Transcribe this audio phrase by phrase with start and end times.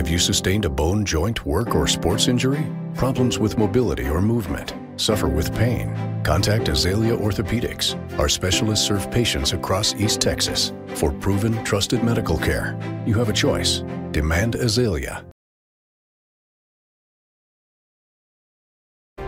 [0.00, 2.66] Have you sustained a bone, joint, work, or sports injury?
[2.94, 4.72] Problems with mobility or movement?
[4.96, 5.94] Suffer with pain?
[6.24, 7.98] Contact Azalea Orthopedics.
[8.18, 10.72] Our specialists serve patients across East Texas.
[10.94, 13.84] For proven, trusted medical care, you have a choice.
[14.10, 15.22] Demand Azalea.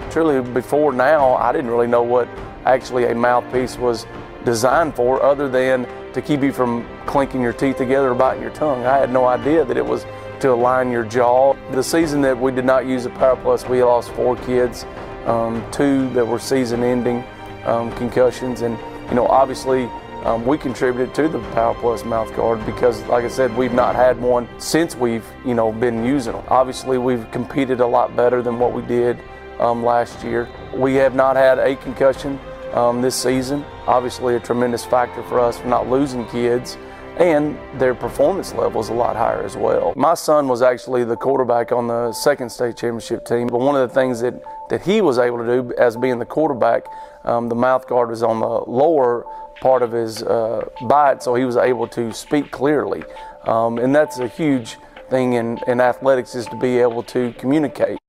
[0.09, 2.27] Truly, before now, I didn't really know what
[2.64, 4.07] actually a mouthpiece was
[4.46, 8.52] designed for other than to keep you from clinking your teeth together or biting your
[8.52, 8.86] tongue.
[8.86, 10.07] I had no idea that it was
[10.43, 11.54] to align your jaw.
[11.70, 14.85] The season that we did not use the Power Plus, we lost four kids,
[15.25, 17.25] um, two that were season ending
[17.64, 18.63] um, concussions.
[18.63, 18.76] And,
[19.08, 19.85] you know, obviously,
[20.25, 23.94] um, we contributed to the Power Plus mouth guard because, like I said, we've not
[23.94, 26.44] had one since we've, you know, been using them.
[26.49, 29.21] Obviously, we've competed a lot better than what we did
[29.61, 30.49] um, last year.
[30.74, 32.41] We have not had a concussion
[32.72, 33.64] um, this season.
[33.86, 36.77] Obviously, a tremendous factor for us for not losing kids,
[37.19, 39.92] and their performance level is a lot higher as well.
[39.97, 43.88] My son was actually the quarterback on the second state championship team, but one of
[43.88, 46.86] the things that, that he was able to do as being the quarterback,
[47.24, 49.27] um, the mouth guard was on the lower
[49.60, 53.05] part of his uh, bite, so he was able to speak clearly.
[53.44, 54.77] Um, and that's a huge
[55.10, 58.02] thing in, in athletics is to be able to communicate.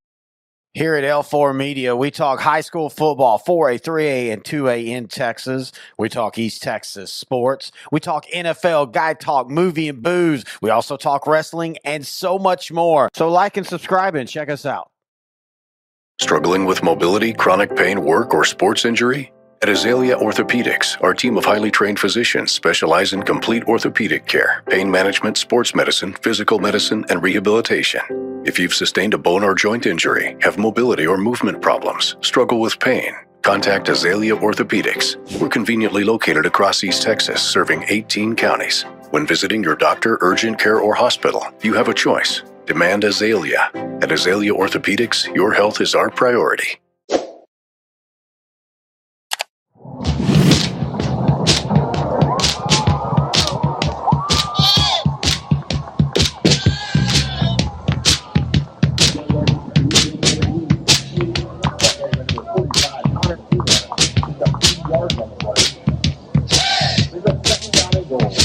[0.75, 5.71] Here at L4 Media, we talk high school football, 4A, 3A, and 2A in Texas.
[5.99, 7.71] We talk East Texas sports.
[7.91, 10.43] We talk NFL, guy talk, movie and booze.
[10.63, 13.09] We also talk wrestling and so much more.
[13.13, 14.89] So like and subscribe and check us out.
[16.19, 19.31] Struggling with mobility, chronic pain, work, or sports injury?
[19.63, 24.91] At Azalea Orthopedics, our team of highly trained physicians specialize in complete orthopedic care, pain
[24.91, 28.01] management, sports medicine, physical medicine, and rehabilitation.
[28.45, 32.77] If you've sustained a bone or joint injury, have mobility or movement problems, struggle with
[32.81, 35.15] pain, contact Azalea Orthopedics.
[35.39, 38.83] We're conveniently located across East Texas, serving 18 counties.
[39.11, 42.43] When visiting your doctor, urgent care, or hospital, you have a choice.
[42.65, 43.71] Demand Azalea.
[44.01, 46.82] At Azalea Orthopedics, your health is our priority.
[68.13, 68.42] The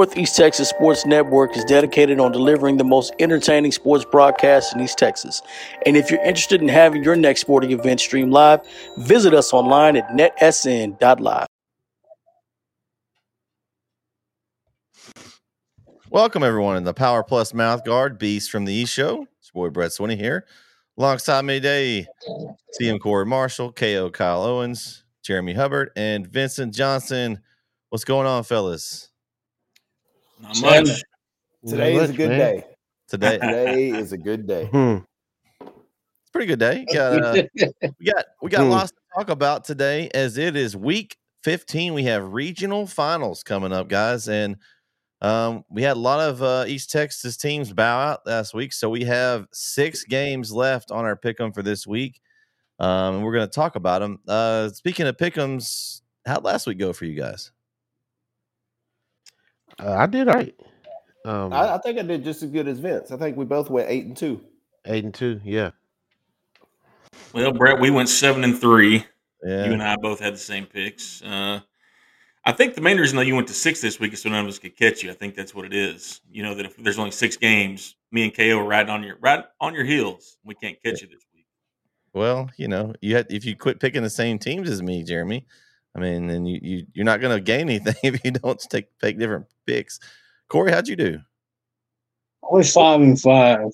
[0.00, 4.96] Northeast Texas Sports Network is dedicated on delivering the most entertaining sports broadcasts in East
[4.96, 5.42] Texas.
[5.84, 8.60] And if you're interested in having your next sporting event streamed live,
[8.96, 11.46] visit us online at netsn.live.
[16.08, 19.26] Welcome everyone in the Power Plus Mouth Guard Beast from the East Show.
[19.38, 20.46] It's your boy Brett Swinney here.
[20.96, 22.06] Alongside me today,
[22.80, 27.40] CM Corey Marshall, KO Kyle Owens, Jeremy Hubbard, and Vincent Johnson.
[27.90, 29.09] What's going on, fellas?
[30.40, 31.02] Not much.
[31.66, 32.38] Today is a good man.
[32.38, 32.64] day.
[33.08, 34.66] Today, Today is a good day.
[34.66, 34.98] Hmm.
[35.60, 36.86] it's a pretty good day.
[36.92, 37.42] Got, uh,
[37.98, 38.70] we got we got Hmm.
[38.70, 43.72] lots to talk about today as it is week 15 we have regional finals coming
[43.72, 44.56] up guys and
[45.22, 48.88] um, we had a lot of uh, east texas teams bow out last week so
[48.88, 52.20] we have six games left on our pick'em for this week
[52.78, 56.78] um, and we're going to talk about them uh, speaking of pick'ems how'd last week
[56.78, 57.50] go for you guys
[59.82, 60.54] Uh, I did all right.
[61.24, 63.10] Um, I, I think I did just as good as Vince.
[63.10, 64.40] I think we both went eight and two.
[64.86, 65.40] eight and two.
[65.44, 65.70] Yeah.
[67.32, 69.04] Well, Brett, we went seven and three.
[69.44, 69.66] Yeah.
[69.66, 71.22] You and I both had the same picks.
[71.22, 71.60] Uh,
[72.44, 74.44] I think the main reason that you went to six this week is so none
[74.44, 75.10] of us could catch you.
[75.10, 76.20] I think that's what it is.
[76.30, 79.16] You know that if there's only six games, me and KO are riding on your
[79.20, 80.38] right on your heels.
[80.44, 81.46] We can't catch you this week.
[82.14, 85.46] Well, you know, you had if you quit picking the same teams as me, Jeremy.
[85.94, 88.86] I mean, and you, you you're not going to gain anything if you don't take
[88.98, 90.00] take different picks.
[90.48, 91.18] Corey, how'd you do?
[92.42, 93.70] I was five and five.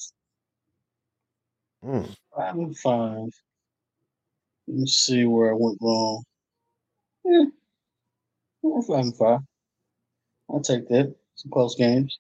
[1.84, 2.14] Mm.
[2.36, 3.28] Five and five.
[4.68, 6.24] Let's see where I went wrong.
[7.24, 7.44] Yeah.
[8.62, 9.40] five and five.
[10.50, 11.14] I'll take that.
[11.36, 12.19] Some close games.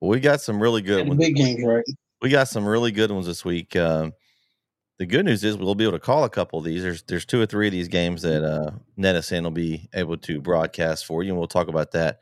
[0.00, 1.20] Well, we got some really good ones.
[1.20, 1.84] big games, right?
[2.22, 3.76] We got some really good ones this week.
[3.76, 4.12] Um,
[5.00, 6.82] the good news is we'll be able to call a couple of these.
[6.82, 10.42] There's there's two or three of these games that uh, NETSN will be able to
[10.42, 12.18] broadcast for you, and we'll talk about that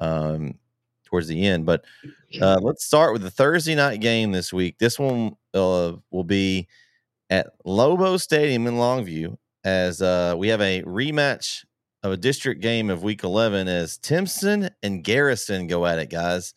[0.00, 0.58] um,
[1.04, 1.66] towards the end.
[1.66, 1.84] But
[2.42, 4.76] uh, let's start with the Thursday night game this week.
[4.78, 6.66] This one uh, will be
[7.30, 11.64] at Lobo Stadium in Longview as uh, we have a rematch
[12.02, 16.54] of a district game of Week 11 as Timpson and Garrison go at it, guys.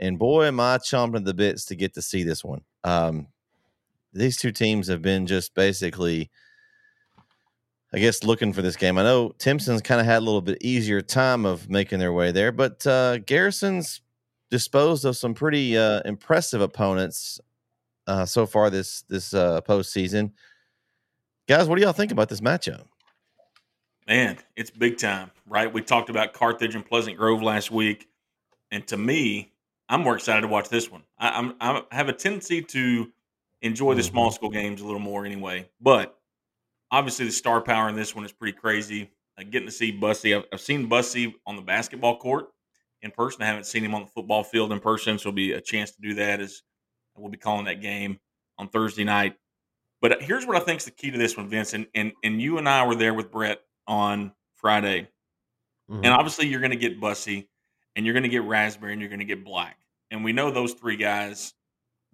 [0.00, 2.62] And boy, am I chomping at the bits to get to see this one.
[2.82, 3.28] Um,
[4.16, 6.30] these two teams have been just basically,
[7.92, 8.98] I guess, looking for this game.
[8.98, 12.32] I know Timpson's kind of had a little bit easier time of making their way
[12.32, 14.00] there, but uh, Garrison's
[14.50, 17.40] disposed of some pretty uh, impressive opponents
[18.06, 20.32] uh, so far this this uh, postseason.
[21.48, 22.84] Guys, what do y'all think about this matchup?
[24.06, 25.72] Man, it's big time, right?
[25.72, 28.08] We talked about Carthage and Pleasant Grove last week,
[28.70, 29.52] and to me,
[29.88, 31.02] I'm more excited to watch this one.
[31.18, 33.10] I, I'm I have a tendency to
[33.66, 36.18] enjoy the small school games a little more anyway, but
[36.90, 39.10] obviously the star power in this one is pretty crazy.
[39.38, 42.46] Uh, getting to see Bussey, I've, I've seen Bussey on the basketball court
[43.02, 43.42] in person.
[43.42, 45.90] I haven't seen him on the football field in person, so it'll be a chance
[45.92, 46.40] to do that.
[46.40, 46.62] As
[47.16, 48.18] we'll be calling that game
[48.58, 49.36] on Thursday night.
[50.00, 52.12] But uh, here's what I think is the key to this one, Vince, and and,
[52.24, 55.08] and you and I were there with Brett on Friday,
[55.90, 56.04] Mhm.
[56.04, 57.48] and obviously you're going to get Bussey,
[57.94, 59.78] and you're going to get Raspberry, and you're going to get Black,
[60.10, 61.52] and we know those three guys.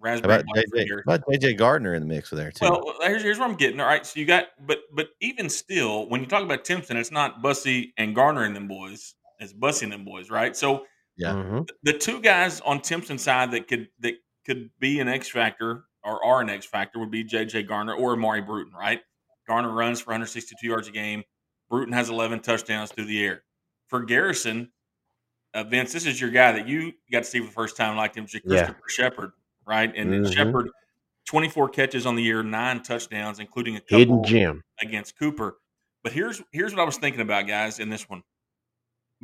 [0.03, 1.03] How Raspberry, about JJ, Garrison.
[1.07, 2.65] how about JJ Gardner in the mix with there too?
[2.65, 3.81] Well, here's, here's where I'm getting.
[3.81, 7.11] All right, so you got, but but even still, when you talk about Timpson, it's
[7.13, 9.15] not Bussey and Garner and them boys.
[9.39, 10.57] It's Bussey and them boys, right?
[10.57, 11.69] So yeah, Mhm.
[11.83, 14.15] the two guys on Timpson's side that could that
[14.47, 18.15] could be an X factor or are an X factor would be JJ Garner or
[18.15, 19.01] Amari Bruton, right?
[19.47, 21.23] Garner runs for 162 yards a game.
[21.71, 23.45] Bruton has 11 touchdowns through the air.
[23.89, 24.73] For Garrison,
[25.55, 27.97] uh, Vince, this is your guy that you got to see for the first time,
[27.97, 28.41] like him, Yeah.
[28.41, 29.33] Christopher Shepard,
[29.67, 29.93] right?
[29.95, 30.35] And, and Mhm.
[30.35, 30.69] Shepard,
[31.27, 34.63] 24 catches on the year, nine touchdowns, including a couple Hidden gem.
[34.81, 35.59] against Cooper.
[36.03, 38.23] But here's here's what I was thinking about, guys, in this one.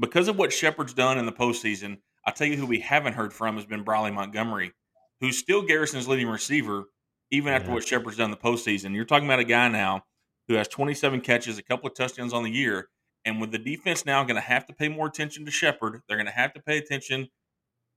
[0.01, 3.33] Because of what Shepard's done in the postseason, I'll tell you who we haven't heard
[3.33, 4.73] from has been Briley Montgomery,
[5.21, 6.85] who's still Garrison's leading receiver,
[7.33, 7.75] even after Yeah.
[7.75, 8.95] what Shepard's done in the postseason.
[8.95, 10.05] You're talking about a guy now
[10.47, 12.89] who has 27 catches, a couple of touchdowns on the year.
[13.25, 16.17] And with the defense now going to have to pay more attention to Shepard, they're
[16.17, 17.29] going to have to pay attention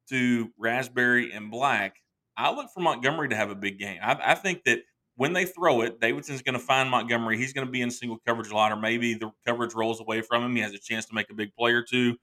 [0.10, 1.98] to Raspberry and Black.
[2.42, 4.00] I look for Montgomery to have a big game.
[4.02, 4.80] I, I think that
[5.16, 7.38] when they throw it, Davidson's going to find Montgomery.
[7.38, 10.22] He's going to be in single coverage a lot, or maybe the coverage rolls away
[10.22, 10.56] from him.
[10.56, 12.16] He has a chance to make a big play or two.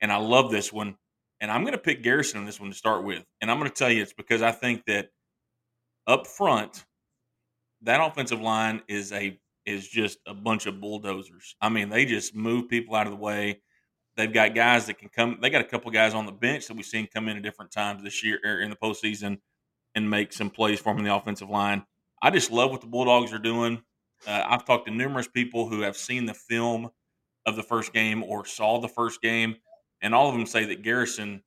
[0.00, 0.96] And I love this one.
[1.40, 3.24] And I'm going to pick Garrison in this one to start with.
[3.40, 5.08] And I'm going to tell you it's because I think that
[6.06, 6.84] up front,
[7.82, 11.54] that offensive line is a is just a bunch of bulldozers.
[11.60, 13.60] I mean, they just move people out of the way.
[14.16, 15.38] They've got guys that can come.
[15.40, 17.70] They got a couple guys on the bench that we've seen come in at different
[17.70, 19.38] times this year or in the postseason
[19.94, 21.84] and make some plays for them in the offensive line.
[22.22, 23.82] I just love what the Bulldogs are doing.
[24.26, 26.90] Uh, I've talked to numerous people who have seen the film
[27.46, 29.56] of the first game or saw the first game,
[30.00, 31.42] and all of them say that Garrison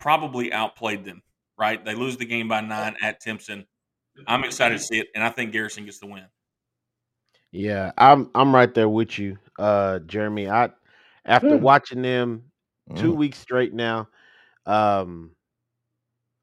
[0.00, 1.22] probably outplayed them.
[1.58, 1.84] Right?
[1.84, 3.66] They lose the game by nine at Timpson.
[4.26, 6.24] I'm excited to see it, and I think Garrison gets the win.
[7.50, 10.48] Yeah, I'm I'm right there with you, uh, Jeremy.
[10.48, 10.70] I
[11.28, 11.58] after Good.
[11.58, 12.52] watching them
[12.96, 13.14] two Mm.
[13.14, 14.08] weeks straight now,
[14.66, 15.32] um,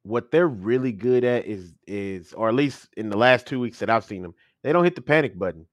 [0.03, 3.79] what they're really good at is is, or at least in the last two weeks
[3.79, 5.67] that I've seen them, they don't hit the panic button.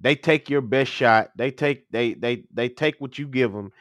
[0.00, 1.30] They take your best shot.
[1.36, 3.72] They take they they they take what you give them,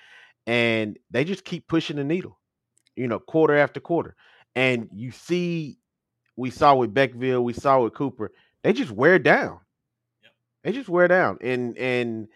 [0.48, 2.39] and they just keep pushing the needle.
[2.96, 4.15] You know, quarter after quarter,
[4.55, 5.79] and you see,
[6.38, 8.31] we saw with Beckville, we saw with Cooper,
[8.63, 9.60] they just wear down.
[10.63, 12.27] They just wear down, and and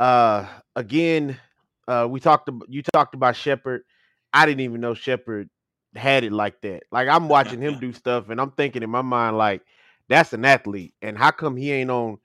[0.00, 0.46] uh
[0.76, 1.38] again,
[1.88, 3.82] uh we talked about you talked about Shepard.
[4.32, 5.50] I didn't even know Shepard
[5.96, 6.84] had it like that.
[6.92, 9.62] Like I'm watching him do stuff, and I'm thinking in my mind like
[10.08, 12.18] that's an athlete, and how come he ain't on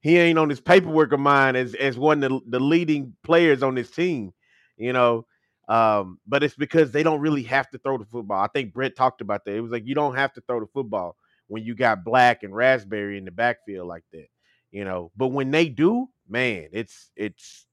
[0.00, 3.62] he ain't on his paperwork of mine as as one of the, the leading players
[3.62, 4.32] on this team,
[4.76, 5.26] you know.
[5.68, 8.42] Um, but it's because they don't really have to throw the football.
[8.42, 9.54] I think Brett talked about that.
[9.54, 11.16] It was like you don't have to throw the football.
[11.46, 14.26] when you got Black and Raspberry in the backfield like that.
[14.72, 17.66] You know, but when they do, man, it's it's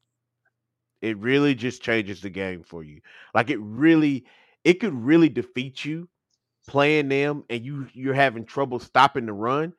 [1.02, 3.02] it really just changes the game for you.
[3.34, 4.26] Like it really,
[4.64, 6.10] it could really defeat you
[6.68, 9.74] playing them, and you you're having trouble stopping the run,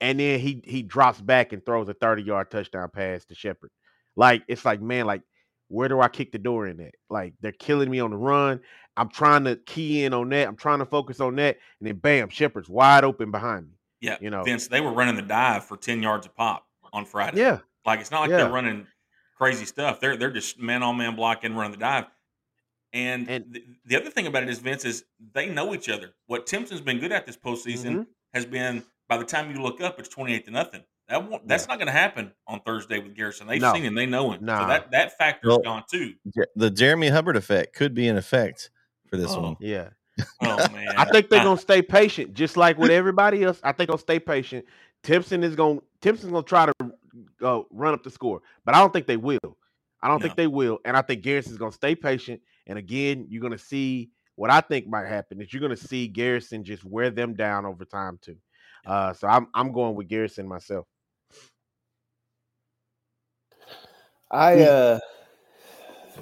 [0.00, 3.70] and then he he drops back and throws a 30 yard touchdown pass to Shepard.
[4.16, 5.22] Like it's like man, like
[5.68, 6.94] where do I kick the door in that?
[7.08, 8.60] Like they're killing me on the run.
[8.96, 10.46] I'm trying to key in on that.
[10.46, 13.72] I'm trying to focus on that, and then bam, Shepard's wide open behind me.
[14.00, 14.44] Yeah, You know.
[14.44, 17.38] Vince, they were running the dive for ten yards a pop on Friday.
[17.38, 18.36] Yeah, like it's not like Yeah.
[18.38, 18.86] they're running
[19.44, 20.00] crazy stuff.
[20.00, 22.04] They're they're just man on man blocking, running the dive.
[22.92, 26.10] And, And- the, the other thing about it is Vince is they know each other.
[26.26, 28.06] What Timpson's been good at this postseason Mhm.
[28.32, 30.82] has been by the time you look up, it's twenty eight to nothing.
[31.08, 33.46] That won't, that's not going to happen on Thursday with Garrison.
[33.46, 33.74] They've No.
[33.74, 34.40] seen him, they know him.
[34.40, 34.66] So Nah.
[34.68, 36.14] that that factor's Well- gone too.
[36.56, 38.70] The Jeremy Hubbard effect could be in effect
[39.10, 39.40] for this Oh.
[39.42, 39.56] one.
[39.60, 39.90] yeah.
[40.40, 43.60] Oh man, I think they're gonna stay patient, just like with everybody else.
[43.64, 44.64] I think they'll stay patient.
[45.02, 46.72] Timpson is gonna Timpson's gonna try to
[47.42, 49.56] uh, run up the score, but I don't think they will.
[50.02, 50.26] I don't No.
[50.26, 52.40] think they will, and I think Garrison's gonna stay patient.
[52.66, 56.64] And again, you're gonna see what I think might happen is you're gonna see Garrison
[56.64, 58.36] just wear them down over time too.
[58.86, 60.86] Uh, so I'm I'm going with Garrison myself.
[64.30, 64.98] I uh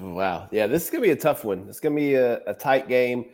[0.01, 0.49] wow.
[0.51, 1.67] Yeah, this is gonna be a tough one.
[1.69, 3.27] It's gonna be a, a tight game.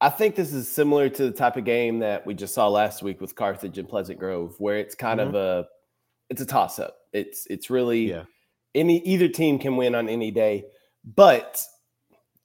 [0.00, 3.02] I think this is similar to the type of game that we just saw last
[3.02, 5.66] week with Carthage and Pleasant Grove, where it's kind of a
[6.30, 6.96] it's a toss up.
[7.12, 8.24] It's it's really Yeah.
[8.74, 10.64] any either team can win on any day.
[11.04, 11.62] But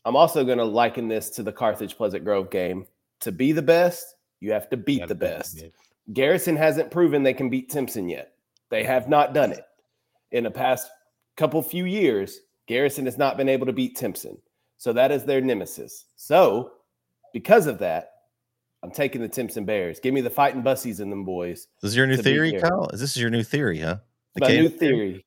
[0.04, 2.88] I'm also gonna liken this to the Carthage Pleasant Grove game.
[3.22, 5.56] To be the best, you have to beat the best.
[5.62, 5.72] best.
[6.14, 8.34] Garrison hasn't proven they can beat Timpson yet.
[8.70, 9.64] They have not done it.
[10.32, 10.90] In the past
[11.38, 14.38] couple few years, Garrison has not been able to beat Timpson.
[14.78, 16.06] So that is their nemesis.
[16.16, 16.74] So,
[17.34, 18.15] because of that,
[18.86, 20.00] I'm taking the Timpson Bears.
[20.00, 21.68] Give me the fighting bussies and them boys.
[21.82, 22.62] This is your new theory.
[22.62, 22.88] Kyle?
[22.94, 23.98] Is this your new theory, huh?
[24.36, 25.26] The My new theory.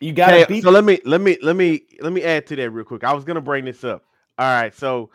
[0.00, 2.56] You got to beat so let me let me let me let me add to
[2.56, 3.04] that real quick.
[3.04, 4.02] I was gonna bring this up.
[4.36, 5.10] All right, so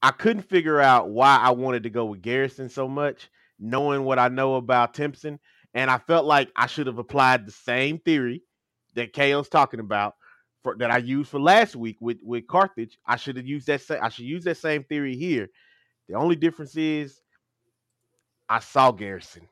[0.00, 4.20] I couldn't figure out why I wanted to go with Garrison so much, knowing what
[4.20, 5.40] I know about Timpson,
[5.74, 8.44] and I felt like I should have applied the same theory
[8.94, 10.14] that KO's talking about
[10.62, 12.96] for that I used for last week with with Carthage.
[13.04, 13.80] I should have used that.
[13.80, 15.48] Sa- I should use that same theory here.
[16.08, 17.20] The only difference is
[18.48, 19.48] I saw Garrison.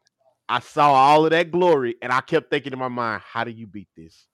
[0.48, 3.50] I saw all of that glory, and I kept thinking in my mind, how do
[3.50, 4.26] you beat this?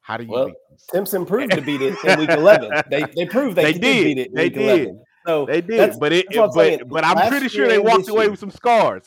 [0.00, 0.86] How do you Well, beat this?
[0.92, 2.70] Timpson proved to beat it in week 11.
[2.90, 4.88] They they proved they, They did, beat it in They week did.
[4.88, 5.04] 11.
[5.26, 6.80] So They did, but it, that's what I'm but, saying.
[6.88, 8.30] but I'm pretty sure they walked away year.
[8.30, 9.02] with some scars.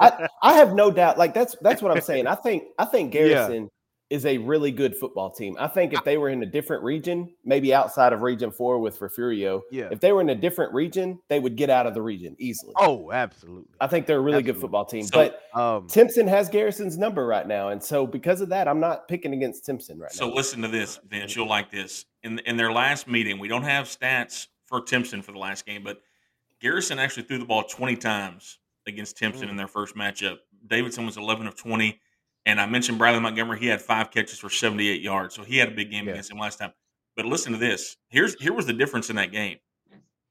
[0.00, 1.18] I, I have no doubt.
[1.18, 2.26] Like that's that's what I'm saying.
[2.26, 3.12] I think I think.
[3.12, 3.68] Garrison
[4.12, 5.56] is a really good football team.
[5.58, 9.00] I think if they were in a different region, maybe outside of Region Four with
[9.00, 9.88] Refugio, yeah.
[9.90, 12.74] if they were in a different region, they would get out of the region easily.
[12.76, 13.70] Oh, absolutely.
[13.80, 15.04] I think they're a really good football team.
[15.04, 18.80] So- but Um, Timpson has Garrison's number right now, and so because of that, I'm
[18.80, 20.34] not picking against Timpson right So now.
[20.34, 21.34] listen to this, Vince.
[21.34, 22.04] You'll like this.
[22.22, 25.82] In in their last meeting, we don't have stats for Timpson for the last game,
[25.82, 26.02] but
[26.60, 30.36] Garrison actually threw the ball 20 times against Timpson in their first matchup.
[30.66, 31.98] Davidson was 11 of 20,
[32.46, 33.58] and I mentioned Bradley Montgomery.
[33.58, 36.12] He had five catches for 78 yards, so he had a big game Yeah.
[36.12, 36.72] against him last time.
[37.16, 37.96] But listen to this.
[38.08, 39.58] Here's here was the difference in that game.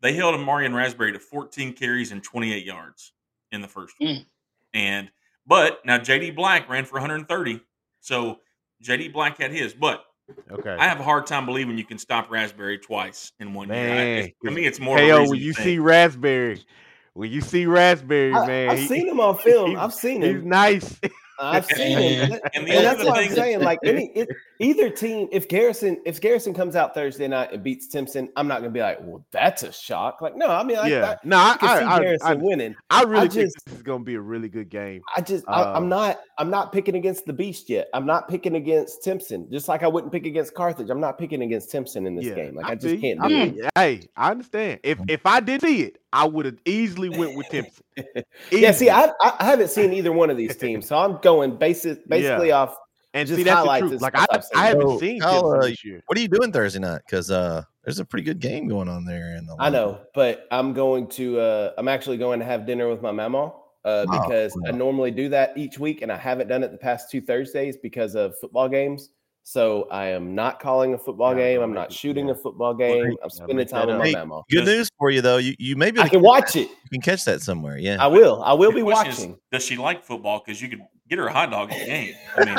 [0.02, 3.14] They held Marion Raspberry to 14 carries and 28 yards
[3.52, 4.10] in the first one.
[4.16, 4.26] Mm.
[4.74, 5.12] And
[5.46, 7.62] but now JD Black ran for 130.
[8.00, 8.40] So
[8.84, 10.04] JD Black had his, but
[10.50, 10.72] okay.
[10.80, 13.78] I have a hard time believing you can stop Raspberry twice in one year.
[13.78, 14.98] I- Man, it's- to me, it's more.
[15.00, 15.66] of a when you think.
[15.66, 16.66] see Raspberry,
[17.14, 18.70] when you see Raspberry, man.
[18.72, 19.70] I've he- seen him on film.
[19.72, 20.36] he's- I've seen him.
[20.38, 21.00] he's nice.
[21.42, 23.62] I've seen it, And and, that's what I'm saying.
[23.62, 24.30] Like any it,
[24.60, 28.60] either team, if Garrison if Garrison comes out Thursday night and beats Timpson, I'm not
[28.60, 30.22] gonna be like, well, that's a shock.
[30.22, 31.10] Like, no, I mean, I, yeah.
[31.10, 32.76] I, No, I, I can see Garrison I, winning.
[32.90, 35.02] I really just- think this is gonna be a really good game.
[35.16, 37.90] I just I, Uh, I'm not I'm not picking against the beast yet.
[37.94, 39.48] I'm not picking against Timpson.
[39.52, 40.90] Just like I wouldn't pick against Carthage.
[40.90, 42.56] I'm not picking against Timpson in this yeah, game.
[42.56, 43.72] Like I, just can't do it.
[43.76, 44.80] Hey, I understand.
[44.84, 47.84] If if I did see it, I would have easily went with Timpson.
[48.52, 51.56] Yeah, see, I, I I haven't seen either one of these teams, so I'm going
[51.58, 52.76] basic basically off.
[53.14, 54.02] and just see that's the highlights truth.
[54.02, 54.58] Like I, I've seen.
[54.60, 56.02] I haven't So, seen Kyle, Timpson uh, this year.
[56.08, 57.02] What are you doing Thursday night?
[57.06, 59.36] Because uh, there's a pretty good game going on there.
[59.36, 61.40] In the I know, but I'm going to.
[61.40, 63.48] uh I'm actually going to have dinner with my mama
[63.86, 66.78] uh, Oh, because I normally do that each week, and I haven't done it the
[66.78, 69.10] past two Thursdays because of football games.
[69.44, 71.62] So I am not calling a football Yeah, game.
[71.62, 73.16] I'm not shooting a football game.
[73.24, 74.44] I'm spending time that with my Hey, mama.
[74.50, 75.38] Good news for you though.
[75.38, 76.70] You you may be I can watch it.
[76.70, 77.78] you can catch that somewhere.
[77.78, 77.98] Yeah.
[78.00, 78.42] I will.
[78.44, 79.38] I will The be question is, watching.
[79.52, 80.42] does she like football?
[80.46, 82.14] Because you could get her a hot dog at the game.
[82.38, 82.56] I mean,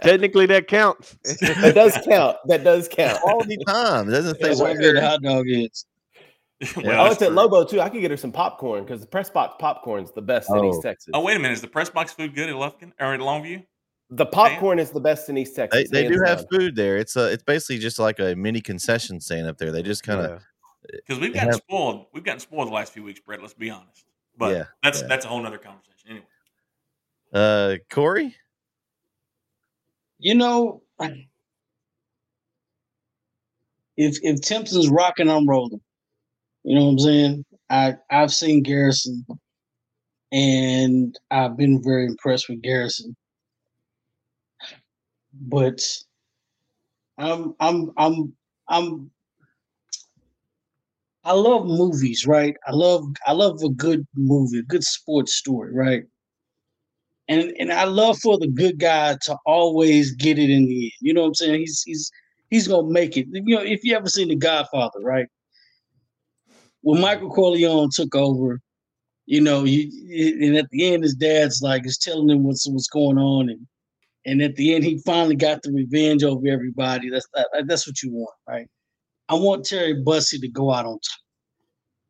[0.02, 1.16] Technically, that counts.
[1.40, 2.38] that does count.
[2.46, 3.20] That does count.
[3.20, 4.08] Quality time.
[4.08, 4.78] It doesn't say That's how where.
[4.78, 5.84] good a hot dog is.
[6.76, 7.80] I well, looked at Lobo too.
[7.80, 10.68] I could get her some popcorn because the press box popcorn's the best in Oh.
[10.70, 11.10] East Texas.
[11.14, 13.64] oh wait a minute, is the press box food good at Lufkin or at Longview?
[14.12, 15.88] The popcorn is the best in East Texas.
[15.90, 16.46] they do have down.
[16.50, 16.96] food there.
[16.98, 19.70] It's a it's basically just like a mini concession stand up there.
[19.70, 20.42] They just kind of
[20.90, 22.06] Because we've They gotten have- spoiled.
[22.12, 23.40] We've gotten spoiled the last few weeks, Brett.
[23.40, 24.04] Let's be honest.
[24.36, 25.06] But Yeah, that's yeah.
[25.08, 26.10] that's a whole nother conversation.
[26.10, 26.26] Anyway,
[27.32, 28.34] uh Corey.
[30.18, 30.82] You know,
[33.96, 35.80] if if Timpson's rocking, I'm rolling.
[36.64, 37.44] You know what I'm saying?
[37.70, 39.24] I I've seen Garrison,
[40.32, 43.16] and I've been very impressed with Garrison.
[45.32, 45.82] But
[47.18, 48.32] I'm I'm I'm
[48.68, 49.10] I'm
[51.24, 52.56] I love movies, right?
[52.66, 56.04] I love I love a good movie, a good sports story, right?
[57.28, 60.92] And and I love for the good guy to always get it in the end.
[61.00, 61.60] You know what I'm saying?
[61.60, 62.10] He's he's
[62.48, 63.26] he's gonna make it.
[63.32, 65.26] You know, if you ever seen The Godfather, right?
[66.82, 68.60] When Michael Corleone took over,
[69.26, 69.90] you know, you,
[70.44, 73.66] and at the end, his dad's like is telling him what's what's going on, and
[74.26, 77.10] and at the end, he finally got the revenge over everybody.
[77.10, 77.26] That's
[77.66, 78.66] that's what you want, right?
[79.28, 81.20] I want Terry Bussey to go out on top.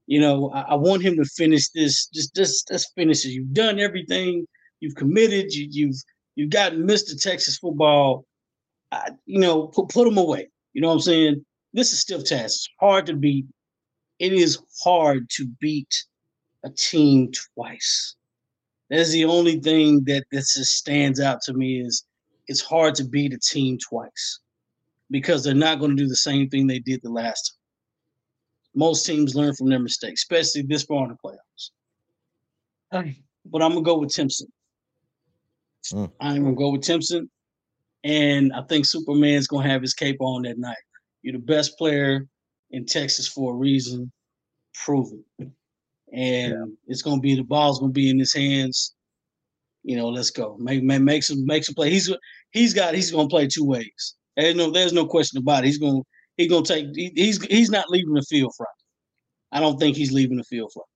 [0.06, 2.06] You know, I, I want him to finish this.
[2.06, 3.30] Just just just finish it.
[3.30, 4.46] You've done everything.
[4.80, 5.52] You've committed.
[5.52, 5.96] You, you've
[6.34, 7.20] you've gotten Mr.
[7.20, 8.24] Texas football.
[8.90, 10.48] I, you know, put put him away.
[10.72, 11.44] You know what I'm saying?
[11.72, 12.44] This is stiff task.
[12.44, 13.46] It's hard to beat.
[14.18, 15.94] It is hard to beat
[16.64, 18.16] a team twice.
[18.90, 22.04] That's the only thing that that just stands out to me is
[22.48, 24.40] it's hard to beat a team twice
[25.10, 27.56] because they're not going to do the same thing they did the last time.
[28.74, 31.70] Most teams learn from their mistakes, especially this far in the playoffs.
[33.46, 34.48] But I'm gonna go with Timpson.
[35.92, 36.10] Mm.
[36.20, 37.30] I'm gonna go with Timpson,
[38.04, 40.76] and I think Superman's gonna have his cape on that night.
[41.22, 42.26] You're the best player
[42.70, 44.12] in Texas for a reason.
[44.84, 45.48] Prove it.
[46.12, 48.94] And it's gonna be the ball's gonna be in his hands.
[49.82, 50.56] You know, let's go.
[50.58, 51.90] Make make, make some make some play.
[51.90, 52.12] He's
[52.50, 54.16] he's got he's gonna play two ways.
[54.36, 55.66] There's no there's no question about it.
[55.66, 56.02] He's gonna
[56.36, 58.70] he's gonna take he, he's he's not leaving the field Friday.
[59.52, 60.86] I don't think he's leaving the field Friday.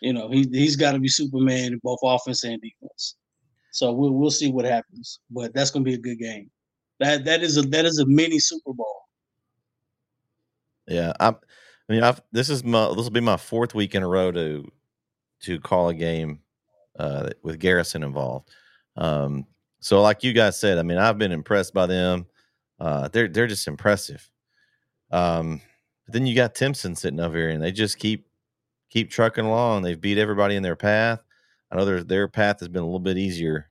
[0.00, 3.16] You know, he he's got to be Superman in both offense and defense.
[3.72, 6.50] So we'll we'll see what happens, but that's gonna be a good game.
[7.00, 9.02] That that is a that is a mini Super Bowl.
[10.86, 11.36] Yeah, I'm.
[11.88, 14.32] I mean, I've, this is my this will be my fourth week in a row
[14.32, 14.70] to
[15.40, 16.40] to call a game
[16.98, 18.50] uh, with Garrison involved.
[18.96, 19.46] Um,
[19.80, 22.26] so, like you guys said, I mean, I've been impressed by them.
[22.80, 24.28] Uh, they're they're just impressive.
[25.10, 25.60] Um,
[26.04, 28.26] but then you got Timpson sitting over here, and they just keep
[28.90, 29.82] keep trucking along.
[29.82, 31.20] They've beat everybody in their path.
[31.70, 33.70] I know their their path has been a little bit easier.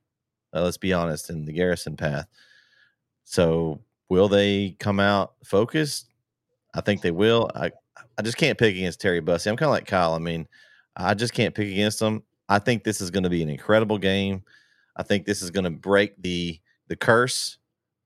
[0.53, 2.27] Uh, let's be honest, than the Garrison path.
[3.25, 6.13] So, will they come out focused?
[6.73, 7.49] I think they will.
[7.55, 7.71] I
[8.17, 9.49] I just can't pick against Terry Bussey.
[9.49, 10.13] I'm kind of like Kyle.
[10.13, 10.47] I mean,
[10.95, 12.23] I just can't pick against him.
[12.47, 14.43] I think this is going to be an incredible game.
[14.95, 17.57] I think this is going to break the the curse,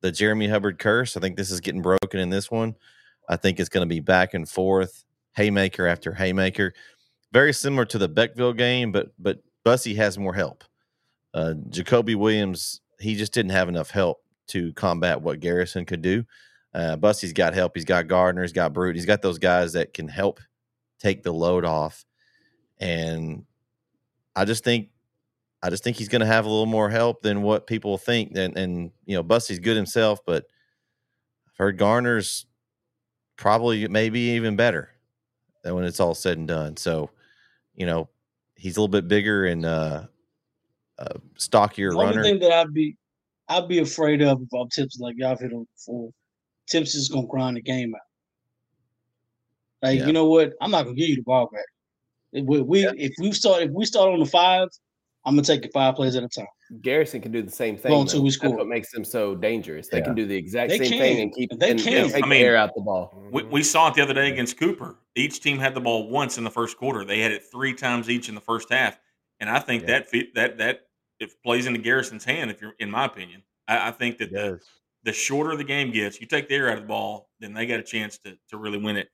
[0.02, 1.18] the Jeremy Hubbard curse.
[1.18, 2.76] I think this is getting broken in this one.
[3.28, 6.74] I think it's going to be back and forth, haymaker after haymaker.
[7.32, 10.64] Very similar to the Beckville game, but but Bussey has more help.
[11.34, 16.26] Uh, Jacoby Williams, he just didn't have enough help to combat what Garrison could do.
[16.74, 17.72] Uh, Bussey's got help.
[17.76, 18.44] He's got Gardner.
[18.44, 18.96] He's got Brute.
[18.96, 20.40] He's got those guys that can help
[21.00, 22.06] take the load off.
[22.80, 23.46] And
[24.36, 24.90] I just think,
[25.62, 28.32] I just think he's going to have a little more help than what people think.
[28.36, 30.46] And and you know, Bussey's good himself, but
[31.48, 32.46] I've heard Garner's
[33.36, 34.90] probably maybe even better
[35.64, 36.78] than when it's all said and done.
[36.78, 37.10] So,
[37.76, 38.10] you know,
[38.56, 40.04] he's a little bit bigger and uh,
[40.98, 42.24] uh stockier The only runner.
[42.24, 42.96] thing that I'd be
[43.50, 46.12] I'd be afraid of if I'm Tips like y'all hit on before.
[46.70, 48.02] Tips is gonna grind the game out.
[49.82, 50.08] Like Yeah.
[50.08, 50.54] you know what?
[50.62, 51.66] I'm not gonna give you the ball back.
[52.32, 54.68] If we, we if we start if we start on the five,
[55.26, 56.48] I'm gonna take it five plays at a time.
[56.82, 57.90] Garrison can do the same thing.
[57.92, 58.24] Go until though.
[58.24, 58.56] we That's score.
[58.58, 59.88] what makes them so dangerous.
[59.88, 60.04] They Yeah.
[60.06, 61.00] can do the exact They same can.
[61.00, 62.04] thing and keep They and, can.
[62.04, 63.12] and take I mean- the air out the ball.
[63.32, 64.96] We, we saw it the other day against Cooper.
[65.16, 67.04] Each team had the ball once in the first quarter.
[67.04, 69.00] They had it three times each in the first half,
[69.40, 69.88] and I think Yeah.
[69.88, 70.82] that fit, that that
[71.20, 72.52] if plays into Garrison's hand.
[72.52, 74.70] If you're, in my opinion, I, I think that the, Yes.
[75.04, 77.66] The shorter the game gets, you take the air out of the ball, then they
[77.66, 79.08] got a chance to to really win it.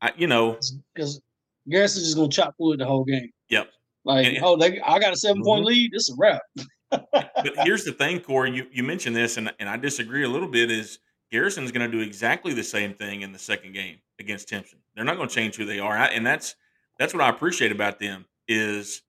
[0.00, 0.58] I, you know,
[0.94, 1.20] Because
[1.68, 3.30] Garrison's just gonna chop wood the whole game.
[3.48, 3.70] yep.
[4.04, 5.66] Like, And- oh, they, I got a 7 point Mhm.
[5.66, 5.92] lead.
[5.92, 6.42] This is a wrap.
[6.90, 8.52] But here's the thing, Corey.
[8.54, 10.70] You you mentioned this, and and I disagree a little bit.
[10.70, 10.98] Is
[11.32, 14.78] Garrison's going to do exactly the same thing in the second game against Timpson?
[14.94, 16.54] They're not going to change who they are, I, and that's
[16.98, 18.24] that's what I appreciate about them.
[18.48, 19.02] Is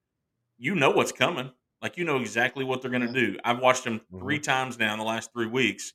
[0.57, 1.51] you know what's coming.
[1.81, 3.37] Like you know exactly what they're going to do.
[3.45, 5.93] I've watched them three times now in the last three weeks,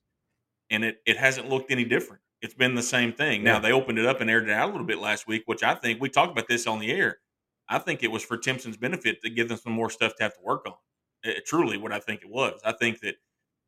[0.73, 2.23] and it it hasn't looked any different.
[2.43, 3.45] it's been the same thing.
[3.45, 5.63] Now they opened it up and aired it out a little bit last week, which
[5.63, 7.19] I think we talked about this on the air.
[7.69, 10.35] I think it was for Timpson's benefit to give them some more stuff to have
[10.35, 10.75] to work on.
[11.23, 12.61] It, truly, what I think it was.
[12.65, 13.15] I think that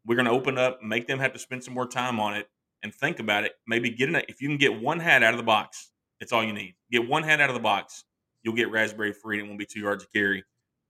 [0.05, 2.49] we're going to open up, make them have to spend some more time on it,
[2.83, 3.53] and think about it.
[3.67, 5.91] Maybe get if you can get one hat out of the box,
[6.21, 6.75] it's all you need.
[6.91, 8.05] Get one hat out of the box,
[8.43, 10.45] you'll get raspberry free, and it won't be two yards of carry.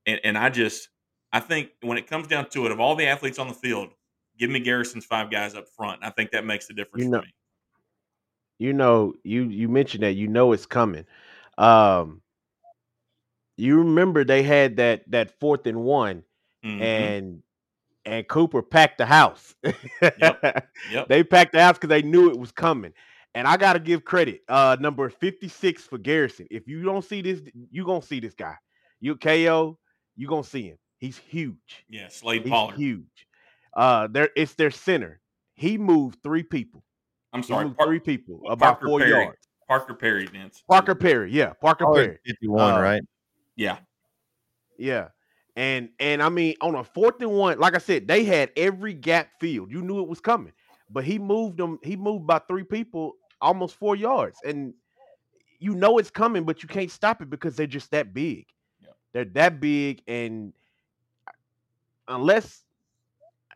[0.06, 0.88] And, and I just,
[1.32, 3.90] I think when it comes down to it, of all the athletes on the field,
[4.38, 6.02] give me Garrison's five guys up front.
[6.02, 7.34] I think that makes the difference You know- for me.
[8.58, 11.04] you know you you mentioned that you know it's coming
[11.58, 12.22] um
[13.56, 16.22] you remember they had that that fourth and one
[16.64, 16.80] Mhm.
[16.80, 17.42] and
[18.04, 20.68] and cooper packed the house Yep.
[21.08, 22.92] they packed the house because they knew it was coming
[23.34, 27.40] and i gotta give credit uh number 56 for garrison if you don't see this
[27.70, 28.54] you gonna see this guy
[29.00, 29.78] you ko
[30.16, 32.76] you gonna see him he's huge Yeah, Slade he's Pollard.
[32.76, 33.26] huge
[33.76, 35.20] uh there it's their center
[35.54, 36.84] he moved three people
[37.32, 39.10] I'm he sorry, moved Par- three people about Parker four Perry.
[39.10, 40.62] yards Parker Perry, Vince.
[40.68, 43.02] Parker Perry, yeah, Parker Pollard Perry, 51, Uh, right?
[43.56, 43.78] Yeah,
[44.76, 45.08] yeah,
[45.56, 48.92] and and I mean on a fourth and one, like I said, they had every
[48.92, 49.70] gap filled.
[49.70, 50.52] You knew it was coming,
[50.90, 51.78] but he moved them.
[51.82, 54.74] He moved by three people, almost four yards, and
[55.60, 58.46] you know it's coming, but you can't stop it because they're just that big.
[58.82, 58.88] Yeah.
[59.14, 60.52] They're that big, and
[62.08, 62.63] unless, you know,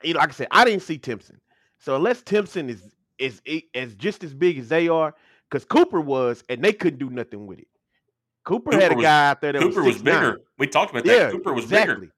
[0.04, 1.40] like I said, I didn't see Timpson,
[1.78, 2.82] so unless Timpson is
[3.18, 5.14] is i- as just as big as they are,
[5.50, 7.68] because Cooper was, and they couldn't do nothing with it.
[8.44, 10.04] Cooper, had a was- guy out there that Cooper was, was 6'9".
[10.04, 10.38] bigger.
[10.58, 11.12] We talked about that.
[11.12, 11.94] Yeah, Cooper was exactly.
[11.96, 12.12] bigger.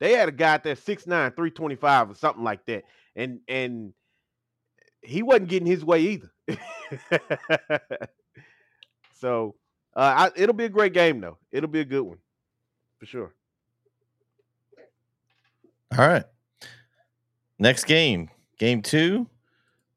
[0.00, 2.84] They had a guy out there 6'9", 325 or something like that.
[3.16, 3.92] And and
[5.02, 6.30] he wasn't getting his way either.
[9.14, 9.54] so
[9.96, 11.38] uh, I, it'll be a great game though.
[11.52, 12.18] It'll be a good one.
[12.98, 13.34] For sure.
[15.98, 16.24] All right.
[17.60, 19.28] Next game, game two.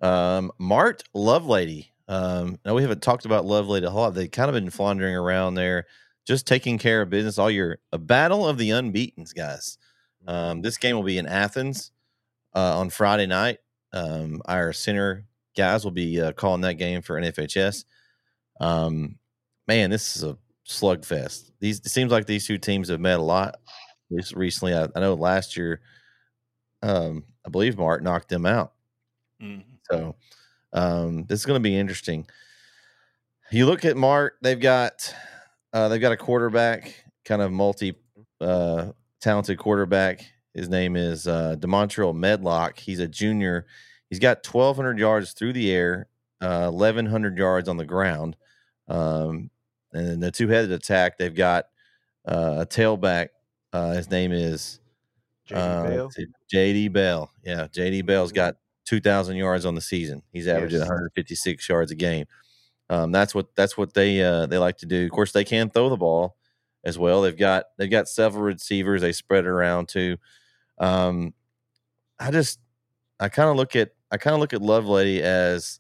[0.02, 1.88] Um, Mart Lovelady.
[2.10, 4.14] Um, now we haven't talked about Lovelady a lot.
[4.14, 5.86] They've kind of been floundering around there,
[6.28, 9.78] just taking care of business all your A battle of the unbeatens, guys.
[10.28, 11.92] Um, this game will be in Athens
[12.54, 13.60] uh, on Friday night.
[13.94, 17.86] Um, our center guys will be uh, calling that game for NFHS.
[18.60, 19.16] Um,
[19.70, 21.52] man, this is a slugfest.
[21.62, 23.56] These it seems like these two teams have met a lot
[24.12, 24.76] rec- recently.
[24.76, 25.80] I, I know last year,
[26.84, 28.74] um, I believe Mart knocked them out.
[29.42, 29.64] Mhm.
[29.90, 30.16] So
[30.74, 32.28] um, this is going to be interesting.
[33.52, 35.14] You look at Mart; they've got
[35.72, 37.96] uh, they've got a quarterback, kind of multi
[38.42, 38.92] uh,
[39.22, 40.26] talented quarterback.
[40.54, 42.78] His name is uh, Demontrell Medlock.
[42.80, 43.66] He's a junior.
[44.10, 46.08] He's got 1,200 yards through the air,
[46.42, 48.36] uh, 1,100 yards on the ground.
[48.88, 49.50] Um,
[49.92, 51.66] and then the two-headed attack, they've got
[52.28, 53.30] uh, a tailback.
[53.72, 54.80] Uh, his name is
[55.50, 56.12] JD uh, Bell.
[56.54, 57.32] JD Bell.
[57.44, 60.22] Yeah, JD Bell's got 2,000 yards on the season.
[60.32, 60.88] He's averaging Yes.
[60.88, 62.26] 156 yards a game.
[62.90, 65.06] Um, that's what that's what they uh, they like to do.
[65.06, 66.36] Of course, they can throw the ball
[66.84, 67.22] as well.
[67.22, 69.02] They've got they've got several receivers.
[69.02, 70.18] They spread it around too.
[70.78, 71.34] Um,
[72.20, 72.60] I just
[73.20, 75.80] I kind of look at I kind of look at Lovelady as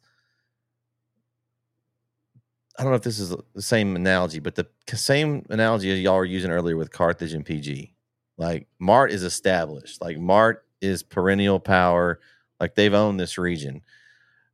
[2.80, 6.15] I don't know if this is the same analogy, but the same analogy as y'all
[6.15, 7.92] were using earlier with Carthage and PG.
[8.38, 10.02] Like Mart is established.
[10.02, 12.19] Like Mart is perennial power.
[12.60, 13.82] Like they've owned this region.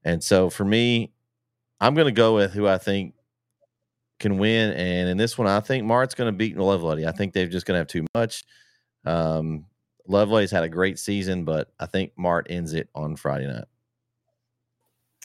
[0.03, 1.11] And so for me,
[1.79, 3.13] I'm going to go with who I think
[4.19, 4.71] can win.
[4.73, 7.07] And in this one, I think Mart's going to beat Lovelady.
[7.07, 8.43] I think they're just going to have too much.
[9.05, 9.65] Um,
[10.07, 13.65] Lovelady's had a great season, but I think Mart ends it on Friday night.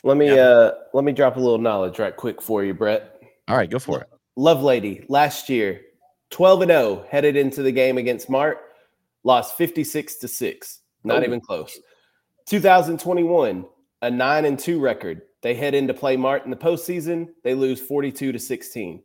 [0.02, 0.42] Let me Yeah.
[0.42, 3.22] uh let me drop a little knowledge right quick for you, Brett.
[3.48, 4.08] All right, go for it.
[4.38, 5.80] Lovelady last year,
[6.30, 8.58] 12 and 0 headed into the game against Mart,
[9.22, 10.80] lost 56 to 6.
[11.04, 11.26] Not Oh.
[11.26, 11.78] even close.
[12.46, 13.66] 2021,
[14.02, 15.22] a 9 and 2 record.
[15.42, 19.02] They head in to play Mart in the postseason, they lose 42 to 16.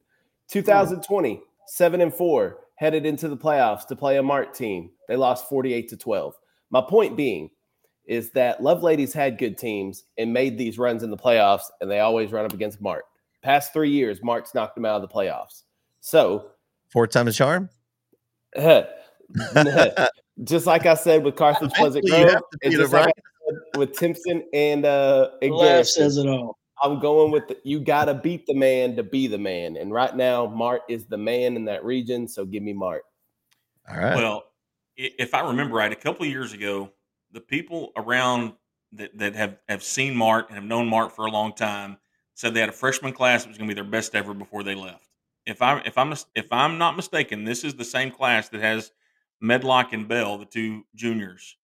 [0.47, 4.89] 2020, 7 and 4, headed into the playoffs to play a Mart team.
[5.07, 6.35] They lost 48 to 12.
[6.69, 7.49] My point being
[8.05, 11.99] is that Lovelady's had good teams and made these runs in the playoffs, and they
[11.99, 13.05] always run up against Mart.
[13.43, 15.63] Past three years, Mart's knocked them out of the playoffs.
[15.99, 16.51] So,
[16.89, 17.69] Four times a charm.
[20.43, 23.13] just like I said with Carson Pleasant Grove, and just like right?
[23.77, 26.57] With Timpson and uh and Laugh says it all.
[26.81, 29.91] I'm going with the, you got to beat the man to be the man, and
[29.91, 32.27] right now Mart is the man in that region.
[32.27, 33.03] So give me Mart.
[33.89, 34.15] All right.
[34.15, 34.43] Well,
[34.95, 36.91] if I remember right, a couple of years ago,
[37.31, 38.53] the people around
[38.93, 41.97] that, that have, have seen Mart and have known Mart for a long time
[42.35, 44.63] said they had a freshman class that was going to be their best ever before
[44.63, 45.08] they left.
[45.49, 48.91] If I if I'm if I'm not mistaken, this is the same class that has
[49.41, 51.57] Medlock and Bell, the two juniors.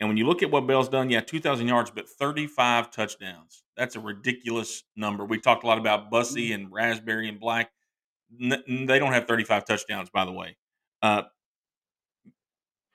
[0.00, 3.64] And when you look at what Bell's done, yeah, 2,000 yards, but 35 touchdowns.
[3.76, 4.54] That's a ridiculous yards, but 35 touchdowns.
[4.56, 5.24] That's a ridiculous number.
[5.24, 7.70] We talked a lot about Bussey and Raspberry and Black.
[8.40, 10.56] N- they don't have 35 touchdowns, by the way.
[11.02, 11.22] Uh,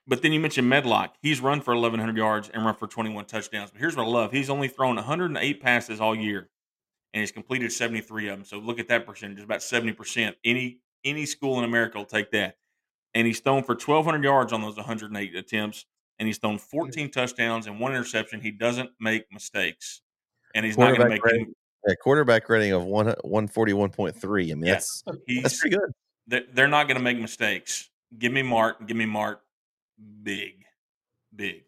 [0.08, 1.16] but then you mentioned Medlock.
[1.22, 3.72] He's run for 1,100 yards and run for 21 touchdowns.
[3.72, 6.50] But here's what I love: he's only thrown 108 passes all year,
[7.14, 8.46] and he's completed 73 of them.
[8.46, 10.36] So look at that percentage; it's about 70 percent.
[10.44, 12.58] Any any school in America will take that.
[13.14, 15.86] And he's thrown for 1,200 yards on those 108 attempts,
[16.18, 16.78] and he's thrown hmm.
[16.78, 18.42] 14 touchdowns and one interception.
[18.42, 20.02] He doesn't make mistakes,
[20.56, 21.24] and he's not going to make.
[21.24, 21.54] Rating, any,
[21.88, 24.52] yeah, quarterback rating of one 141.3.
[24.52, 25.04] I mean, yeah, that's
[25.42, 25.92] that's pretty good.
[26.26, 27.90] They're, they're not going to make mistakes.
[28.18, 28.88] Give me Mart.
[28.88, 29.42] Give me Mart
[30.24, 30.66] big,
[31.36, 31.64] big.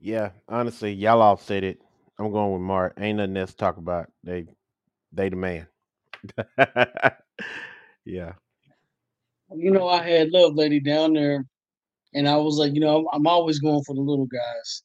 [0.00, 1.80] Yeah, honestly, y'all all said it.
[2.22, 2.94] I'm going with Mart.
[2.98, 4.10] Ain't nothing else to talk about.
[4.22, 4.46] They,
[5.12, 5.66] they the man.
[8.04, 8.32] yeah.
[9.54, 11.44] You know, I had Lovelady down there,
[12.14, 14.82] and I was like, you know, I'm, I'm always going for the little guys.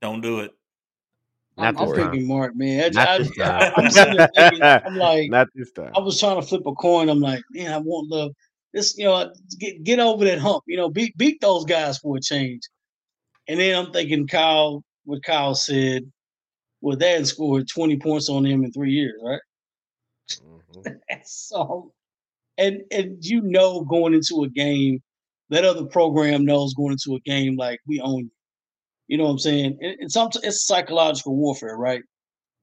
[0.00, 0.52] Don't do it.
[1.58, 2.96] I'm, I'm picking Mart, man.
[2.96, 5.92] I, I, am thinking, I'm like, not this time.
[5.94, 7.10] I was trying to flip a coin.
[7.10, 8.32] I'm like, man, I want love
[8.72, 10.64] this, you know, get get over that hump.
[10.66, 12.62] You know, beat beat those guys for a change.
[13.48, 16.10] And then I'm thinking Kyle, what Kyle said,
[16.80, 19.40] well, dad scored 20 points on him in three years, right?
[20.30, 20.92] Mm-hmm.
[21.24, 21.92] so,
[22.58, 25.02] and and you know, going into a game,
[25.50, 28.30] that other program knows going into a game like we own you.
[29.08, 29.78] You know what I'm saying?
[29.80, 32.02] And, and some it's psychological warfare, right?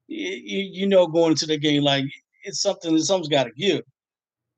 [0.07, 2.05] You, you know, going into the game like
[2.43, 3.81] it's something that something's got to give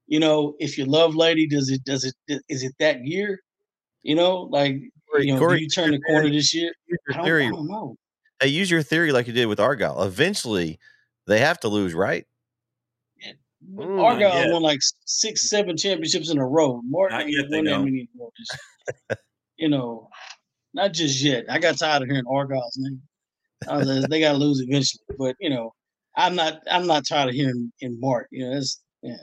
[0.10, 3.40] you know, if you love lady, does it does it is it that year?
[4.02, 4.78] You know, like
[5.18, 6.72] you know, Corey, do you turn the corner this year?
[7.10, 7.48] I don't, theory.
[7.48, 7.96] I don't know.
[8.42, 10.04] Hey, use your theory like you did with Argyle.
[10.04, 10.80] Eventually,
[11.28, 12.26] they have to lose, right?
[13.74, 16.82] Mm, Argyle won like six, seven championships in a row.
[16.88, 18.32] More than won that many more.
[19.58, 20.10] you know,
[20.74, 21.46] not just yet.
[21.50, 23.02] I got tired of hearing Argyle's name.
[23.68, 25.74] Like, they got to lose eventually, but you know,
[26.16, 26.62] I'm not.
[26.72, 28.28] I'm not tired of hearing in Mart.
[28.32, 29.18] You know, it's yeah.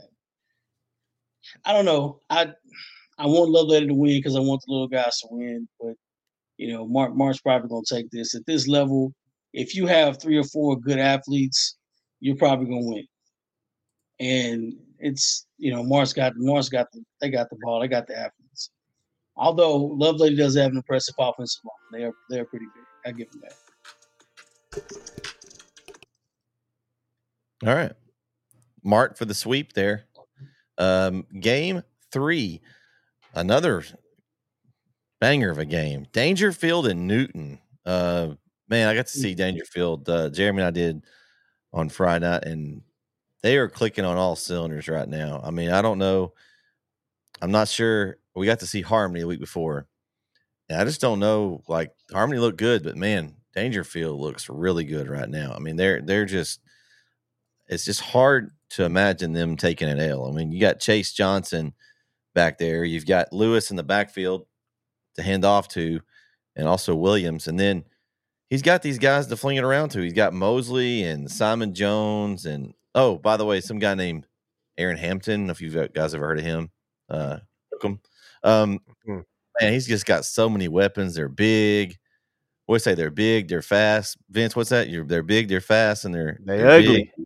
[1.65, 2.21] I don't know.
[2.29, 2.53] I
[3.19, 5.67] I want Love Lovelady to win because I want the little guys to win.
[5.81, 5.95] But
[6.59, 9.13] you know, Mart Mart's probably gonna take this at this level.
[9.53, 11.77] If you have three or four good athletes,
[12.21, 13.07] you're probably gonna win.
[14.21, 18.07] And it's you know, Mart's got Mart's got the they got the ball, they got
[18.07, 18.71] the athletes.
[19.37, 22.85] Although Lovelady does have an impressive offensive line, they are they're pretty big.
[23.07, 23.57] I give them that.
[27.67, 27.93] All right,
[28.83, 30.05] Mart for the sweep there.
[30.79, 32.61] Um, game three,
[33.37, 33.85] another
[35.21, 36.07] banger of a game.
[36.13, 37.61] Daingerfield and Newton.
[37.85, 38.31] Uh,
[38.69, 39.39] man, I got to see mm.
[39.39, 40.09] Daingerfield.
[40.09, 41.05] Uh, Jeremy and I did
[41.73, 42.83] on Friday night, and
[43.43, 45.41] they are clicking on all cylinders right now.
[45.45, 46.33] I mean, I don't know.
[47.41, 48.17] I'm not sure.
[48.35, 49.87] We got to see Harmony the week before.
[50.69, 51.63] And I just don't know.
[51.69, 55.53] Like Harmony looked good, but man, Daingerfield looks really good right now.
[55.55, 56.61] I mean, they're they're just.
[57.69, 60.27] It's just hard to imagine them taking an L.
[60.27, 61.75] I mean, you got Chase Johnson
[62.37, 62.85] back there.
[62.85, 64.47] You've got Lewis in the backfield
[65.17, 66.01] to hand off to,
[66.55, 67.49] and also Williams.
[67.49, 67.85] And then
[68.49, 70.01] he's got these guys to fling it around to.
[70.01, 72.47] He's got Mosley and Simon Jones.
[72.47, 74.27] And oh, by the way, some guy named
[74.79, 75.51] Aaron Hampton.
[75.51, 76.71] If you guys ever heard of him,
[77.09, 77.39] uh.
[78.43, 79.21] Um, mm-hmm.
[79.61, 81.15] man, he's just got so many weapons.
[81.15, 81.97] They're big.
[82.67, 82.95] What say?
[82.95, 83.49] They're big.
[83.49, 84.19] They're fast.
[84.31, 84.89] Vince, what's that?
[84.89, 85.49] You're, they're big.
[85.49, 87.13] They're fast, and they're they they're ugly.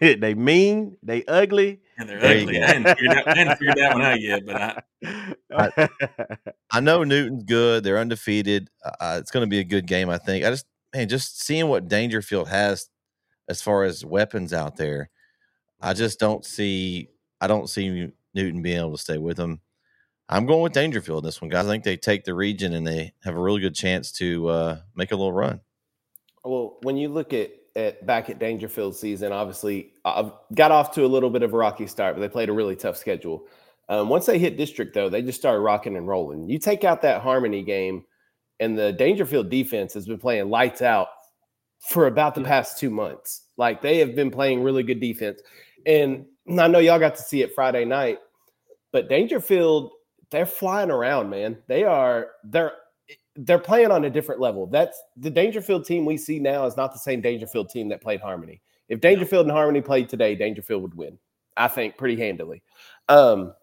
[0.00, 1.80] They mean, they ugly.
[1.98, 2.62] And they're there ugly.
[2.62, 4.80] I hadn't, figured out, I hadn't figured that one out yet, but I,
[5.52, 5.88] I,
[6.70, 7.82] I know Newton's good.
[7.82, 8.70] They're undefeated.
[8.84, 10.44] Uh, it's going to be a good game, I think.
[10.44, 12.88] I just, man, just seeing what Daingerfield has
[13.48, 15.10] as far as weapons out there,
[15.80, 17.08] I just don't see,
[17.40, 19.60] I don't see Newton being able to stay with them.
[20.28, 21.66] I'm going with Daingerfield this one, guys.
[21.66, 24.78] I think they take the region and they have a really good chance to uh,
[24.94, 25.60] make a little run.
[26.44, 31.04] Well, when you look at at back at Daingerfield season, obviously I've got off to
[31.04, 33.46] a little bit of a rocky start, but they played a really tough schedule.
[33.88, 36.48] Um, once they hit district, though, they just started rocking and rolling.
[36.48, 38.04] You take out that Harmony game,
[38.60, 41.08] and the Daingerfield defense has been playing lights out
[41.80, 43.44] for about the past two months.
[43.56, 45.40] Like they have been playing really good defense.
[45.86, 46.26] And
[46.58, 48.18] I know y'all got to see it Friday night,
[48.92, 49.90] but Daingerfield,
[50.30, 51.58] they're flying around, man.
[51.68, 52.72] They are, they're
[53.38, 54.66] they're playing on a different level.
[54.66, 58.20] That's the Daingerfield team we see now is not the same Daingerfield team that played
[58.20, 58.60] Harmony.
[58.88, 61.18] If Daingerfield and Harmony played today, Daingerfield would win.
[61.56, 62.62] I think pretty handily.
[63.08, 63.54] Um,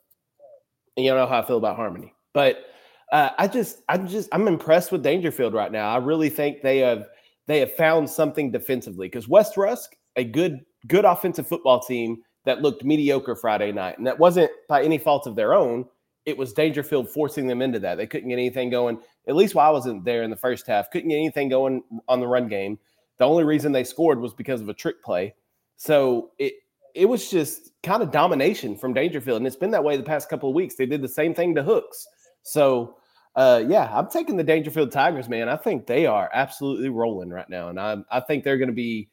[0.95, 2.65] and you don't know how I feel about Harmony, but
[3.11, 5.89] uh, I just, I'm just, I'm impressed with Daingerfield right now.
[5.89, 7.09] I really think they have,
[7.47, 12.61] they have found something defensively because West Rusk, a good, good offensive football team that
[12.61, 15.85] looked mediocre Friday night, and that wasn't by any fault of their own.
[16.25, 17.95] It was Daingerfield forcing them into that.
[17.95, 18.99] They couldn't get anything going.
[19.27, 22.19] At least while I wasn't there in the first half, couldn't get anything going on
[22.19, 22.79] the run game.
[23.17, 25.35] The only reason they scored was because of a trick play.
[25.77, 26.53] So it
[26.93, 30.29] it was just kind of domination from Daingerfield, and it's been that way the past
[30.29, 30.75] couple of weeks.
[30.75, 32.07] They did the same thing to Hooks.
[32.43, 32.95] So
[33.35, 35.49] uh, yeah, I'm taking the Daingerfield Tigers, man.
[35.49, 39.09] I think they are absolutely rolling right now, and I I think they're to be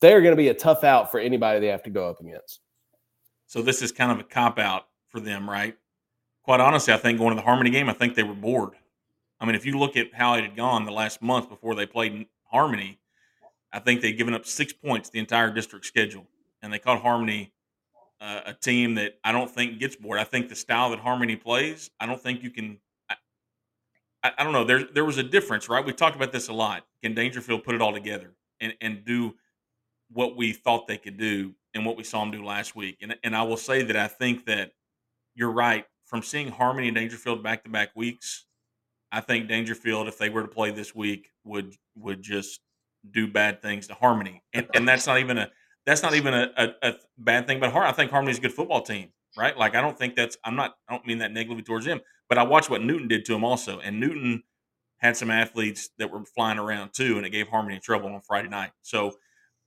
[0.00, 2.60] they're going to be a tough out for anybody they have to go up against.
[3.46, 5.76] So this is kind of a cop out for them, right?
[6.50, 8.72] Quite honestly, I think going to the Harmony game, I think they were bored.
[9.38, 11.86] I mean, if you look at how it had gone the last month before they
[11.86, 12.98] played Harmony,
[13.72, 16.26] I think they'd given up six points the entire district schedule,
[16.60, 17.52] and they caught Harmony
[18.20, 20.18] uh, a team that I don't think gets bored.
[20.18, 22.78] I think the style that Harmony plays, I don't think you can.
[23.08, 24.64] I, I don't know.
[24.64, 25.86] There, there was a difference, right?
[25.86, 26.84] We talked about this a lot.
[27.00, 29.36] Can Daingerfield put it all together and, and do
[30.10, 32.98] what we thought they could do and what we saw them do last week?
[33.02, 34.72] And, and I will say that I think that
[35.36, 35.86] you're right.
[36.10, 38.46] From seeing Harmony and Daingerfield back to back weeks,
[39.12, 42.60] I think Daingerfield, if they were to play this week, would would just
[43.08, 45.50] do bad things to Harmony, and and that's not even a
[45.86, 47.60] that's not even a, a, a bad thing.
[47.60, 49.56] But I think Harmony's a good football team, right?
[49.56, 52.38] Like I don't think that's I'm not I don't mean that negatively towards him, but
[52.38, 54.42] I watched what Newton did to him also, and Newton
[54.98, 58.48] had some athletes that were flying around too, and it gave Harmony trouble on Friday
[58.48, 58.72] night.
[58.82, 59.12] So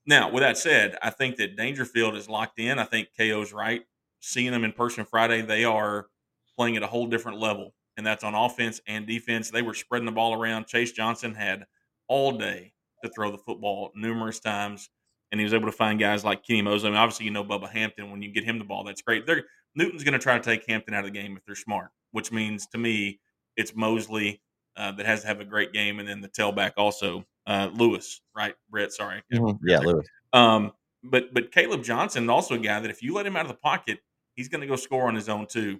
[0.06, 2.80] now, with that said, I think that Daingerfield is locked in.
[2.80, 3.84] I think KO's right.
[4.20, 6.08] Seeing them in person Friday, they are
[6.58, 9.50] playing at a whole different level, and that's on offense and defense.
[9.50, 10.68] They were spreading the ball around.
[10.68, 11.66] Chase Johnson had
[12.08, 14.90] all day to throw the football numerous times,
[15.32, 16.88] and he was able to find guys like Kenny Mosley.
[16.88, 18.12] I mean, obviously, you know Bubba Hampton.
[18.12, 19.26] When you get him the ball, that's great.
[19.26, 19.44] They're,
[19.76, 22.32] Newton's going to try to take Hampton out of the game if they're smart, which
[22.32, 23.20] means to me
[23.58, 24.42] it's Mosley
[24.78, 28.22] uh, that has to have a great game, and then the tailback also uh, Lewis,
[28.36, 28.56] right?
[28.70, 29.68] Brett, sorry, Mm-hmm.
[29.68, 30.08] Yeah, Lewis.
[30.34, 30.72] um,
[31.04, 33.58] but but Caleb Johnson, also a guy that if you let him out of the
[33.58, 34.00] pocket,
[34.36, 35.80] he's going to go score on his own too.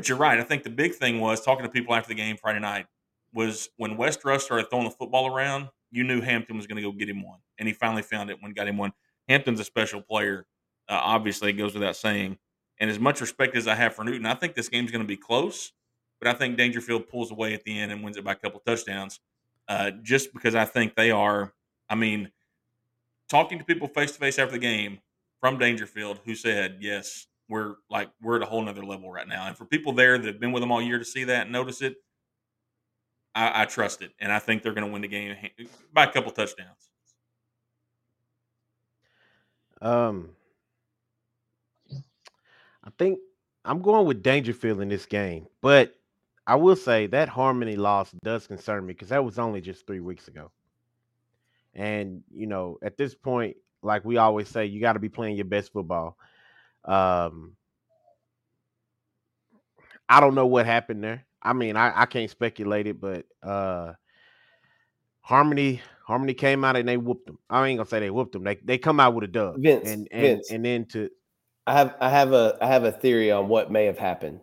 [0.00, 0.40] But you're right.
[0.40, 2.86] I think the big thing was talking to people after the game Friday night
[3.34, 5.68] was when West Rush started throwing the football around.
[5.90, 8.38] You knew Hampton was going to go get him one, and he finally found it
[8.40, 8.94] when got him one.
[9.28, 10.46] Hampton's a special player.
[10.88, 12.38] Uh, obviously, it goes without saying.
[12.78, 15.06] And as much respect as I have for Newton, I think this game's going to
[15.06, 15.70] be close.
[16.18, 18.60] But I think Daingerfield pulls away at the end and wins it by a couple
[18.60, 19.20] touchdowns,
[19.68, 21.52] uh, just because I think they are.
[21.90, 22.30] I mean,
[23.28, 25.00] talking to people face to face after the game
[25.42, 29.46] from Daingerfield who said, "Yes, we're like we're at a whole nother level right now."
[29.46, 31.52] And for people there that have been with them all year to see that and
[31.52, 31.96] notice it,
[33.34, 35.36] I, I trust it, and I think they're going to win the game
[35.92, 36.90] by a couple touchdowns.
[39.82, 40.30] Um,
[42.84, 43.18] I think
[43.64, 45.94] I'm going with Daingerfield in this game, but
[46.46, 50.00] I will say that Harmony loss does concern me because that was only just three
[50.00, 50.50] weeks ago.
[51.74, 55.36] And you know, at this point, like we always say, you got to be playing
[55.36, 56.18] your best football.
[56.84, 57.56] Um,
[60.08, 61.24] I don't know what happened there.
[61.42, 63.92] I mean, I, I can't speculate it, but uh
[65.22, 67.38] Harmony Harmony came out and they whooped them.
[67.48, 68.44] I ain't gonna say they whooped them.
[68.44, 69.60] They they come out with a dub.
[69.62, 70.50] Vince, and and Vince.
[70.50, 71.08] and then to
[71.66, 74.40] I have I have a I have a theory on what may have happened.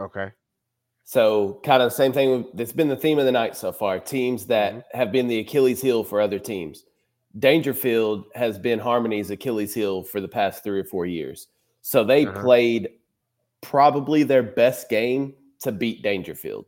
[0.00, 0.32] okay.
[1.04, 3.98] So kind of the same thing that's been the theme of the night so far.
[3.98, 4.84] Teams that Mhm.
[4.92, 6.84] have been the Achilles heel for other teams.
[7.38, 11.48] Daingerfield has been Harmony's Achilles heel for the past three or four years.
[11.82, 12.40] So they Uh-huh.
[12.42, 12.90] played
[13.60, 16.64] probably their best game to beat Daingerfield.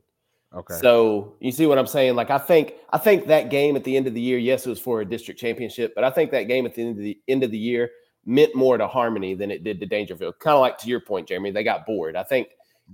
[0.55, 0.75] Okay.
[0.75, 2.15] So you see what I'm saying?
[2.15, 4.71] Like I think I think that game at the end of the year, yes, it
[4.71, 7.19] was for a district championship, but I think that game at the end of the
[7.29, 7.91] end of the year
[8.27, 10.39] meant more to Harmony than it did to Daingerfield.
[10.39, 12.17] Kind of like to your point, Jeremy, they got bored.
[12.17, 12.49] I think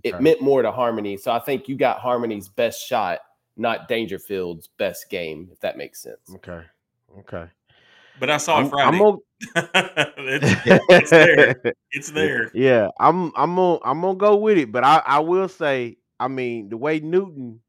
[0.04, 1.16] it meant more to Harmony.
[1.16, 3.18] So I think you got Harmony's best shot,
[3.56, 6.32] not Daingerfield's best game, if that makes sense.
[6.36, 6.60] okay.
[7.18, 7.46] Okay.
[8.20, 8.96] But I saw it I'm, Friday.
[8.96, 9.16] I'm gonna,
[10.18, 11.62] it's, it's there.
[11.92, 12.50] It's there.
[12.54, 16.28] Yeah, I'm I'm gonna I'm gonna go with it, but I I will say, I
[16.28, 17.60] mean, the way Newton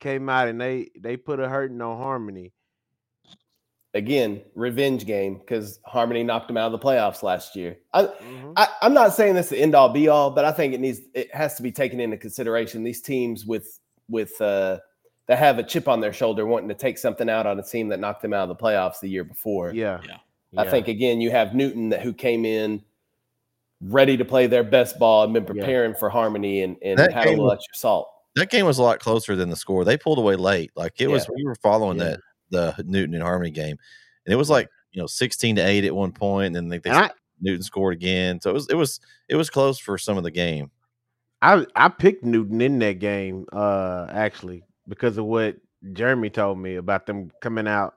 [0.00, 2.52] came out and they they put a hurting on Harmony.
[3.94, 7.76] Again, revenge game because Harmony knocked them out of the playoffs last year.
[7.92, 8.52] I, Mhm.
[8.56, 11.00] I, I'm not saying this the end all be all, but I think it needs
[11.14, 12.82] it has to be taken into consideration.
[12.82, 13.78] These teams with
[14.08, 14.78] with uh
[15.26, 17.88] that have a chip on their shoulder wanting to take something out on a team
[17.88, 19.72] that knocked them out of the playoffs the year before.
[19.72, 20.00] Yeah.
[20.06, 20.18] Yeah.
[20.56, 20.70] I yeah.
[20.70, 22.82] think again you have Newton that who came in
[23.80, 25.52] ready to play their best ball and been Yeah.
[25.52, 28.08] preparing for Harmony and, and That had a little was- extra salt.
[28.36, 29.84] That game was a lot closer than the score.
[29.84, 30.72] They pulled away late.
[30.74, 32.16] Like it was, we were following Yeah.
[32.50, 33.76] that the Newton and Harmony game,
[34.26, 36.88] and it was like you know sixteen to eight at one point, and then they,
[36.88, 38.40] And I, Newton scored again.
[38.40, 40.70] So it was it was it was close for some of the game.
[41.42, 45.56] I I picked Newton in that game, uh, actually, because of what
[45.92, 47.94] Jeremy told me about them coming out.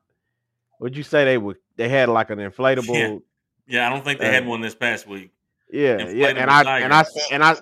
[0.80, 3.22] Would you say they were they had like an inflatable?
[3.68, 5.32] Yeah, I don't think they Uh, had one this past week.
[5.72, 7.56] Yeah, and yeah, and I and I and I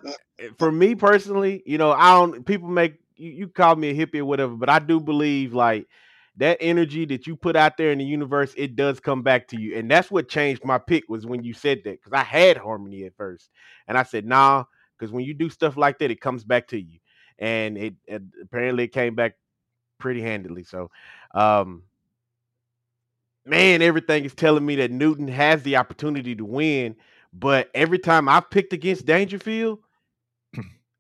[0.57, 4.19] for me personally, you know, I don't people make you, you call me a hippie
[4.19, 5.87] or whatever, but I do believe like
[6.37, 9.59] that energy that you put out there in the universe, it does come back to
[9.59, 9.77] you.
[9.77, 13.05] And that's what changed my pick was when you said that because I had harmony
[13.05, 13.49] at first.
[13.87, 14.65] And I said, nah,
[14.97, 16.99] because when you do stuff like that, it comes back to you.
[17.39, 19.35] And it, it apparently it came back
[19.99, 20.63] pretty handily.
[20.63, 20.89] So
[21.33, 21.83] um
[23.45, 26.95] man, everything is telling me that Newton has the opportunity to win.
[27.33, 29.79] But every time I've picked against Daingerfield,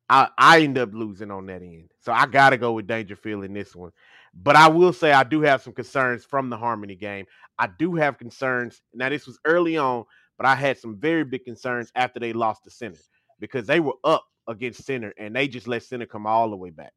[0.09, 1.91] I, I end up losing on that end.
[1.99, 3.91] So I gotta go with Daingerfield in this one.
[4.33, 7.25] But I will say I do have some concerns from the Harmony game.
[7.57, 8.81] I do have concerns.
[8.93, 10.03] Now, this was early on,
[10.37, 12.99] but I had some very big concerns after they lost the center
[13.39, 16.69] because they were up against center and they just let center come all the way
[16.69, 16.93] back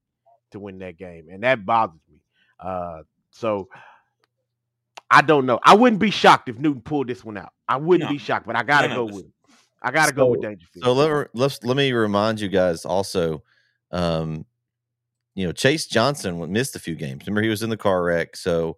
[0.52, 1.28] to win that game.
[1.30, 2.18] And that bothers me.
[2.60, 3.68] Uh, so
[5.10, 5.58] I don't know.
[5.62, 7.52] I wouldn't be shocked if Newton pulled this one out.
[7.68, 8.12] I wouldn't No.
[8.14, 9.32] be shocked, but I gotta No, go no, with it.
[9.80, 10.84] I gotta go with So- Daingerfield.
[10.84, 13.42] So let, me- let's let me remind you guys also,
[13.90, 14.44] um,
[15.34, 17.26] you know, Chase Johnson missed a few games.
[17.26, 18.36] Remember, he was in the car wreck.
[18.36, 18.76] So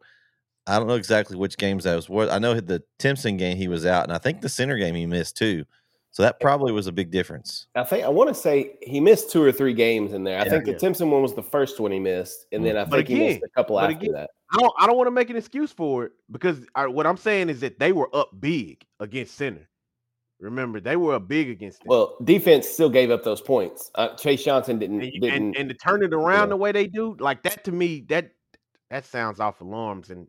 [0.67, 2.09] I don't know exactly which games that was.
[2.09, 4.95] What I know the Timpson game he was out, and I think the center game
[4.95, 5.65] he missed too.
[6.13, 7.69] So that probably was a big difference.
[7.77, 10.41] I think I want to say he missed two or three games in there.
[10.41, 10.51] I Yeah.
[10.51, 10.79] think the Yeah.
[10.79, 13.43] Timpson one was the first one he missed, and then I But think he missed
[13.45, 14.31] a couple after again- that.
[14.53, 17.17] I don't I don't want to make an excuse for it because I, what I'm
[17.17, 19.69] saying is that they were up big against center.
[20.41, 21.89] Remember, they were up big against them.
[21.89, 23.91] Well, defense still gave up those points.
[23.95, 25.31] Uh, Chase Johnson didn't and, didn't.
[25.37, 26.47] and, and to turn it around yeah.
[26.47, 28.31] the way they do, like that to me, that
[28.91, 30.27] that sounds off alarms, and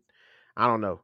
[0.56, 1.02] I don't know.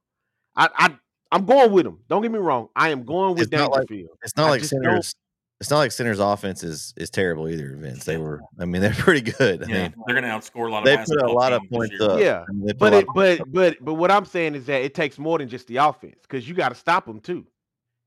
[0.55, 0.97] I I
[1.31, 1.99] I'm going with them.
[2.07, 2.69] Don't get me wrong.
[2.75, 4.07] I am going with It's not like- Daingerfield.
[4.23, 5.15] It's not I like just don't- centers.
[5.59, 7.75] It's not like center's offense is is terrible either.
[7.77, 8.41] Vince, they were.
[8.59, 9.63] I mean, they're pretty good.
[9.63, 11.63] I Yeah, mean, they're going to outscore a lot of they put a lot of
[11.71, 12.19] points up.
[12.19, 14.83] Yeah, I mean, but it of points but but but what I'm saying is that
[14.83, 17.47] it takes more than just the offense because you got to stop them too.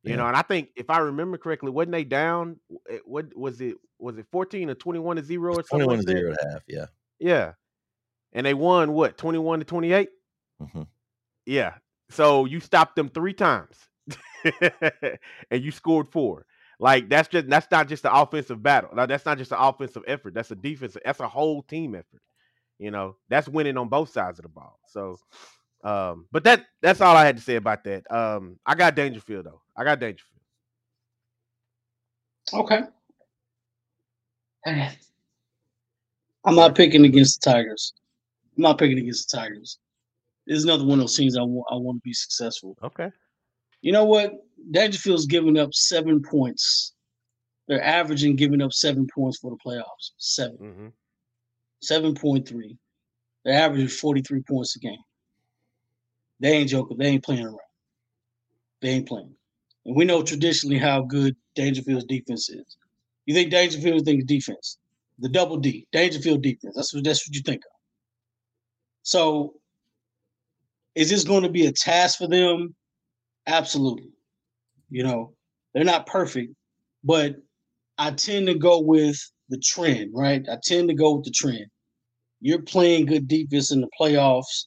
[0.05, 0.17] You Yeah.
[0.17, 2.61] know, and I think if I remember correctly, wasn't they down?
[2.89, 3.75] eh, What was it?
[3.99, 5.67] Was it 14 or 21 to zero or up.
[5.67, 5.87] something?
[5.89, 6.19] Twenty-one like to that?
[6.19, 6.63] zero and a half.
[6.69, 6.87] Yeah.
[7.19, 7.53] Yeah,
[8.33, 10.09] and they won what 21 to 28.
[10.63, 10.87] Mhm.
[11.47, 11.75] Yeah.
[12.11, 13.77] So you stopped them three times,
[15.51, 16.47] and you scored four.
[16.79, 18.91] Like that's just that's not just the offensive battle.
[18.95, 20.35] Now, that's not just an offensive effort.
[20.35, 21.03] That's a defensive.
[21.05, 22.23] That's a whole team effort.
[22.79, 24.79] You know, that's winning on both sides of the ball.
[24.89, 25.19] So,
[25.85, 28.11] um, but that that's all I had to say about that.
[28.11, 29.61] Um, I got Daingerfield though.
[29.77, 30.25] I got Daingerfield.
[32.53, 32.83] Okay.
[36.45, 37.93] I'm not picking against the Tigers.
[38.57, 39.79] I'm not picking against the Tigers.
[40.51, 41.69] This is another one of those things I want.
[41.71, 42.77] I want to be successful.
[42.83, 43.09] Okay.
[43.83, 44.33] You know what?
[44.73, 46.93] Daingerfield's giving up seven points.
[47.69, 50.11] They're averaging giving up seven points for the playoffs.
[50.19, 50.57] Seven.
[51.85, 52.05] Mm-hmm.
[52.09, 52.77] 7.3.
[53.45, 54.99] They're averaging 43 points a game.
[56.41, 56.99] They ain't joking.
[56.99, 57.59] They ain't playing around.
[58.83, 59.33] They ain't playing.
[59.87, 62.77] And we know traditionally how good Daingerfield's defense is.
[63.27, 64.79] You think Daingerfield thinks defense.
[65.21, 66.75] The double D, Daingerfield defense.
[66.75, 67.73] That's what that's what you think of.
[69.05, 69.60] So
[70.95, 72.75] is this going to be a task for them?
[73.47, 74.11] Absolutely.
[74.91, 75.35] You know,
[75.73, 76.55] they're not perfect,
[77.05, 77.37] but
[77.99, 79.17] I tend to go with
[79.49, 80.45] the trend, right?
[80.51, 81.67] I tend to go with the trend.
[82.41, 84.67] You're playing good defense in the playoffs.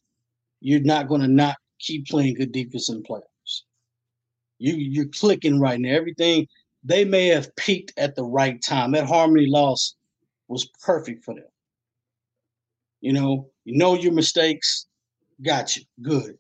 [0.61, 3.61] You're not going to not keep playing good defense in the playoffs.
[4.59, 5.89] You you're clicking right now.
[5.89, 6.47] Everything
[6.84, 8.91] they may have peaked at the right time.
[8.91, 9.95] That harmony loss
[10.47, 11.43] was perfect for them.
[13.01, 14.86] You know, you know your mistakes.
[15.41, 15.84] Got you.
[16.01, 16.38] Good.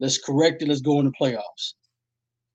[0.00, 0.68] Let's correct it.
[0.68, 1.74] Let's go in the playoffs.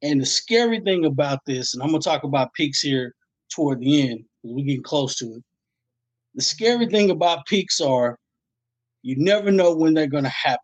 [0.01, 3.13] And the scary thing about this, and I'm gonna talk about peaks here
[3.49, 5.43] toward the end because we're getting close to it.
[6.35, 8.17] The scary thing about peaks are
[9.01, 10.59] you never know when they're to happen.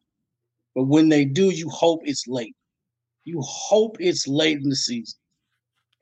[0.75, 2.55] But when they do, you hope it's late.
[3.25, 5.17] You hope it's late in the season.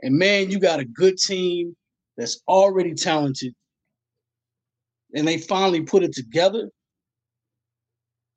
[0.01, 1.75] And man, you got a good team
[2.17, 3.53] that's already talented.
[5.13, 6.69] And they finally put it together.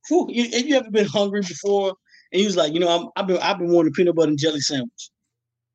[0.08, 1.94] Whew, you, have you ever been hungry before?
[2.32, 4.28] And you was like, you know, I'm, I've been I've been wanting a peanut butter
[4.28, 5.10] and jelly sandwich.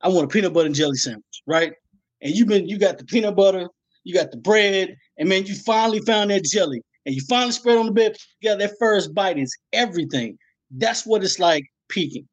[0.02, 1.74] I want a peanut butter and jelly sandwich, right?
[2.22, 3.68] And you've been you got the peanut butter,
[4.04, 7.78] you got the bread, and man, you finally found that jelly, and you finally spread
[7.78, 8.16] on the bed.
[8.42, 10.38] You got that first bite is everything.
[10.72, 12.28] That's what it's like peaking.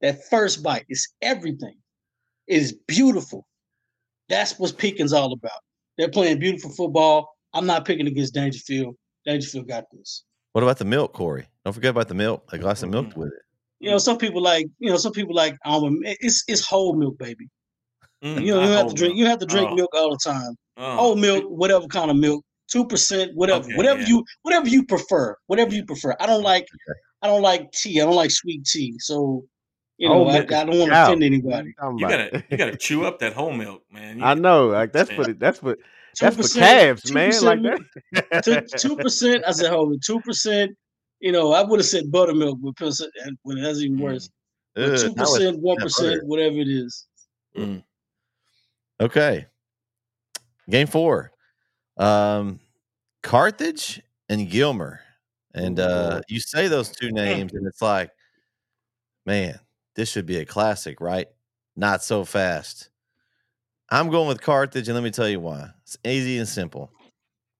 [0.00, 1.74] That first bite is everything.
[2.48, 3.46] It is beautiful.
[4.28, 5.60] That's what peaking's all about.
[5.98, 7.28] They're playing beautiful football.
[7.52, 8.94] I'm not picking against Daingerfield.
[9.26, 10.24] Daingerfield got this.
[10.52, 11.46] What about the milk, Corey?
[11.64, 12.48] Don't forget about the milk.
[12.52, 13.40] A glass of milk with it.
[13.80, 16.02] You know, some people like, you know, some people like almond.
[16.04, 17.48] It's it's whole milk, baby.
[18.22, 19.14] Mm, You know, you have to drink.
[19.14, 19.18] not.
[19.18, 20.56] You have to drink Oh, milk all the time.
[20.76, 20.96] oh.
[20.96, 24.08] Whole milk, whatever kind of milk, two percent, whatever, Okay, whatever yeah.
[24.08, 26.14] you, whatever you prefer, whatever you prefer.
[26.20, 26.68] I don't like,
[27.22, 28.00] I don't like tea.
[28.00, 28.94] I don't like sweet tea.
[28.98, 29.44] So
[29.98, 31.68] You know, I, I don't want to offend anybody.
[31.68, 32.30] you talking You about?
[32.32, 34.18] gotta you gotta chew up that whole milk, man.
[34.18, 35.16] You I know, like that's 2%.
[35.16, 35.82] for the, that's for Two
[36.20, 37.42] that's for percent, calves, two man.
[37.42, 37.62] Like
[38.42, 38.68] that.
[38.78, 39.44] two percent.
[39.46, 40.76] I said, hold on, two percent.
[41.20, 43.12] You know, I would have said buttermilk, but percent,
[43.44, 44.00] well, that's even Mm.
[44.00, 44.30] worse.
[44.76, 47.06] Two percent, one percent, whatever it is.
[47.56, 47.82] Mm.
[49.00, 49.46] Okay.
[50.68, 51.32] Game four.
[51.96, 52.60] Um,
[53.22, 55.00] Carthage and Gilmer.
[55.54, 58.10] And uh, you say those two names, and it's like,
[59.26, 59.60] man,
[59.94, 61.28] this should be a classic, right?
[61.76, 62.88] Not so fast.
[63.92, 65.68] I'm going with Carthage, and let me tell you why.
[65.82, 66.90] It's easy and simple.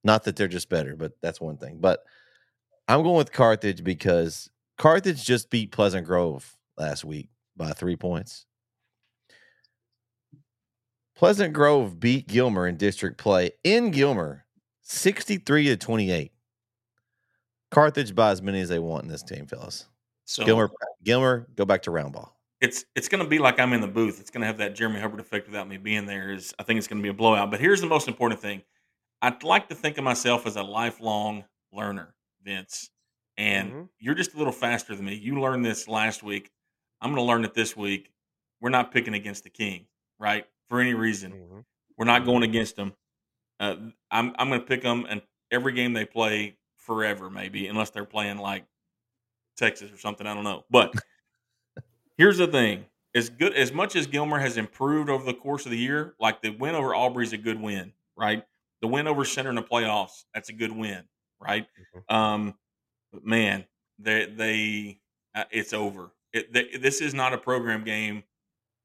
[0.02, 1.76] Not that they're just better, but that's one thing.
[1.78, 2.02] But
[2.88, 8.46] I'm going with Carthage because Carthage just beat Pleasant Grove last week by three points.
[11.14, 14.46] Pleasant Grove beat Gilmer in district play in Gilmer
[14.80, 16.32] 63 to 28.
[17.70, 19.86] Carthage by as many as they want in this team, fellas.
[20.24, 20.70] So Gilmer,
[21.04, 22.34] Gilmer, go back to round ball.
[22.62, 24.20] It's it's going to be like I'm in the booth.
[24.20, 26.32] It's going to have that Jeremy Hubbard effect without me being there.
[26.32, 27.50] Is I think it's going to be a blowout.
[27.50, 28.62] But here's the most important thing:
[29.22, 32.90] I'd like to think of myself as a lifelong learner, Vince.
[33.38, 33.88] And Mhm.
[33.98, 35.14] you're just a little faster than me.
[35.14, 36.50] You learned this last week.
[37.00, 38.12] I'm going to learn it this week.
[38.60, 39.88] We're not picking against the king,
[40.18, 40.46] right?
[40.68, 41.64] For any reason, Mhm.
[41.96, 42.94] we're not going against them.
[43.60, 43.76] Uh,
[44.10, 48.04] I'm I'm going to pick them, and every game they play forever, maybe, unless they're
[48.04, 48.66] playing like
[49.56, 50.26] Texas or something.
[50.26, 50.64] I don't know.
[50.70, 50.94] But
[52.16, 52.84] here's the thing:
[53.14, 56.42] as good as much as Gilmer has improved over the course of the year, like
[56.42, 58.44] the win over Aubrey is a good win, right?
[58.80, 61.04] The win over Center in the playoffs, that's a good win,
[61.40, 61.66] right?
[62.08, 62.54] Um,
[63.12, 63.64] but man,
[63.98, 65.00] they they
[65.34, 66.10] uh, it's over.
[66.32, 68.22] It, they, this is not a program game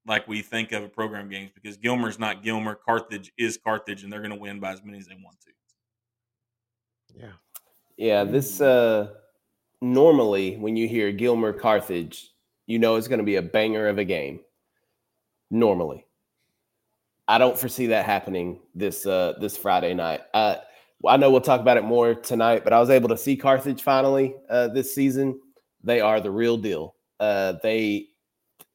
[0.06, 2.76] like we think of a program games because Gilmer's not Gilmer.
[2.76, 5.52] Carthage is Carthage, and they're going to win by as many as they want to.
[7.16, 7.32] Yeah.
[7.98, 9.14] Yeah, this uh
[9.82, 12.32] normally when you hear Gilmer Carthage,
[12.68, 14.42] you know it's going to be a banger of a game.
[15.50, 16.06] Normally.
[17.28, 20.22] I don't foresee that happening this uh this Friday night.
[20.34, 20.58] Uh
[21.08, 23.82] I know we'll talk about it more tonight, but I was able to see Carthage
[23.82, 25.40] finally uh this season.
[25.84, 26.96] They are the real deal.
[27.20, 28.08] Uh they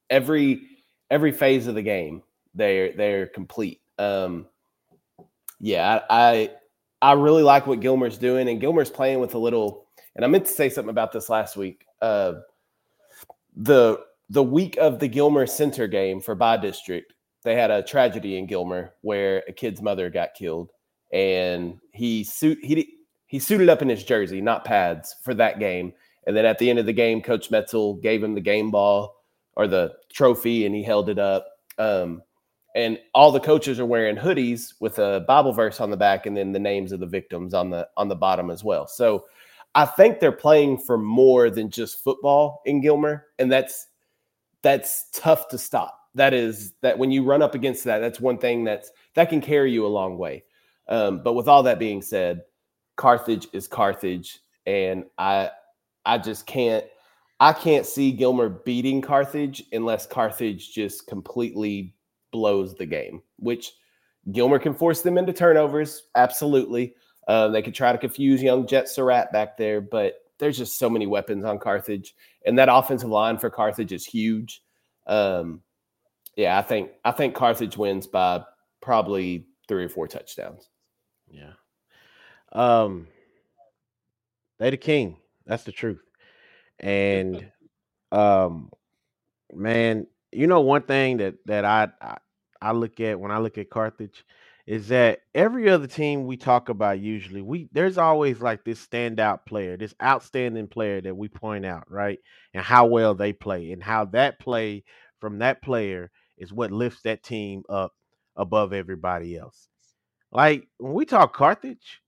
[0.09, 0.67] every
[1.09, 2.21] every phase of the game,
[2.53, 3.81] they're they're complete.
[3.97, 4.47] Um
[5.59, 6.49] yeah, I,
[7.01, 9.87] I I really like what Gilmer's doing, and Gilmer's playing with a little.
[10.15, 11.85] And I meant to say something about this last week.
[12.01, 12.33] Uh,
[13.55, 13.99] the
[14.29, 18.47] the week of the Gilmer Center game for by district, they had a tragedy in
[18.47, 20.71] Gilmer where a kid's mother got killed,
[21.11, 22.95] and he suit he
[23.27, 25.93] he suited up in his jersey, not pads, for that game.
[26.25, 29.15] And then at the end of the game, Coach Metzel gave him the game ball
[29.55, 31.47] or the trophy, and he held it up.
[31.77, 32.21] Um,
[32.75, 36.35] and all the coaches are wearing hoodies with a Bible verse on the back and
[36.35, 38.87] then the names of the victims on the on the bottom as well.
[38.87, 39.25] So
[39.75, 43.87] I think they're playing for more than just football in Gilmer, and that's
[44.61, 45.99] that's tough to stop.
[46.15, 49.41] That is that when you run up against that, that's one thing that's that can
[49.41, 50.43] carry you a long way.
[50.87, 52.43] Um, but with all that being said,
[52.97, 55.49] Carthage is Carthage, and I
[56.05, 56.85] I just can't
[57.39, 61.95] I can't see Gilmer beating Carthage unless Carthage just completely
[62.31, 63.73] blows the game, which
[64.31, 66.03] Gilmer can force them into turnovers.
[66.15, 66.95] Absolutely.
[67.27, 70.89] Uh, they could try to confuse young Jet Surratt back there, but there's just so
[70.89, 72.15] many weapons on Carthage.
[72.45, 74.61] And that offensive line for Carthage is huge.
[75.07, 75.61] Um,
[76.35, 78.43] yeah, I think I think Carthage wins by
[78.81, 80.69] probably three or four touchdowns.
[81.29, 81.53] Yeah.
[82.51, 83.07] Um
[84.59, 85.17] they the king.
[85.45, 86.01] That's the truth.
[86.79, 87.51] And
[88.11, 88.71] um
[89.53, 92.17] man, you know one thing that that I, I
[92.61, 94.25] I look at when I look at Carthage
[94.65, 99.45] is that every other team we talk about usually we there's always like this standout
[99.45, 102.19] player, this outstanding player that we point out, right?
[102.53, 104.83] And how well they play and how that play
[105.19, 107.93] from that player is what lifts that team up
[108.35, 109.67] above everybody else.
[110.31, 112.01] Like when we talk Carthage,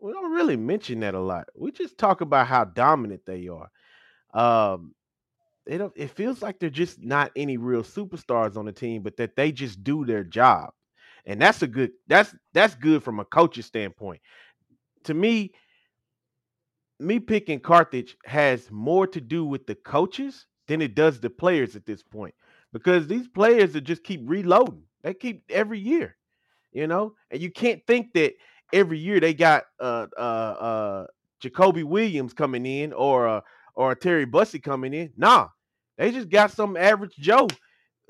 [0.00, 1.48] we don't really mention that a lot.
[1.54, 3.70] We just talk about how dominant they are.
[4.34, 4.94] Um,
[5.68, 5.92] don't.
[5.96, 9.52] It feels like they're just not any real superstars on the team, but that they
[9.52, 10.70] just do their job,
[11.30, 11.92] and that's a good.
[12.08, 14.20] That's that's good from a coach's standpoint.
[15.04, 15.52] To me,
[16.98, 21.76] me picking Carthage has more to do with the coaches than it does the players
[21.76, 22.34] at this point,
[22.72, 24.82] because these players are just keep reloading.
[25.04, 26.16] They keep every year,
[26.72, 28.32] you know, and you can't think that
[28.72, 31.06] every year they got uh uh uh
[31.38, 33.40] Jacoby Williams coming in or uh
[33.76, 35.12] or Terry Bussey coming in.
[35.16, 35.46] Nah,
[35.96, 37.46] they just got some average Joe,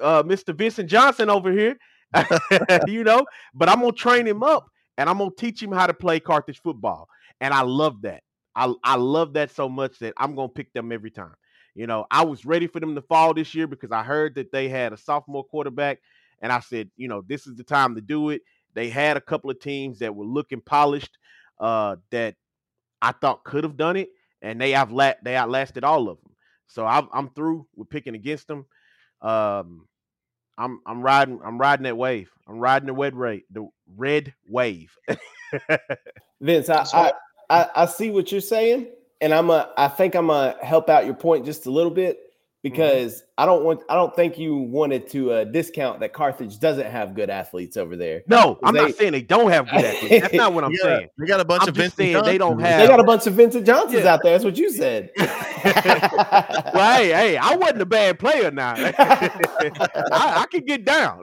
[0.00, 0.56] uh, Mr.
[0.56, 1.76] Vincent Johnson over here,
[2.86, 3.24] you know.
[3.54, 6.60] But I'm gonna train him up and I'm gonna teach him how to play Carthage
[6.62, 7.08] football,
[7.40, 8.22] and I love that.
[8.54, 11.34] I I love that so much that I'm gonna pick them every time.
[11.74, 14.52] You know, I was ready for them to fall this year because I heard that
[14.52, 15.98] they had a sophomore quarterback,
[16.42, 18.42] and I said, you know, this is the time to do it.
[18.74, 21.16] They had a couple of teams that were looking polished,
[21.60, 22.34] uh, that
[23.02, 24.10] I thought could have done it,
[24.42, 26.34] and they have la- they outlasted all of them.
[26.66, 28.66] So I'm I'm through with picking against them.
[29.22, 29.88] Um,
[30.60, 32.30] I'm I'm riding I'm riding that wave.
[32.46, 34.94] I'm riding the red rate the red wave.
[36.40, 37.12] Vince, I, I,
[37.48, 38.88] I I see what you're saying,
[39.22, 42.29] and I'm a I think I'm gonna help out your point just a little bit
[42.62, 46.86] because I don't want I don't think you wanted to uh, discount that Carthage doesn't
[46.86, 48.22] have good athletes over there.
[48.26, 50.20] no, I'm They- not saying they don't have good athletes.
[50.20, 51.08] That's not what I'm Yeah, saying.
[51.18, 53.26] We got a bunch I'm of Vincent saying they don't have- They got a bunch
[53.26, 54.12] of Vincent Johnsons Yeah.
[54.14, 54.32] out there.
[54.32, 55.10] That's what you said.
[55.16, 58.74] well, hey, hey, I wasn't a bad player now.
[58.76, 61.22] I, I can get down.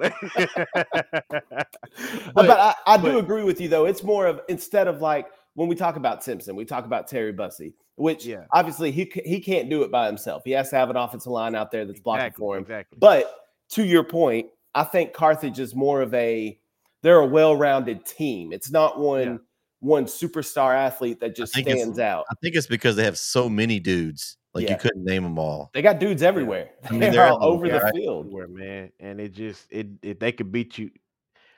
[2.33, 3.85] but, I, I do but- agree with you though.
[3.85, 5.27] It's more of instead of like
[5.57, 8.45] when we talk about Timpson, we talk about Terry Bussey, which Yeah.
[8.51, 10.43] obviously he he can't do it by himself.
[10.45, 12.61] He has to have an offensive line out there that's blocking exactly, for him.
[12.61, 12.97] exactly.
[12.99, 13.33] But
[13.71, 16.59] to your point, I think Carthage is more of a
[17.01, 18.53] they're a well-rounded team.
[18.53, 19.37] It's not one Yeah.
[19.79, 22.25] one superstar athlete that just stands out.
[22.29, 24.37] I think it's because they have so many dudes.
[24.53, 24.73] Like Yeah.
[24.73, 25.71] you couldn't name them all.
[25.73, 26.69] They got dudes everywhere.
[26.85, 27.95] I mean, they're, they're all over the right?
[27.95, 28.27] field.
[28.27, 28.91] everywhere, man.
[28.99, 30.91] And it just it, it they could beat you.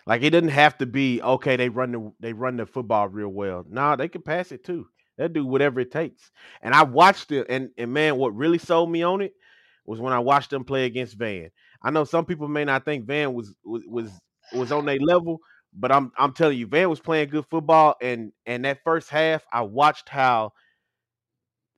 [0.10, 1.56] Like it doesn't have to be okay.
[1.56, 3.64] They run the they run the football real well.
[3.70, 4.88] Nah, they can pass it too.
[5.18, 6.32] They'll do whatever it takes.
[6.64, 9.34] And I watched it, and and man, what really sold me on it
[9.86, 11.52] was when I watched them play against Van.
[11.84, 14.12] I know some people may not think Van was was was,
[14.54, 15.42] was on their level,
[15.76, 17.96] but I'm I'm telling you, Van was playing good football.
[18.02, 20.54] And and that first half, I watched how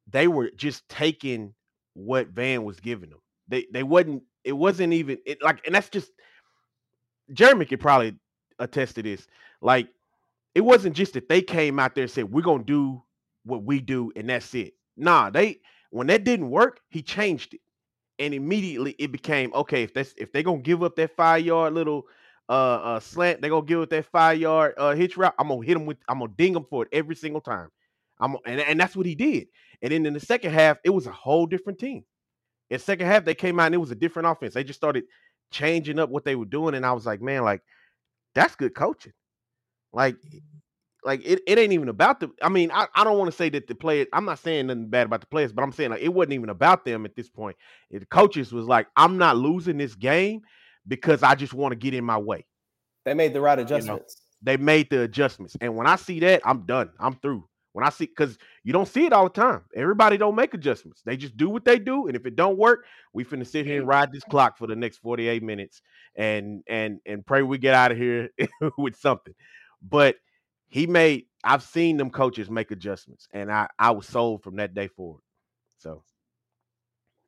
[0.10, 1.54] they were just taking
[1.96, 3.20] what Van was giving them.
[3.50, 6.12] They they wasn't it wasn't even it like and that's just
[7.34, 8.16] Jeremy could probably
[8.62, 9.28] attest to this.
[9.62, 9.90] Like
[10.56, 13.04] it wasn't just that they came out there and said we're gonna do
[13.44, 14.74] what we do and that's it.
[14.98, 15.60] Nah, they
[15.90, 17.62] when that didn't work, he changed it.
[18.20, 21.74] And immediately it became okay, if that's if they're gonna give up that five yard
[21.74, 22.06] little
[22.50, 25.36] uh uh slant, they're gonna give up that five yard uh hitch route.
[25.40, 27.70] I'm gonna hit them with I'm gonna ding them for it every single time.
[28.20, 29.48] I'm and, and that's what he did.
[29.82, 32.04] And then in the second half, it was a whole different team.
[32.70, 34.54] In second half, they came out and it was a different offense.
[34.54, 35.04] They just started
[35.52, 36.76] changing up what they were doing.
[36.76, 37.62] And I was like, man, like,
[38.36, 39.14] that's good coaching.
[39.94, 40.42] Like, mm.
[41.04, 42.32] like it, it ain't even about the.
[42.42, 44.90] I mean, I, I don't want to say that the players, I'm not saying nothing
[44.90, 47.30] bad about the players, but I'm saying like it wasn't even about them at this
[47.30, 47.56] point.
[47.90, 50.42] The coaches was like, I'm not losing this game
[50.88, 52.46] because I just want to get in my way.
[53.06, 54.22] They made the right adjustments.
[54.44, 55.56] They made the adjustments.
[55.62, 56.92] And when I see that, I'm done.
[57.00, 57.48] I'm through.
[57.74, 59.62] When I see because you don't see it all the time.
[59.76, 61.02] Everybody don't make adjustments.
[61.06, 62.08] They just do what they do.
[62.08, 64.76] And if it don't work, we finna sit here and ride this clock for the
[64.76, 65.82] next 48 minutes
[66.16, 68.30] and and and pray we get out of here
[68.78, 69.34] with something.
[69.82, 70.18] But
[70.68, 74.74] he made I've seen them coaches make adjustments, and I I was sold from that
[74.74, 75.22] day forward.
[75.78, 76.04] So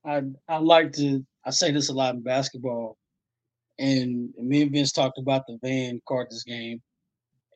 [0.05, 2.97] I I like to I say this a lot in basketball,
[3.79, 6.81] and me and Vince talked about the Van Carter's game,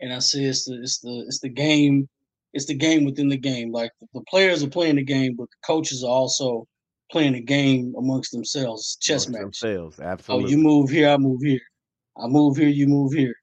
[0.01, 2.09] and I say it's the it's the it's the game,
[2.57, 3.71] it's the game within the game.
[3.71, 6.67] Like the, players are playing the game, but the coaches are also
[7.11, 8.97] playing the game amongst themselves.
[8.99, 9.61] Chess amongst match.
[9.61, 11.61] themselves, Oh, you move here, I move here.
[12.17, 13.35] I move here, you move here.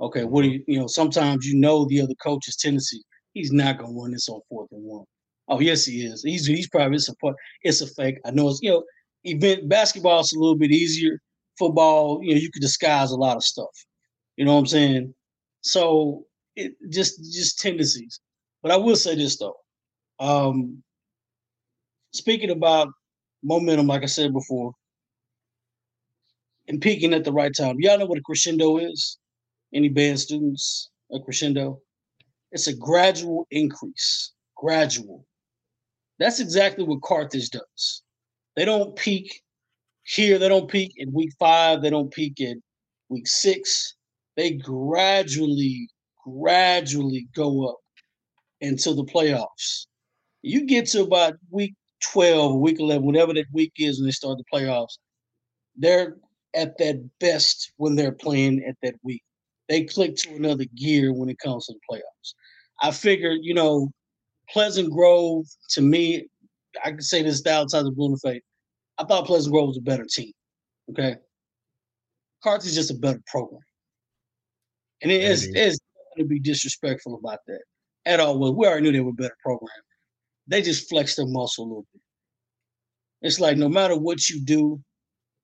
[0.00, 0.88] Okay, what do you you know?
[0.88, 3.00] Sometimes you know the other coach's tendency.
[3.32, 5.04] He's not gonna run this on fourth and one.
[5.46, 6.24] Oh yes, he is.
[6.24, 7.36] He's he's probably it's a part.
[7.62, 8.18] It's a fake.
[8.26, 8.84] I know it's you know.
[9.24, 11.20] Event basketball is a little bit easier.
[11.58, 13.74] Football, you know, you could disguise a lot of stuff.
[14.36, 15.14] You know what I'm saying?
[15.60, 16.24] So
[16.56, 18.20] it just just tendencies.
[18.62, 19.56] But I will say this though.
[20.20, 20.82] Um,
[22.12, 22.88] speaking about
[23.42, 24.72] momentum, like I said before,
[26.68, 27.76] and peaking at the right time.
[27.78, 29.18] Y'all know what a crescendo is?
[29.72, 30.90] Any band students?
[31.12, 31.80] A crescendo?
[32.52, 34.32] It's a gradual increase.
[34.56, 35.24] Gradual.
[36.18, 38.02] That's exactly what Carthage does.
[38.56, 39.40] They don't peak
[40.04, 40.38] here.
[40.38, 41.80] They don't peak in week five.
[41.80, 42.60] They don't peak in
[43.08, 43.94] week six.
[44.36, 45.88] They gradually,
[46.26, 47.78] gradually go up
[48.60, 49.86] into the playoffs.
[50.42, 51.74] You get to about week
[52.12, 54.98] 12 or week 11, whatever that week is when they start the playoffs,
[55.76, 56.16] they're
[56.54, 59.22] at that best when they're playing at that week.
[59.68, 62.34] They click to another gear when it comes to the playoffs.
[62.80, 63.90] I figured, you know,
[64.50, 66.26] Pleasant Grove, to me,
[66.84, 68.42] I can say this outside of Blue Faith.
[68.96, 70.32] I thought Pleasant Grove was a better team.
[70.90, 71.16] Okay.
[72.42, 73.60] Carthage is just a better program.
[75.02, 75.78] And it is, it's
[76.16, 77.60] going to be disrespectful about that
[78.08, 78.38] at all.
[78.38, 79.68] Well, we already knew they were better program.
[80.48, 82.02] They just flex their muscle a little bit.
[83.22, 84.80] It's like no matter what you do,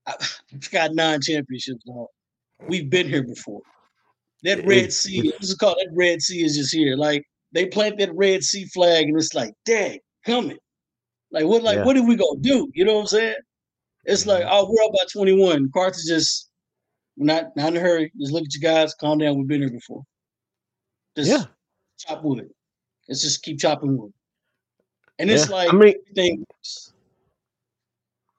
[0.07, 0.41] I've
[0.73, 2.09] got nine championships now.
[2.69, 3.61] We've been here before.
[4.43, 5.77] That Red Sea, what's it called?
[5.79, 6.97] That Red Sea is just here.
[6.97, 10.59] Like they plant that Red Sea flag, and it's like, dang, coming.
[11.31, 11.63] Like what?
[11.63, 11.85] Like Yeah.
[11.85, 12.71] what are we gonna do?
[12.75, 13.37] You know what I'm saying?
[14.05, 14.31] It's mm-hmm.
[14.31, 15.71] like, oh, we're up by 21.
[15.73, 16.51] Carthage just
[17.17, 18.13] we're not not in a hurry.
[18.19, 18.95] Just look at you guys.
[18.95, 19.37] Calm down.
[19.39, 20.03] We've been here before.
[21.17, 21.45] Just Yeah.
[22.07, 22.49] Chop wood.
[23.09, 24.13] Let's just keep chopping wood.
[25.19, 25.55] And it's Yeah.
[25.57, 26.45] like I mean, everything.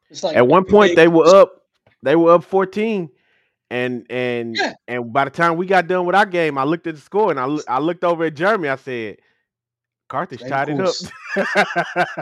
[0.09, 1.63] It's like at one point they were up,
[2.03, 3.09] they were up 14.
[3.71, 4.73] And and Yeah.
[4.87, 7.31] and by the time we got done with our game, I looked at the score
[7.31, 8.69] and I loo- I looked over at Jeremy.
[8.69, 9.17] I said,
[10.07, 10.93] Carthage Of tied it up.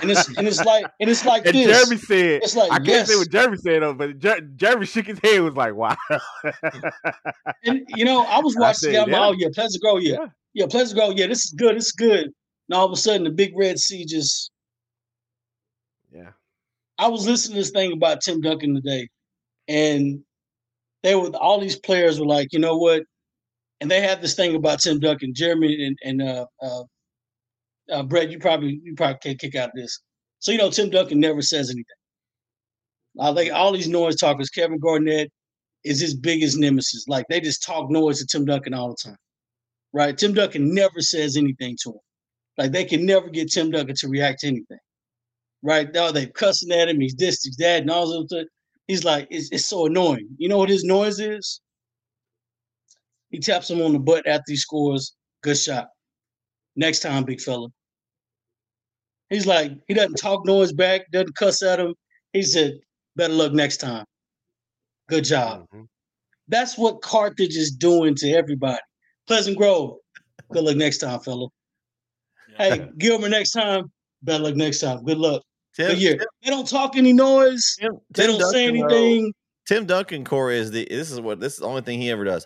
[0.01, 1.65] And it's and it's like and it's like and this.
[1.67, 5.07] Jeremy said, It's like, I can't say what Jeremy said though, but Jer- Jeremy shook
[5.07, 5.41] his head.
[5.41, 5.97] Was like, wow.
[7.65, 9.09] And you know, I was I watching said, the game.
[9.09, 9.25] yeah.
[9.27, 10.01] Oh yeah, Pleasant Grove.
[10.01, 10.13] Yeah.
[10.13, 10.27] Yeah.
[10.53, 11.17] Yeah, Pleasant Grove.
[11.17, 11.75] Yeah, this is good.
[11.75, 12.25] This is good.
[12.25, 14.51] And all of a sudden, the Big Red Sea just.
[16.11, 16.31] yeah.
[16.97, 19.09] I was listening to this thing about Tim Duncan today,
[19.67, 20.23] and
[21.01, 23.03] they were all these players were like, you know what?
[23.81, 26.83] And they had this thing about Tim Duncan, Jeremy and and uh, uh,
[27.91, 28.31] uh, Brett.
[28.31, 29.99] You probably you probably can't kick out of this.
[30.39, 31.85] So you know, Tim Duncan never says anything.
[33.19, 35.31] I think all these noise talkers, Kevin Garnett
[35.83, 37.07] is his biggest nemesis.
[37.07, 39.17] Like they just talk noise to Tim Duncan all the time,
[39.93, 40.17] right?
[40.17, 41.99] Tim Duncan never says anything to him.
[42.57, 44.77] Like they can never get Tim Duncan to react to anything,
[45.61, 45.91] right?
[45.93, 46.99] Now they cussing at him.
[46.99, 48.31] He's this, he's that, and all this.
[48.33, 48.47] other-
[48.87, 50.27] He's like, it's, it's so annoying.
[50.37, 51.61] You know what his noise is?
[53.29, 55.15] He taps him on the butt after he scores.
[55.41, 55.87] Good shot.
[56.75, 57.69] Next time, big fella.
[59.29, 61.95] He's like, he doesn't talk noise back, doesn't cuss at him.
[62.33, 62.73] He said,
[63.15, 64.05] better luck next time.
[65.07, 65.65] Good job.
[65.73, 65.87] Mhm.
[66.49, 68.81] That's what Carthage is doing to everybody.
[69.27, 69.97] Pleasant Grove,
[70.51, 71.47] good luck next time, fella.
[72.57, 75.03] Hey, Gilmer, next time, better luck next time.
[75.03, 75.41] Good luck.
[75.75, 76.17] Tim, Good year.
[76.43, 77.75] They don't talk any noise.
[77.79, 79.33] Tim, They don't say Duncan, though, anything.
[79.65, 80.85] Tim Duncan, Corey is the.
[80.89, 82.45] This is what this is the only thing he ever does.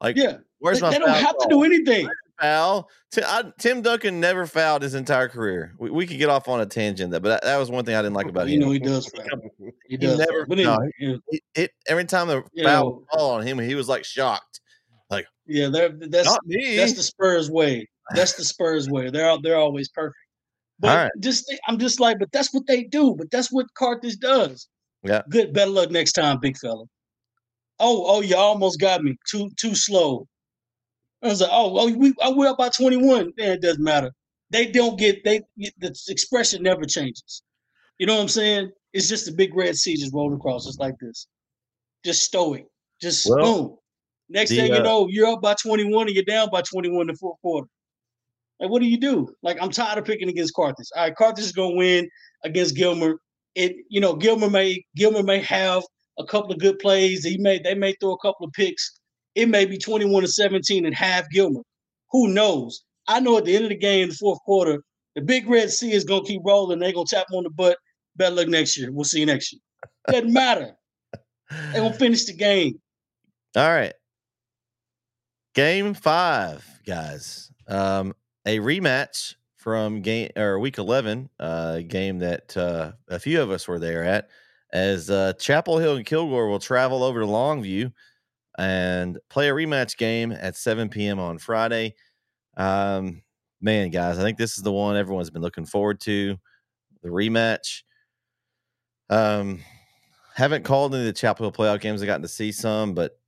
[0.00, 0.38] Like, Yeah.
[0.58, 2.08] where's They, my they don't have to do anything.
[2.40, 2.88] foul.
[3.12, 5.74] Tim, I, Tim Duncan never fouled his entire career.
[5.78, 7.94] We, we could get off on a tangent, that, but that, that was one thing
[7.94, 8.60] I didn't like about You him.
[8.60, 9.06] You know he does.
[9.08, 9.40] foul.
[9.60, 10.18] He He does.
[10.18, 10.46] never-.
[10.46, 13.74] But no, anyway, yeah, It, it- every time the foul know- fall on him, he
[13.76, 14.60] was like shocked.
[15.46, 16.76] Yeah, they're, that's Not me.
[16.76, 17.88] that's the Spurs way.
[18.14, 19.10] That's the Spurs way.
[19.10, 20.16] They're they're always perfect.
[20.78, 21.12] But right.
[21.20, 23.14] just I'm just like, but that's what they do.
[23.16, 24.68] But that's what Carthage does.
[25.02, 25.22] Yeah.
[25.30, 25.52] Good.
[25.52, 26.84] Better luck next time, big fella.
[27.80, 29.16] Oh, oh, you almost got me.
[29.28, 30.26] Too too slow.
[31.22, 33.32] I was like, oh, oh, we oh, we're up by 21.
[33.36, 34.12] Yeah, it doesn't matter.
[34.50, 37.42] They don't get they the expression never changes.
[37.98, 38.70] You know what I'm saying?
[38.92, 41.26] It's just the big red sea just rolling across, just like this.
[42.04, 42.66] Just stoic.
[43.00, 43.76] Just Well, boom.
[44.28, 47.02] Next the, thing you uh, know, you're up by 21 and you're down by 21
[47.02, 47.68] in the fourth quarter.
[48.60, 49.34] Like, what do you do?
[49.42, 50.86] Like, I'm tired of picking against Carthage.
[50.96, 52.08] All right, Carthage is gonna win
[52.44, 53.16] against Gilmer.
[53.54, 55.82] It, you know, Gilmer may Gilmer may have
[56.18, 57.24] a couple of good plays.
[57.24, 59.00] He may they may throw a couple of picks.
[59.34, 61.62] It may be 21 to 17 and half Gilmer.
[62.12, 62.84] Who knows?
[63.08, 64.82] I know at the end of the game, the fourth quarter,
[65.14, 66.78] the Big Red Sea is gonna keep rolling.
[66.78, 67.78] They're gonna tap him on the butt.
[68.16, 68.92] Better luck next year.
[68.92, 69.60] We'll see you next year.
[70.08, 70.76] Doesn't matter.
[71.50, 72.80] They're gonna finish the game.
[73.56, 73.92] All right.
[75.54, 77.52] Game five, guys.
[77.68, 78.12] Um,
[78.44, 83.68] a rematch from game or week eleven, uh, game that uh, a few of us
[83.68, 84.28] were there at,
[84.72, 87.92] as uh, Chapel Hill and Kilgore will travel over to Longview
[88.58, 91.18] and play a rematch game at 7 p.m.
[91.18, 91.94] on Friday.
[92.56, 93.22] Um,
[93.60, 96.36] man, guys, I think this is the one everyone's been looking forward to.
[97.02, 97.82] The rematch.
[99.08, 99.60] Um,
[100.34, 102.02] haven't called any of the Chapel Hill playoff games.
[102.02, 103.18] I've gotten to see some, but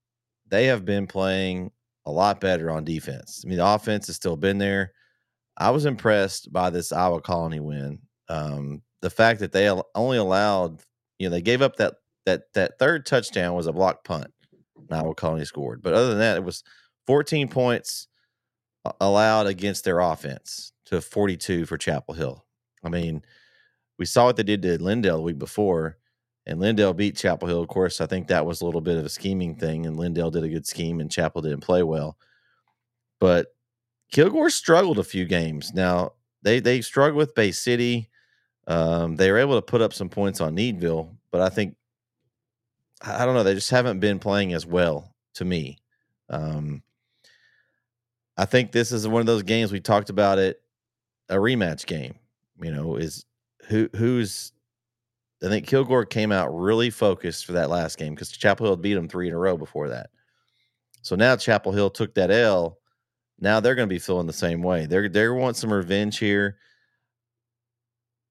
[0.49, 1.71] they have been playing
[2.07, 3.43] a lot better on defense.
[3.45, 4.93] I mean, the offense has still been there.
[5.59, 8.01] I was impressed by this Iowa Colony win.
[8.29, 10.83] Um, the fact that they only allowed,
[11.19, 11.95] you know, they gave up that
[12.25, 14.33] that that third touchdown was a block punt.
[14.91, 16.63] Iowa Colony scored, but other than that, it was
[17.07, 18.09] 14 points
[19.01, 22.45] allowed against their offense to 42 for Chapel Hill.
[22.85, 23.23] I mean,
[23.99, 25.99] we saw what they did to Lindale the week before,
[26.47, 27.61] and Lindale beat Chapel Hill.
[27.61, 30.33] Of course, I think that was a little bit of a scheming thing, and Lindale
[30.33, 32.17] did a good scheme, and Chapel didn't play well.
[33.19, 33.49] But
[34.13, 35.73] Kilgore struggled a few games.
[35.75, 38.09] Now they they struggled with Bay City.
[38.69, 41.77] Um, they were able to put up some points on Needville, but I think
[43.03, 43.43] I don't know.
[43.43, 45.79] They just haven't been playing as well to me.
[46.31, 46.83] Um,
[48.37, 50.61] I think this is one of those games we talked about it,
[51.29, 52.15] a rematch game.
[52.63, 53.25] You know, is
[53.69, 54.53] who who's
[55.43, 58.95] I think Kilgore came out really focused for that last game because Chapel Hill beat
[58.95, 60.11] them three in a row before that.
[61.03, 62.79] So now Chapel Hill took that L.
[63.39, 64.87] Now they're going to be feeling the same way.
[64.87, 66.57] They're they want some revenge here.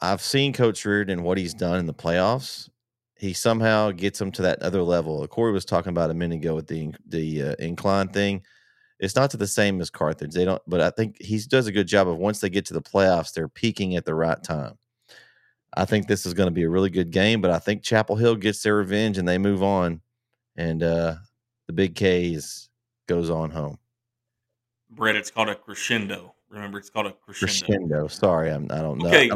[0.01, 2.69] I've seen Coach Reardon and what he's done in the playoffs.
[3.17, 5.25] He somehow gets them to that other level.
[5.27, 8.41] Corey was talking about a minute ago with the the uh, incline thing.
[8.99, 10.33] It's not to the same as Carthage.
[10.33, 12.73] They don't, but I think he does a good job of once they get to
[12.73, 14.77] the playoffs, they're peaking at the right time.
[15.75, 18.15] I think this is going to be a really good game, but I think Chapel
[18.15, 20.01] Hill gets their revenge and they move on,
[20.55, 21.15] and uh,
[21.67, 22.69] the Big K's
[23.07, 23.77] goes on home.
[24.89, 26.33] Brett, it's called a crescendo.
[26.49, 27.65] Remember, it's called a crescendo.
[27.65, 28.07] Crescendo.
[28.07, 29.07] Sorry, I'm, I don't know.
[29.09, 29.29] Okay.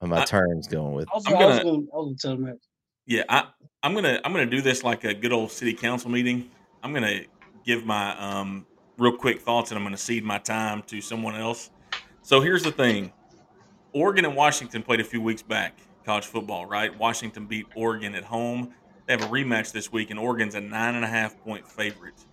[0.00, 1.08] I my I- terms going with.
[1.12, 2.58] I was, I'm gonna- gonna, I was gonna tell him.
[3.06, 3.48] Yeah, I,
[3.82, 6.48] I'm gonna I'm gonna do this like a good old city council meeting.
[6.84, 7.22] I'm gonna
[7.64, 8.64] give my um,
[8.98, 11.70] real quick thoughts, and I'm gonna cede my time to someone else.
[12.22, 13.12] So here's the thing:
[13.92, 16.96] Oregon and Washington played a few weeks back, college football, right?
[16.98, 18.72] Washington beat Oregon at home.
[19.06, 22.24] They have a rematch this week, and Oregon's a nine and a half point favorite.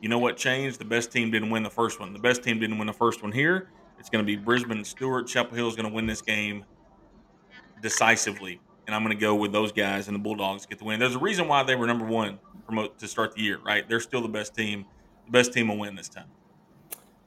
[0.00, 0.78] You know what changed?
[0.78, 2.12] The best team didn't win the first one.
[2.12, 3.68] The best team didn't win the first one here.
[3.98, 5.26] It's going to be Brisbane and Stewart.
[5.26, 6.64] Chapel Hill is going to win this game
[7.82, 10.98] decisively, and I'm going to go with those guys and the Bulldogs get the win.
[10.98, 12.38] There's a reason why they were number one
[12.98, 13.86] to start the year, right?
[13.88, 14.86] They're still the best team.
[15.26, 16.26] The best team will win this time.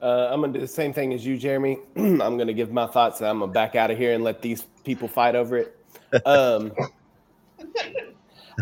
[0.02, 1.78] Uh, I'm gonna do the same thing as you, Jeremy.
[1.96, 4.62] I'm gonna give my thoughts, and I'm gonna back out of here and let these
[4.84, 5.76] people fight over it.
[6.24, 6.72] Um,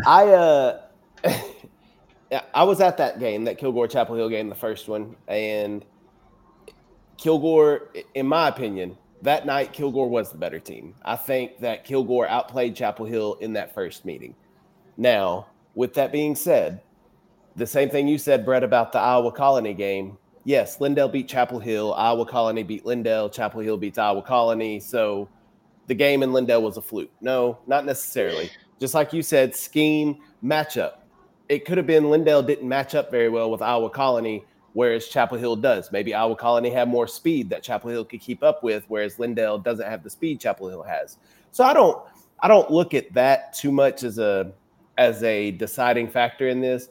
[0.05, 0.81] I uh,
[2.53, 5.85] I was at that game, that Kilgore Chapel Hill game, the first one, and
[7.17, 10.93] Kilgore, in my opinion, that night Kilgore was the better team.
[11.03, 14.35] I think that Kilgore outplayed Chapel Hill in that first meeting.
[14.97, 16.81] Now, with that being said,
[17.55, 20.17] the same thing you said, Brett, about the Iowa Colony game.
[20.43, 21.93] Yes, Lindale beat Chapel Hill.
[21.93, 23.31] Iowa Colony beat Lindale.
[23.31, 24.79] Chapel Hill beats Iowa Colony.
[24.79, 25.29] So
[25.87, 27.11] the game in Lindale was a fluke.
[27.21, 28.49] No, not necessarily.
[28.79, 30.99] Just like you said, scheme, matchup.
[31.49, 35.37] It could have been Lindale didn't match up very well with Iowa Colony, whereas Chapel
[35.37, 35.91] Hill does.
[35.91, 39.63] Maybe Iowa Colony had more speed that Chapel Hill could keep up with, whereas Lindale
[39.63, 41.17] doesn't have the speed Chapel Hill has.
[41.51, 42.01] So I don't
[42.41, 44.51] I don't look at that too much as a
[44.97, 46.89] as a deciding factor in this.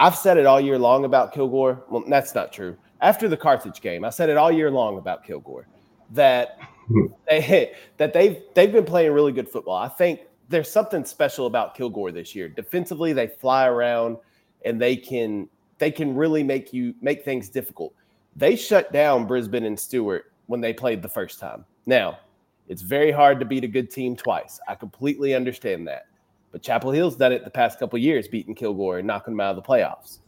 [0.00, 1.84] I've said it all year long about Kilgore.
[1.90, 2.74] Well, that's not true.
[3.02, 5.66] After the Carthage game, I said it all year long about Kilgore
[6.12, 6.58] that
[7.28, 9.76] they that they've they've been playing really good football.
[9.76, 12.48] I think there's something special about Kilgore this year.
[12.48, 14.16] Defensively, they fly around
[14.64, 15.48] and they can
[15.78, 17.92] they can really make you make things difficult.
[18.36, 21.66] They shut down Brisbane and Stewart when they played the first time.
[21.84, 22.20] Now,
[22.68, 24.60] it's very hard to beat a good team twice.
[24.66, 26.06] I completely understand that.
[26.52, 29.40] But Chapel Hill's done it the past couple of years, beating Kilgore and knocking them
[29.40, 30.18] out of the playoffs.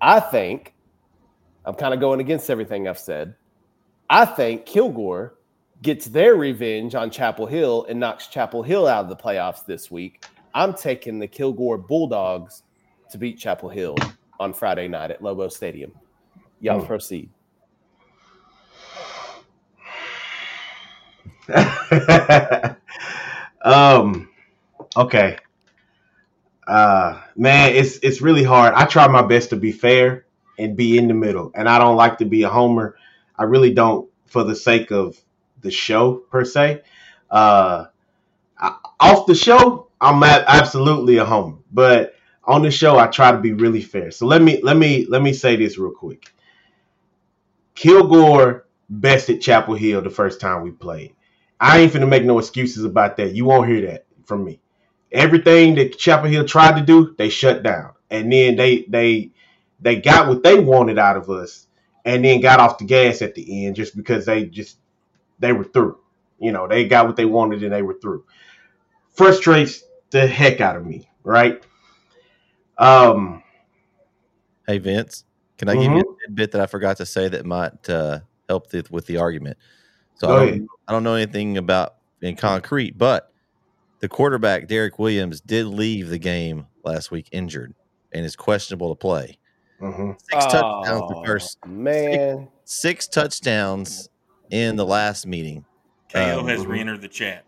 [0.00, 0.74] I think
[1.64, 3.34] I'm kind of going against everything I've said.
[4.08, 5.34] I think Kilgore
[5.82, 9.90] gets their revenge on Chapel Hill and knocks Chapel Hill out of the playoffs this
[9.90, 10.24] week.
[10.54, 12.64] I'm taking the Kilgore Bulldogs
[13.10, 13.96] to beat Chapel Hill
[14.40, 15.92] on Friday night at Lobo Stadium.
[16.60, 16.86] Y'all Hmm.
[16.86, 17.30] proceed.
[23.64, 24.28] um
[24.96, 25.36] okay
[26.70, 28.74] uh man it's it's really hard.
[28.74, 30.26] I try my best to be fair
[30.58, 32.96] and be in the middle and i don't like to be a homer.
[33.36, 35.18] I really don't for the sake of
[35.62, 36.82] the show per se.
[37.30, 37.86] Uh
[38.58, 42.14] I, off the show i'm a- absolutely a homer but
[42.44, 44.12] on the show i try to be really fair.
[44.12, 46.32] So let me let me let me say this real quick.
[47.74, 51.14] Kilgore bested chapel hill the first time we played.
[51.60, 53.34] I ain't finna make no excuses about that.
[53.34, 54.60] You won't hear that from me.
[55.12, 57.92] Everything that Chapel Hill tried to do, they shut down.
[58.10, 59.30] And then they they
[59.80, 61.66] they got what they wanted out of us
[62.04, 64.78] and then got off the gas at the end just because they just
[65.38, 65.98] they were through.
[66.38, 68.24] You know, they got what they wanted and they were through.
[69.10, 71.62] Frustrates the heck out of me, right?
[72.78, 73.42] Um
[74.66, 75.24] Hey Vince,
[75.58, 78.70] can I give you a tidbit that I forgot to say that might uh, help
[78.70, 79.58] the, with the argument?
[80.14, 83.29] So I don't, I don't know anything about in concrete, but
[84.00, 87.74] the quarterback Derek Williams did leave the game last week injured
[88.12, 89.38] and is questionable to play.
[89.80, 90.16] mhm.
[90.30, 92.48] Six touchdowns the first man.
[92.64, 94.08] six touchdowns
[94.50, 95.64] in the last meeting.
[96.12, 97.44] KO Um, has re-entered the chat.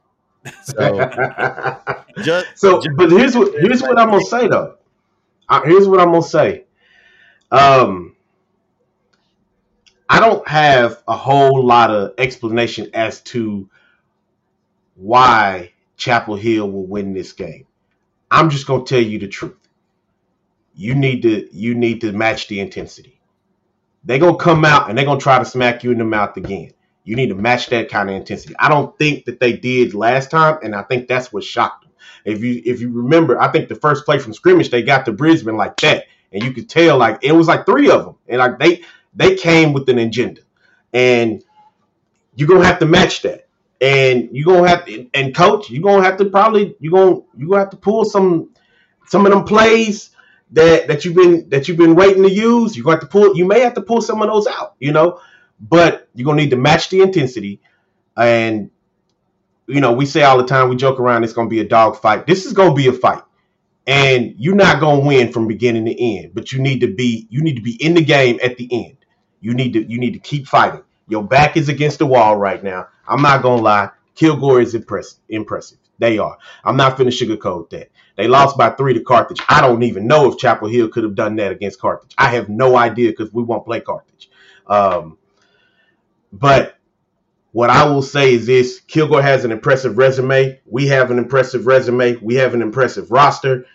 [0.64, 0.98] So
[2.22, 4.76] just, so, but here's what here's what I'm gonna say though.
[5.48, 6.64] Uh, here's what I'm gonna say.
[7.50, 8.16] Um,
[10.08, 13.68] I don't have a whole lot of explanation as to
[14.94, 17.66] why Chapel Hill will win this game.
[18.30, 19.56] I'm just gonna tell you the truth.
[20.74, 23.20] You need to you need to match the intensity.
[24.04, 26.72] They're gonna come out and they're gonna try to smack you in the mouth again.
[27.04, 28.54] You need to match that kind of intensity.
[28.58, 31.92] I don't think that they did last time, and I think that's what shocked them.
[32.24, 35.12] If you if you remember, I think the first play from scrimmage they got to
[35.12, 38.38] Brisbane like that, and you could tell like it was like three of them, and
[38.38, 38.82] like they
[39.14, 40.40] they came with an agenda,
[40.92, 41.44] and
[42.36, 43.48] you're gonna have to match that,
[43.82, 47.48] and you're gonna have to, and coach, you're gonna have to probably you're gonna you
[47.48, 48.50] gonna have to pull some
[49.08, 50.10] some of them plays
[50.52, 52.76] that that you've been that you've been waiting to use.
[52.76, 53.36] You're to have to pull.
[53.36, 55.20] You may have to pull some of those out, you know,
[55.60, 57.60] but you're gonna need to match the intensity,
[58.16, 58.70] and
[59.66, 61.96] you know, we say all the time, we joke around, it's to be a dog
[61.96, 62.26] fight.
[62.26, 63.22] This is to be a fight.
[63.86, 67.42] And you're not to win from beginning to end, but you need to be you
[67.42, 68.96] need to be in the game at the end.
[69.40, 70.84] You need to you need to keep fighting.
[71.12, 72.88] Your back is against the wall right now.
[73.06, 73.90] I'm not to lie.
[74.14, 75.18] Kilgore is impressive.
[75.28, 75.76] Impressive.
[75.98, 76.38] They are.
[76.64, 77.90] I'm not finna sugarcoat that.
[78.16, 79.42] They lost by three to Carthage.
[79.46, 82.14] I don't even know if Chapel Hill could have done that against Carthage.
[82.16, 84.30] I have no idea because we won't play Carthage.
[84.66, 85.18] Um,
[86.32, 86.78] but
[87.52, 90.60] what I will say is this Kilgore has an impressive resume.
[90.64, 92.16] We have an impressive resume.
[92.22, 93.66] We have an impressive roster.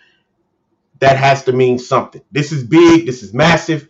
[0.98, 2.22] That has to mean something.
[2.32, 3.06] This is big.
[3.06, 3.88] This is massive.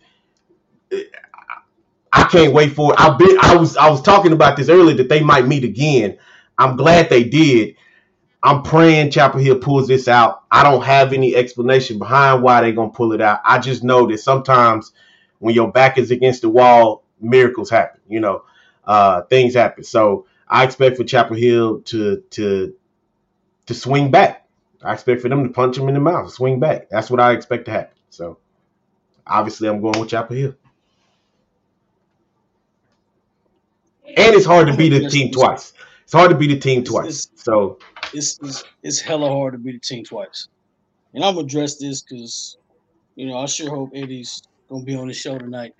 [2.11, 2.99] I can't wait for it.
[2.99, 6.17] I've been I was I was talking about this earlier that they might meet again.
[6.57, 7.75] I'm glad they did.
[8.41, 10.43] I'm praying Chapel Hill pulls this out.
[10.49, 13.41] I don't have any explanation behind why they're gonna pull it out.
[13.43, 14.93] I just know that sometimes
[15.39, 18.01] when your back is against the wall, miracles happen.
[18.07, 18.43] You know,
[18.85, 19.83] uh, things happen.
[19.83, 22.73] So I expect for Chapel Hill to to
[23.67, 24.47] to swing back.
[24.81, 26.89] I expect for them to punch him in the mouth, swing back.
[26.89, 27.95] That's what I expect to happen.
[28.09, 28.37] So
[29.27, 30.55] obviously, I'm going with Chapel Hill.
[34.17, 35.73] And it's hard to beat the team twice.
[36.03, 37.29] It's hard to beat the team twice.
[37.35, 37.79] So
[38.13, 40.47] it's, it's it's hella hard to beat the team twice.
[41.13, 42.57] And I'm gonna address this because
[43.15, 45.73] you know I sure hope Eddie's gonna be on the show tonight.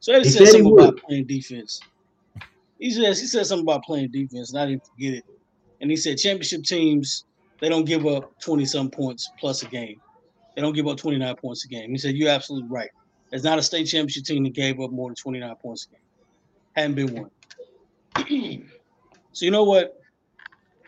[0.00, 0.84] So Eddie He said said something would.
[0.84, 1.80] about playing defense.
[2.78, 5.24] He says he said something about playing defense, and I didn't forget it.
[5.80, 7.24] And he said championship teams
[7.60, 10.00] they don't give up 20 some points plus a game.
[10.54, 11.90] They don't give up 29 points a game.
[11.90, 12.90] He said you're absolutely right.
[13.30, 16.00] There's not a state championship team that gave up more than 29 points a game.
[16.78, 17.30] Hadn't been one.
[19.32, 20.00] so you know what?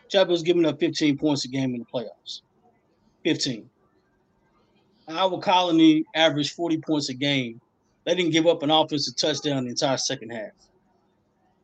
[0.09, 2.43] Chapel's giving up 15 points a game in the playoffs.
[3.25, 3.69] 15.
[5.09, 7.61] Iowa Colony averaged 40 points a game.
[8.05, 10.53] They didn't give up an offensive touchdown the entire second half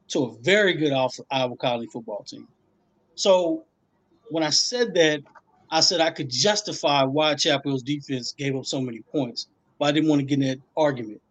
[0.09, 2.49] to a very good off- Iowa Colony football team.
[3.15, 3.65] So
[4.31, 5.23] when I said that,
[5.71, 9.47] I said I could justify why Chapel's defense gave up so many points,
[9.79, 11.23] but I didn't want to get in that argument.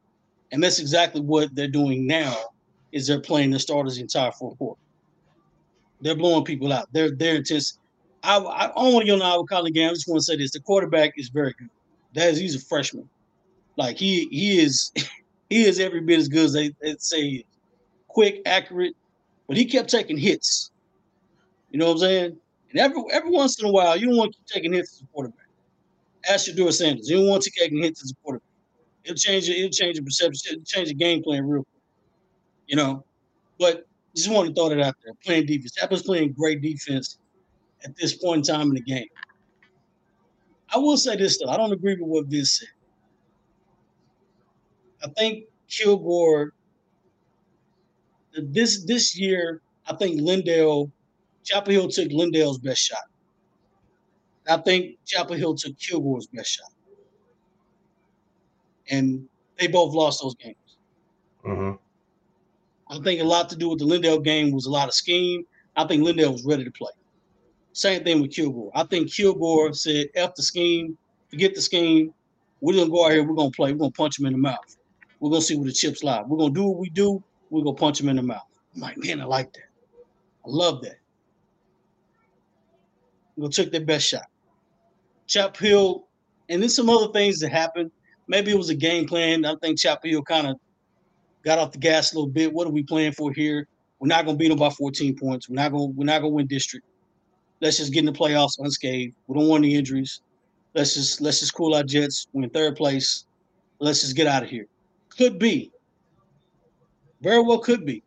[0.54, 2.38] And that's exactly what they're doing now.
[2.96, 4.80] Is they're playing the starters the entire fourth quarter.
[6.00, 6.88] They're blowing people out.
[6.94, 7.78] They're they're intense.
[8.24, 9.90] I, I don't want to get on Iowa Colony game.
[9.90, 11.70] I just want to say this: the quarterback is very good.
[12.14, 13.10] That is, he's a freshman.
[13.78, 14.94] Like he he is
[15.50, 17.44] he is every bit as good as they, they say.
[18.08, 18.96] Quick, accurate,
[19.46, 20.72] but he kept taking hits.
[21.72, 22.38] You know what I'm saying?
[22.72, 25.02] And every every once in a while, you don't want to keep taking hits as
[25.02, 25.48] a quarterback.
[26.30, 27.10] Ask Shedeur Sanders.
[27.10, 28.48] You don't want to keep taking hits as a quarterback.
[29.04, 29.58] It'll change it.
[29.58, 30.54] It'll change the perception.
[30.54, 31.75] It'll change the game plan real quick.
[32.68, 33.06] You know,
[33.60, 33.86] but
[34.16, 35.14] just want to throw that out there.
[35.24, 35.76] Playing defense.
[35.82, 37.18] Apple's playing great defense
[37.84, 39.08] at this point in time in the game.
[40.74, 41.50] I will say this though.
[41.50, 42.70] I don't agree with what Vince said.
[45.04, 46.54] I think Kilgore
[48.34, 50.92] this this year, I think Lindale,
[51.44, 53.04] Chapel Hill took Lindale's best shot.
[54.48, 56.72] I think Chapel Hill took Kilgore's best shot.
[58.90, 60.56] And they both lost those games.
[61.44, 61.80] mhm.
[62.90, 65.44] I think a lot to do with the Lindale game was a lot of scheme.
[65.76, 66.92] I think Lindale was ready to play.
[67.74, 68.72] Same thing with Kilgore.
[68.74, 70.98] I think Kilgore said, F the scheme,
[71.30, 72.14] forget the scheme.
[72.62, 74.78] We're gonna go out here, we're gonna play, we're gonna punch him in the mouth.
[75.20, 76.24] We're gonna see where the chips lie.
[76.26, 78.48] We're gonna do what we do, we're gonna punch him in the mouth.
[78.76, 79.70] I'm like, man, I like that.
[80.46, 80.98] I love that.
[83.36, 84.28] We're gonna take their best shot.
[85.28, 86.08] Chap Hill,
[86.50, 87.92] and then some other things that happened.
[88.28, 89.44] Maybe it was a game plan.
[89.44, 90.58] I think Chapel Hill kind of
[91.46, 92.52] got off the gas a little bit.
[92.52, 93.68] What are we playing for here?
[94.00, 95.48] We're not gonna beat them by 14 points.
[95.48, 96.86] We're not gonna we're not gonna win district.
[97.62, 99.16] Let's just get in the playoffs unscathed.
[99.28, 100.22] We don't want any injuries.
[100.74, 102.28] Let's just let's just cool our jets.
[102.34, 103.26] We're in third place.
[103.80, 104.66] Let's just get out of here.
[105.10, 105.72] Could be.
[107.22, 108.04] Very well could be.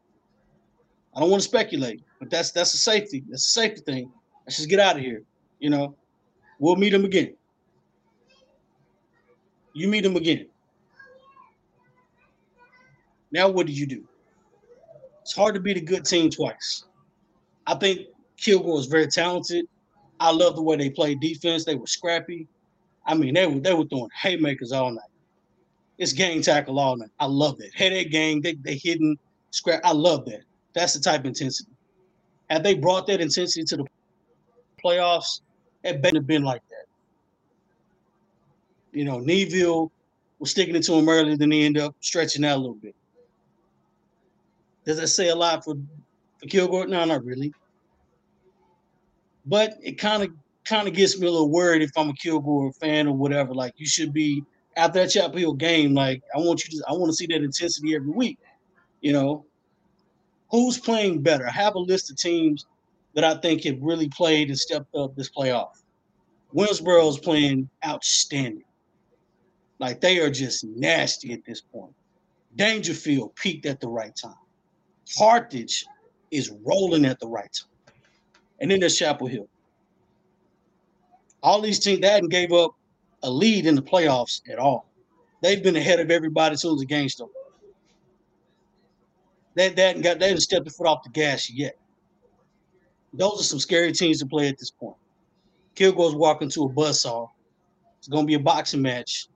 [1.14, 3.24] I don't want to speculate, but that's that's a safety.
[3.28, 4.12] That's a safety thing.
[4.44, 5.22] Let's just get out of here.
[5.58, 5.96] You know,
[6.58, 7.34] we'll meet them again.
[9.72, 10.46] You meet them again.
[13.30, 14.04] Now, what did you do?
[15.22, 16.84] It's hard to beat a good team twice.
[17.66, 18.06] I think
[18.36, 19.66] Kilgore is very talented.
[20.20, 21.64] I love the way they played defense.
[21.64, 22.46] They were scrappy.
[23.06, 25.10] I mean, they were they were throwing haymakers all night.
[25.98, 27.10] It's gang tackle all night.
[27.20, 27.74] I love that.
[27.74, 29.18] Headache gang, they they hidden
[29.50, 29.80] scrap.
[29.84, 30.42] I love that.
[30.72, 31.70] That's the type of intensity.
[32.48, 33.84] Had they brought that intensity to the
[34.82, 35.40] playoffs,
[35.84, 36.86] it better have been like that.
[38.92, 39.92] You know, Neville
[40.38, 42.94] was sticking it to him earlier, then he ended up stretching out a little bit.
[44.88, 45.74] Does that say a lot for,
[46.38, 46.86] for Kilgore?
[46.86, 47.52] No, not really.
[49.44, 50.30] But it kind of
[50.64, 53.52] kind of gets me a little worried if I'm a Kilgore fan or whatever.
[53.52, 54.42] Like you should be
[54.76, 55.92] after that Chapel Hill game.
[55.92, 58.38] Like I want you to, I want to see that intensity every week.
[59.02, 59.44] You know,
[60.50, 61.46] Who's playing better?
[61.46, 62.64] I have a list of teams
[63.14, 65.72] that I think have really played and stepped up this playoff.
[66.54, 68.64] Is playing outstanding.
[69.78, 71.94] Like they are just nasty at this point.
[72.56, 74.47] Daingerfield peaked at the right time.
[75.16, 75.86] Carthage
[76.30, 77.94] is rolling at the right time.
[78.60, 79.48] And then there's Chapel Hill.
[81.42, 82.74] All these teams, they hadn't gave up
[83.22, 84.86] a lead in the playoffs at all.
[85.42, 87.32] They've been ahead of everybody as the game started.
[89.54, 91.76] They, they hadn't got they haven't stepped the foot off the gas yet.
[93.12, 94.96] Those are some scary teams to play at this point.
[95.74, 97.28] Kilgore's walking to a buzzsaw.
[97.98, 99.26] It's gonna be a boxing match.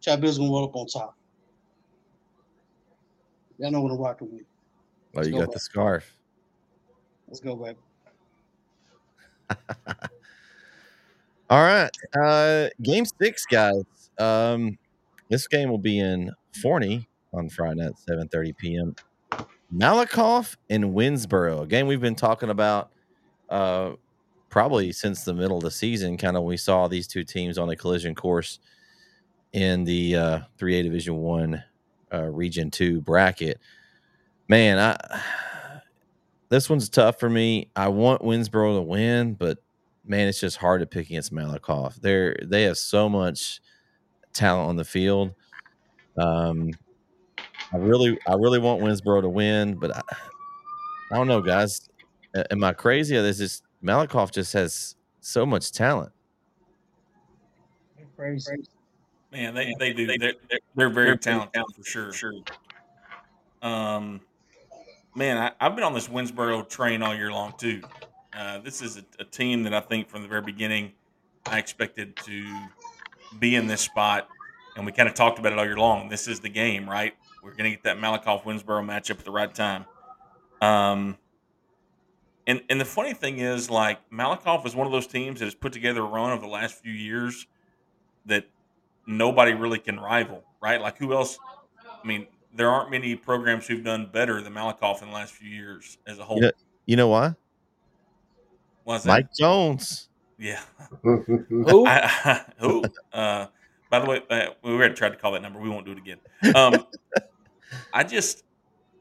[0.00, 1.17] Chapel Hill's gonna roll up on top.
[3.58, 4.42] Y'all know what I'm rocking with.
[4.42, 4.46] Oh,
[5.14, 5.54] Let's you go got back.
[5.54, 6.14] the scarf.
[7.26, 7.76] Let's go back.
[11.50, 11.90] All right.
[12.18, 13.82] Uh game six, guys.
[14.18, 14.78] Um
[15.28, 16.32] this game will be in
[16.62, 18.96] Forney on Friday night, 7 30 p.m.
[19.74, 22.90] Malakoff and Winnsboro, a game we've been talking about
[23.50, 23.92] uh
[24.50, 26.16] probably since the middle of the season.
[26.16, 28.58] Kind of we saw these two teams on a collision course
[29.52, 31.62] in the uh 3A Division One
[32.12, 33.60] uh region two bracket.
[34.48, 35.20] Man, I
[36.48, 37.70] this one's tough for me.
[37.76, 39.58] I want Winnsboro to win, but
[40.04, 41.96] man, it's just hard to pick against Malakoff.
[41.96, 43.60] They're they have so much
[44.32, 45.34] talent on the field.
[46.16, 46.70] Um,
[47.72, 50.02] I really I really want Winnsboro to win, but I,
[51.12, 51.88] I don't know, guys.
[52.50, 53.16] Am I crazy?
[53.16, 56.12] Or This just Malakoff just has so much talent.
[58.16, 58.52] Crazy.
[59.30, 60.06] Man, they, they do.
[60.06, 62.12] They're, they're, they're very talented for sure.
[62.12, 62.32] Sure.
[63.60, 64.20] Um,
[65.14, 67.82] man, I, I've been on this Winnsboro train all year long too.
[68.32, 70.92] Uh, this is a, a team that I think from the very beginning
[71.44, 72.46] I expected to
[73.38, 74.28] be in this spot,
[74.76, 76.08] and we kind of talked about it all year long.
[76.08, 77.14] This is the game, right?
[77.42, 79.84] We're going to get that Malakoff Winnsboro matchup at the right time.
[80.60, 81.18] Um,
[82.46, 85.54] and and the funny thing is, like Malakoff is one of those teams that has
[85.54, 87.46] put together a run over the last few years
[88.26, 88.46] that
[89.08, 90.80] nobody really can rival, right?
[90.80, 91.38] Like who else?
[91.84, 95.50] I mean, there aren't many programs who've done better than Malakoff in the last few
[95.50, 96.36] years as a whole.
[96.36, 96.50] You know,
[96.86, 97.34] you know why?
[98.84, 99.08] Why's that?
[99.08, 100.08] Mike Jones.
[100.38, 100.62] Yeah.
[101.02, 101.86] Who?
[101.86, 102.84] I, who?
[103.12, 103.46] Uh,
[103.90, 105.58] by the way, uh, we already tried to call that number.
[105.58, 106.18] We won't do it again.
[106.54, 106.86] Um,
[107.92, 108.44] I just,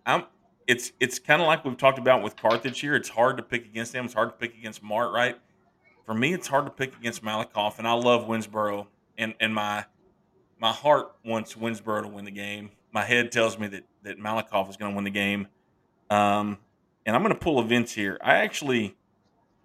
[0.05, 0.24] I'm.
[0.66, 2.95] It's it's kind of like we've talked about with Carthage here.
[2.95, 4.05] It's hard to pick against them.
[4.05, 5.38] It's hard to pick against Mart, right?
[6.05, 8.88] For me, it's hard to pick against Malakoff, and I love Winnsboro,
[9.18, 9.86] and and my
[10.60, 12.72] my heart wants Winnsboro to win the game.
[12.91, 15.47] My head tells me that that Malakoff is going to win the game.
[16.10, 16.58] Um,
[17.05, 18.18] and I'm going to pull events here.
[18.24, 18.95] I actually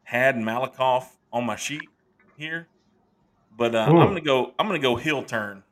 [0.04, 1.88] had Malakoff on my sheet
[2.36, 2.68] here,
[3.56, 3.78] but uh.
[3.88, 4.52] I'm going to go.
[4.58, 5.62] I'm going to go heel turn,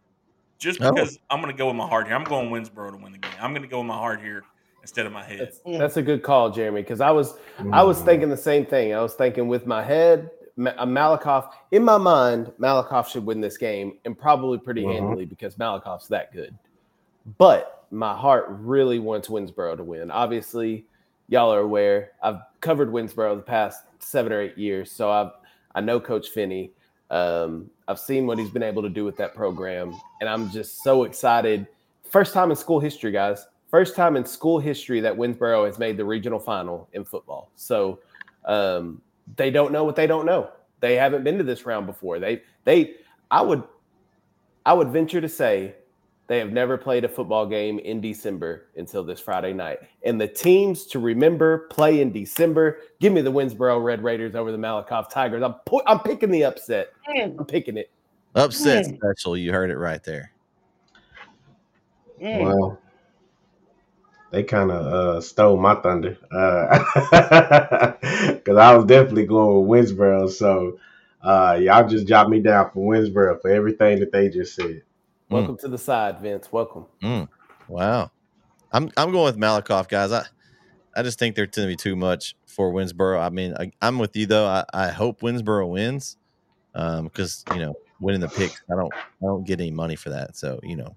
[0.59, 0.93] just Oh.
[0.93, 2.16] because I'm going to go with my heart here.
[2.16, 3.33] I'm going Winnsboro to win the game.
[3.41, 4.45] I'm going to go with my heart here
[4.83, 5.41] instead of my head.
[5.41, 6.83] That's, that's a good call, Jeremy.
[6.83, 7.35] Because I was
[7.73, 8.95] I was thinking the same thing.
[8.95, 13.57] I was thinking with my head, Ma- Malakoff in my mind, Malakoff should win this
[13.57, 14.93] game and probably pretty Mhm.
[14.93, 16.55] handily because Malakoff's that good.
[17.39, 20.11] But my heart really wants Winnsboro to win.
[20.11, 20.87] Obviously,
[21.29, 25.33] y'all are aware I've covered Winnsboro the past seven or eight years, so I've
[25.75, 26.73] I know Coach Finney.
[27.11, 30.83] Um, I've seen what he's been able to do with that program, and I'm just
[30.83, 31.67] so excited.
[32.05, 33.47] First time in school history, guys.
[33.69, 37.51] First time in school history that Winnsboro has made the regional final in football.
[37.55, 38.01] So
[38.47, 39.01] um,
[39.37, 40.51] they don't know what they don't know.
[40.81, 42.18] They haven't been to this round before.
[42.18, 42.95] They they
[43.31, 43.62] I would
[44.66, 45.74] I would venture to say
[46.26, 49.81] they have never played a football game in December until this Friday night.
[50.05, 52.78] And the teams to remember play in December.
[53.01, 55.43] Give me the Winnsboro Red Raiders over the Malakoff Tigers.
[55.43, 56.93] I'm pu- I'm picking the upset.
[57.39, 57.90] I'm picking it.
[58.36, 58.97] Upset Mm.
[58.97, 59.36] special.
[59.36, 60.32] You heard it right there.
[62.23, 62.78] Mm.
[64.31, 66.16] Well, they kind of uh, stole my thunder
[68.31, 70.31] because I was definitely going with Winnsboro.
[70.31, 70.78] So
[71.23, 74.82] uh, y'all just dropped me down for Winnsboro for everything that they just said.
[75.28, 76.51] Welcome to the side, Vince.
[76.51, 76.86] Welcome.
[77.69, 78.11] Wow.
[78.73, 80.12] I'm I'm going with Malakoff, guys.
[80.12, 80.24] I
[80.94, 83.20] I just think they're going to be too much for Winnsboro.
[83.20, 84.47] I mean, I, I'm with you though.
[84.47, 86.16] I, I hope Winnsboro wins,
[86.74, 90.11] um, because you know winning the picks, I don't I don't get any money for
[90.11, 90.36] that.
[90.36, 90.97] So you know,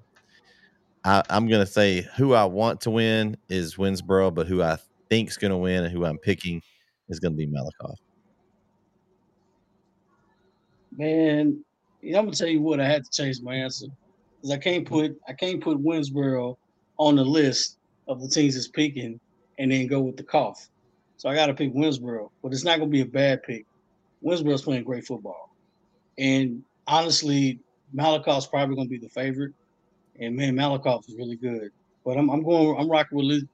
[1.06, 4.78] I, I'm going to say who I want to win is Winnsboro, but who I
[5.10, 6.62] think's going to win and who I'm picking
[7.10, 7.96] is going to be Malakoff.
[10.98, 11.64] Man,
[12.04, 12.80] I'm gonna tell you what.
[12.80, 13.88] I had to change my answer
[14.36, 16.56] because I can't put I can't put Winnsboro
[16.98, 17.78] on the list
[18.08, 19.20] of the teams that's picking
[19.58, 20.70] and then go with the cough.
[21.18, 23.66] So I got to pick Winnsboro, but it's not gonna be a bad pick.
[24.24, 25.56] Winnsboro's playing great football,
[26.18, 27.60] and honestly,
[27.96, 29.54] Malakoff's probably gonna be the favorite.
[30.24, 31.70] And man, Malakoff is really good.
[32.06, 33.46] But I'm I'm going I'm rocking with Liz-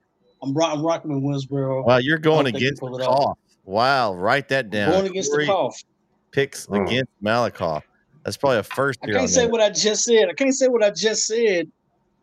[0.42, 1.84] I'm, rock, I'm rocking with Winnsboro.
[1.86, 3.26] Wow, you're going think he against the it off.
[3.26, 3.38] cough.
[3.66, 4.92] Wow, write that down.
[4.92, 5.84] Going against Corey the cough.
[6.32, 6.86] Picks Mm.
[6.88, 7.82] against Malakoff.
[8.24, 9.52] That's probably a first I can't say that.
[9.52, 10.30] what I just said.
[10.30, 11.70] I can't say what I just said.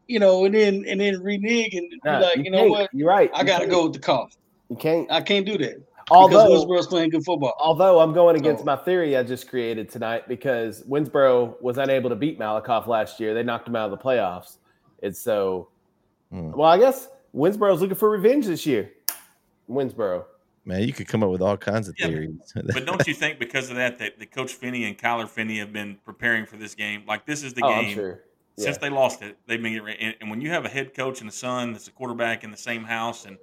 [0.06, 2.90] You know, and then and then renege and be Nah, like, you you know what?
[2.92, 3.30] You're right.
[3.34, 3.70] I You gotta can't.
[3.72, 4.32] go with the cough.
[4.70, 5.10] You can't.
[5.10, 5.76] I can't do that
[6.10, 7.54] Although, because Winnsboro's playing good football.
[7.58, 12.10] although I'm going So- against my theory I just created tonight because Winnsboro was unable
[12.10, 13.34] to beat Malakoff last year.
[13.34, 14.58] They knocked him out of the playoffs.
[15.02, 15.68] And so,
[16.30, 16.52] Hmm.
[16.52, 18.92] well, I guess Winnsboro's looking for revenge this year.
[19.68, 20.24] Winnsboro.
[20.64, 22.52] Man, you could come up with all kinds of Yeah, theories.
[22.54, 25.72] But don't you think because of that that, that Coach Finney and Kyler Finney have
[25.72, 27.02] been preparing for this game?
[27.06, 28.20] Like this is the Oh, game I'm sure.
[28.56, 28.64] Yeah.
[28.64, 29.36] since they lost it.
[29.46, 29.98] They've been getting ready.
[30.00, 32.50] And, and when you have a head coach and a son that's a quarterback in
[32.50, 33.36] the same house, and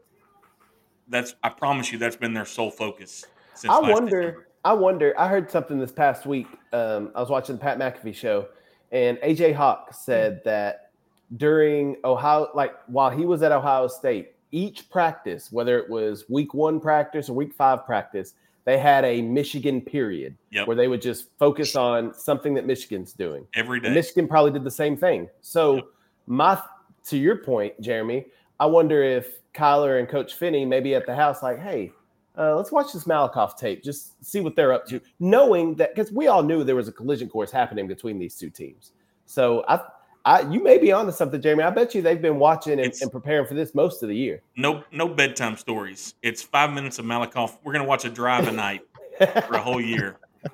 [1.07, 3.25] that's I promise you that's been their sole focus.
[3.55, 4.21] Since I wonder.
[4.21, 4.47] December.
[4.65, 5.13] I wonder.
[5.19, 6.47] I heard something this past week.
[6.71, 8.47] Um, I was watching the Pat McAfee show,
[8.91, 10.91] and AJ Hawk said that
[11.37, 16.53] during Ohio, like while he was at Ohio State, each practice, whether it was week
[16.53, 18.35] one practice or week five practice,
[18.65, 20.67] they had a Michigan period Yep.
[20.67, 23.45] where they would just focus on something that Michigan's doing.
[23.55, 23.87] every day.
[23.87, 25.27] And Michigan probably did the same thing.
[25.41, 25.85] So, Yep.
[26.27, 26.61] my
[27.05, 28.25] to your point, Jeremy,
[28.61, 31.91] I wonder if Kyler and Coach Finney maybe at the house, like, hey,
[32.37, 36.11] uh, let's watch this Malakoff tape, just see what they're up to, knowing that because
[36.11, 38.91] we all knew there was a collision course happening between these two teams.
[39.25, 39.81] So, I,
[40.25, 41.63] I, you may be onto something, Jeremy.
[41.63, 44.41] I bet you they've been watching and, and preparing for this most of the year.
[44.55, 46.15] No, no bedtime stories.
[46.21, 47.57] It's five minutes of Malakoff.
[47.63, 48.81] We're gonna watch a drive a night
[49.17, 50.17] for a whole year.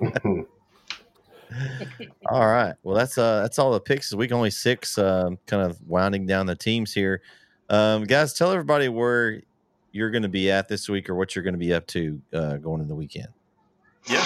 [2.28, 2.74] All right.
[2.82, 4.14] Well, that's uh that's all the picks.
[4.14, 4.96] Week only six.
[4.98, 7.22] Um, kind of winding down the teams here.
[7.70, 9.42] Um, guys, tell everybody where
[9.92, 12.20] you're going to be at this week or what you're going to be up to
[12.32, 13.28] uh, going in the weekend.
[14.06, 14.24] Yeah.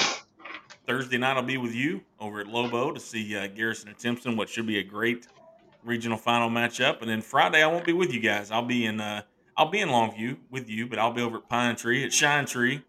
[0.87, 4.37] Thursday night I'll be with you over at Lobo to see uh, Garrison and Timpson,
[4.37, 5.27] what should be a great
[5.83, 7.03] regional final matchup.
[7.03, 8.51] And then Friday I won't be with you guys.
[8.51, 9.23] I'll be in uh,
[9.57, 12.47] I'll be in Longview with you, but I'll be over at Pine Tree at Shine
[12.47, 12.83] Tree.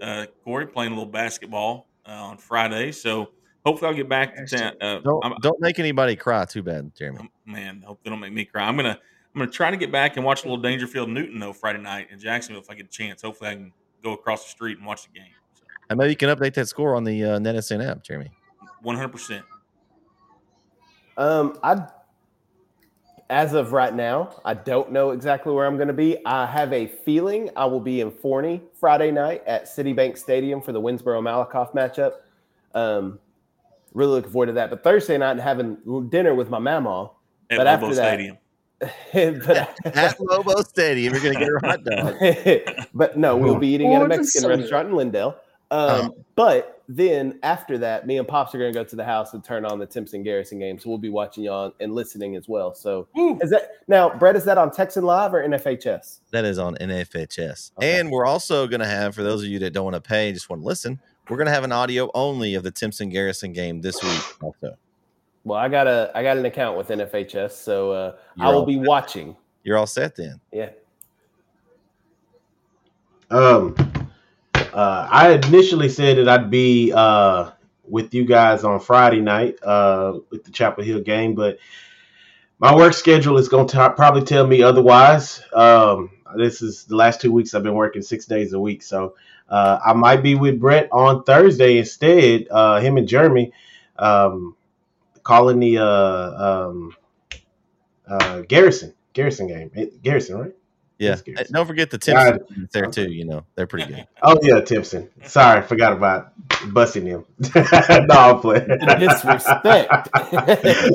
[0.00, 3.30] Uh, Corey playing a little basketball uh, on Friday, so
[3.64, 4.72] hopefully I'll get back to town.
[4.80, 7.20] Uh, Don't don't make anybody cry too bad, Jeremy.
[7.20, 8.64] Um, man, hope they don't make me cry.
[8.64, 8.98] I'm gonna
[9.38, 12.08] I'm gonna try to get back and watch a little Daingerfield Newton though Friday night
[12.10, 13.22] in Jacksonville if I get a chance.
[13.22, 15.28] Hopefully I can go across the street and watch the game.
[15.54, 18.32] So, And maybe you can update that score on the uh, NETSN app, Jeremy.
[18.82, 19.08] 100.
[19.10, 19.44] percent
[21.16, 21.86] Um, I
[23.30, 26.16] as of right now, I don't know exactly where I'm going to be.
[26.26, 30.60] I have a feeling I will be in Forney Friday night at City Bank Stadium
[30.60, 32.14] for the Winnsboro Malakoff matchup.
[32.74, 33.20] Um,
[33.94, 34.70] really looking forward to that.
[34.70, 37.10] But Thursday night, having dinner with my mama.
[37.50, 38.38] at But Lobo after that- Stadium.
[39.12, 42.86] but, At Lobo Stadium, you're going to get a hot dog.
[42.94, 45.34] but no, we'll be eating at a Mexican restaurant in Lindale.
[45.70, 49.34] Um, But then after that, me and Pops are going to go to the house
[49.34, 50.78] and turn on the Timpson Garrison game.
[50.78, 52.74] So we'll be watching y'all and listening as well.
[52.74, 53.38] So Woo.
[53.42, 54.36] is that now, Brett?
[54.36, 56.20] Is that on Texan Live or NFHS?
[56.30, 57.72] That is on NFHS.
[57.76, 57.98] Okay.
[57.98, 60.28] And we're also going to have, for those of you that don't want to pay,
[60.28, 63.10] and just want to listen, we're going to have an audio only of the Timpson
[63.10, 64.78] Garrison game this week also.
[65.48, 68.76] Well, I got a I got an account with NFHS, so uh, I will be
[68.76, 68.86] set.
[68.86, 69.36] watching.
[69.64, 70.38] You're all set then.
[70.52, 70.70] Yeah.
[73.30, 73.74] Um,
[74.54, 77.52] uh, I initially said that I'd be uh,
[77.84, 81.58] with you guys on Friday night uh, with the Chapel Hill game, but
[82.58, 85.42] my work schedule is going to probably tell me otherwise.
[85.54, 89.14] Um, this is the last two weeks I've been working six days a week, so
[89.48, 92.48] uh, I might be with Brett on Thursday instead.
[92.50, 93.50] Uh, him and Jeremy
[93.98, 94.54] um,
[95.28, 96.96] calling the uh, um,
[98.08, 99.70] uh, Garrison Garrison game.
[100.02, 100.52] Garrison, right?
[100.98, 101.10] Yeah.
[101.10, 101.38] That's good.
[101.38, 102.40] And Don't forget the God.
[102.72, 103.10] There too.
[103.12, 104.06] You know, they're pretty good.
[104.22, 105.10] Oh yeah, Timpson.
[105.24, 106.32] Sorry, forgot about
[106.72, 107.26] busting him.
[107.54, 108.68] no, I'm playing.
[108.98, 110.08] Disrespect.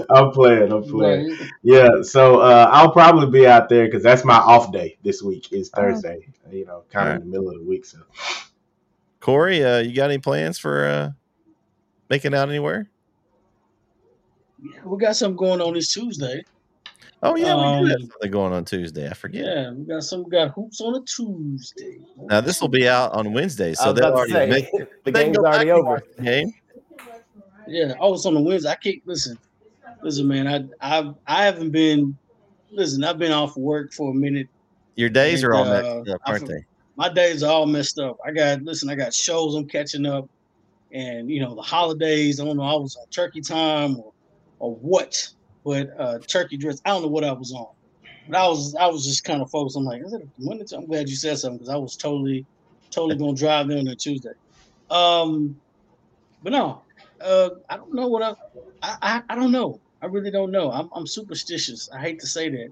[0.09, 0.71] I'm playing.
[0.71, 1.29] I'm playing.
[1.29, 1.49] Right.
[1.61, 5.53] Yeah, so uh, I'll probably be out there because that's my off day this week.
[5.53, 6.27] Is Thursday.
[6.51, 7.85] You know, kind of in the middle of the week.
[7.85, 7.99] So
[9.19, 11.11] Corey, uh, you got any plans for uh,
[12.09, 12.89] making out anywhere?
[14.63, 16.43] Yeah, we got something going on this Tuesday.
[17.21, 19.09] Oh yeah, we do have Um, something going on Tuesday.
[19.09, 19.45] I forget.
[19.45, 20.23] Yeah, we got some.
[20.23, 21.97] We got hoops on a Tuesday.
[22.17, 24.69] Now this will be out on Wednesday, so they'll already say make
[25.03, 25.83] the game's already over.
[25.83, 26.53] watch the game.
[27.67, 27.93] Yeah.
[27.99, 28.69] Oh, it's on the Wednesday.
[28.69, 29.37] I can't listen.
[30.01, 30.47] Listen, man.
[30.81, 32.17] I I I haven't been.
[32.71, 34.47] Listen, I've been off work for a minute.
[34.95, 36.65] Your days are all And, messed uh, up, aren't for- they?
[36.95, 38.17] My days are all messed up.
[38.25, 38.89] I got listen.
[38.89, 40.29] I got shows I'm catching up,
[40.91, 42.39] and you know the holidays.
[42.39, 42.63] I don't know.
[42.63, 44.12] I was on turkey time or
[44.63, 45.13] or what,
[45.65, 46.79] but uh turkey dress.
[46.85, 47.67] I don't know what I was on.
[48.27, 49.77] But I was I was just kind of focused.
[49.77, 50.63] I'm like, is it a Monday?
[50.73, 52.47] I'm glad you said something because I was totally
[52.95, 54.31] totally gonna drive there on a Tuesday.
[54.89, 55.61] Um,
[56.41, 56.85] but no,
[57.21, 58.35] uh, I don't know what I,
[58.83, 59.81] I I I don't know.
[60.01, 60.71] I really don't know.
[60.71, 61.89] I'm I'm superstitious.
[61.95, 62.69] I hate to say that,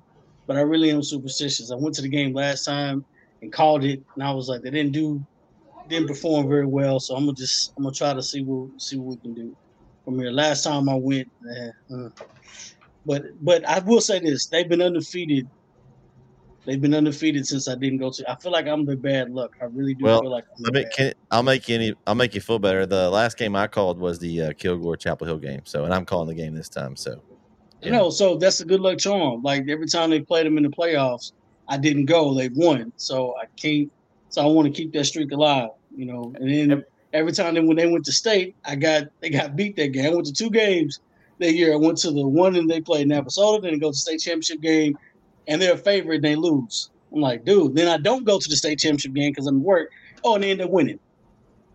[0.48, 1.72] but I really am superstitious.
[1.72, 3.06] I went to the game last time
[3.42, 5.26] and called it, and I was like, they didn't do,
[5.90, 7.00] didn't perform very well.
[7.00, 9.58] So I'm gonna just, I'm gonna try to see what see what we can do
[10.06, 10.32] from here.
[10.32, 11.30] Last time I went,
[11.91, 12.10] uh,
[13.06, 15.48] but but I will say this: they've been undefeated.
[16.65, 18.32] They've been undefeated since I didn't go to.
[18.32, 19.56] I feel like I'm the bad luck.
[19.60, 20.94] I really do Well, feel like I'm let me, bad.
[20.94, 21.95] Can, I'll make you any.
[22.06, 22.86] I'll make you feel better.
[22.86, 25.61] The last game I called was the uh, Kilgore Chapel Hill game.
[25.64, 26.95] So, and I'm calling the game this time.
[26.95, 27.19] So,
[27.82, 29.41] You know, so that's a good luck charm.
[29.41, 31.32] Like every time they played them in the playoffs,
[31.68, 32.36] I didn't go.
[32.36, 33.91] They won, so I can't.
[34.30, 35.69] So I want to keep that streak alive.
[35.95, 36.84] You know, and then
[37.14, 40.06] every time they, when they went to state, I got they got beat that game.
[40.06, 41.00] I went to two games
[41.40, 41.74] that year.
[41.74, 44.22] I went to the one and they played Navasota, then they go to the state
[44.22, 44.98] championship game,
[45.48, 46.90] and they're a favorite and they lose.
[47.14, 47.76] I'm like, dude.
[47.76, 49.92] Then I don't go to the state championship game because I'm at work.
[50.24, 51.00] Oh, and they end up winning.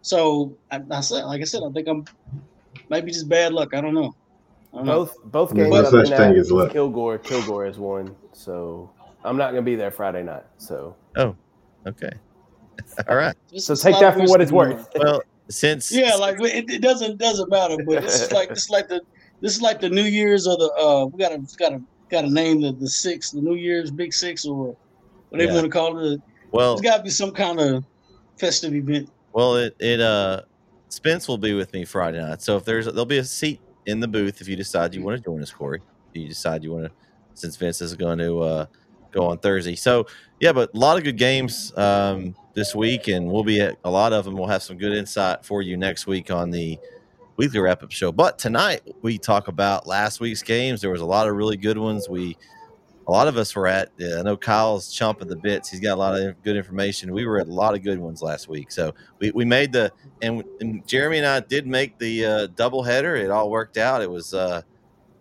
[0.02, 2.04] So I, I said, like I said, I think I'm
[2.88, 3.74] maybe just bad luck.
[3.74, 4.14] I don't know.
[4.72, 5.04] I don't know.
[5.04, 6.72] Both both games no I've such thing as luck.
[6.72, 8.90] Kilgore Kilgore has won, so
[9.24, 10.44] I'm not gonna be there Friday night.
[10.58, 11.34] So oh,
[11.86, 12.10] okay.
[13.08, 13.34] All right.
[13.52, 14.88] It's so take that for what it's worth.
[14.96, 18.70] Well, since Yeah, like it, it doesn't doesn't matter, but this is like this is
[18.70, 19.00] like the
[19.40, 21.78] this is like the New Year's or the uh we gotta gotta
[22.10, 24.76] gotta name the the six the New Year's Big Six or
[25.30, 25.54] whatever Yeah.
[25.54, 26.20] you want to call it.
[26.52, 27.84] well, it's got to be some kind of
[28.38, 29.08] festive event.
[29.32, 30.42] Well, it it uh
[30.88, 32.42] Spence will be with me Friday night.
[32.42, 35.18] So if there's there'll be a seat in the booth if you decide you want
[35.18, 35.82] to join us, Corey.
[36.12, 36.92] If you decide you want to,
[37.34, 38.66] since Vince is going to uh,
[39.12, 39.76] go on Thursday.
[39.76, 40.06] So
[40.40, 43.90] yeah, but a lot of good games um, this week, and we'll be at a
[43.90, 44.34] lot of them.
[44.34, 46.78] We'll have some good insight for you next week on the
[47.36, 48.10] weekly wrap up show.
[48.10, 50.80] But tonight we talk about last week's games.
[50.80, 52.08] There was a lot of really good ones.
[52.08, 52.36] We
[53.06, 53.90] a lot of us were at.
[54.00, 55.68] I know Kyle's chomping the bits.
[55.68, 57.12] He's got a lot of good information.
[57.12, 58.72] We were at a lot of good ones last week.
[58.72, 59.92] So we, we made the
[60.22, 63.16] and, and Jeremy and I did make the uh, double header.
[63.16, 64.00] It all worked out.
[64.00, 64.62] It was uh,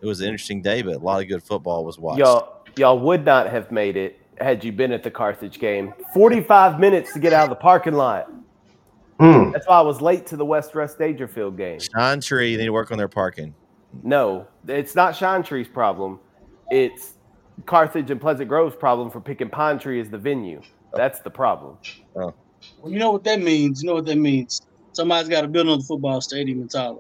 [0.02, 2.20] it was an interesting day, but a lot of good football was watched.
[2.20, 5.94] Y'all y'all would not have made it had you been at the Carthage game.
[6.14, 8.32] 45 minutes to get out of the parking lot.
[9.20, 9.52] Hmm.
[9.52, 11.80] That's why I was late to the West Rusk Daingerfield game.
[11.80, 13.54] Shine Tree, they need to work on their parking.
[14.04, 16.20] No, it's not Shine Tree's problem.
[16.70, 17.14] It's
[17.66, 20.62] Carthage and Pleasant Grove's problem for picking Pine Tree as the venue.
[20.94, 21.78] That's the problem.
[22.14, 22.34] Well,
[22.88, 23.82] you know what that means.
[23.82, 24.62] You know what that means.
[24.94, 27.00] Somebody's got to build another football stadium in Tyler.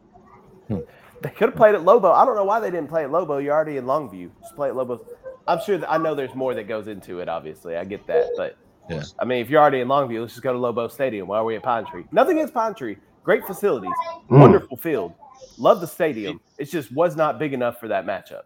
[1.22, 2.12] They could have played at Lobo.
[2.12, 3.38] I don't know why they didn't play at Lobo.
[3.38, 4.30] You're already in Longview.
[4.42, 5.04] Just play at Lobo.
[5.48, 5.78] I'm sure.
[5.78, 7.30] That, I know there's more that goes into it.
[7.30, 8.30] Obviously, I get that.
[8.36, 8.58] But
[8.90, 9.04] Yeah.
[9.20, 11.28] I mean, if you're already in Longview, let's just go to Lobo Stadium.
[11.28, 12.06] Why are we at Pine Tree?
[12.12, 12.98] Nothing against Pine Tree.
[13.24, 13.92] Great facilities.
[14.30, 14.40] Hmm.
[14.40, 15.14] Wonderful field.
[15.58, 16.40] Love the stadium.
[16.58, 18.44] It just was not big enough for that matchup.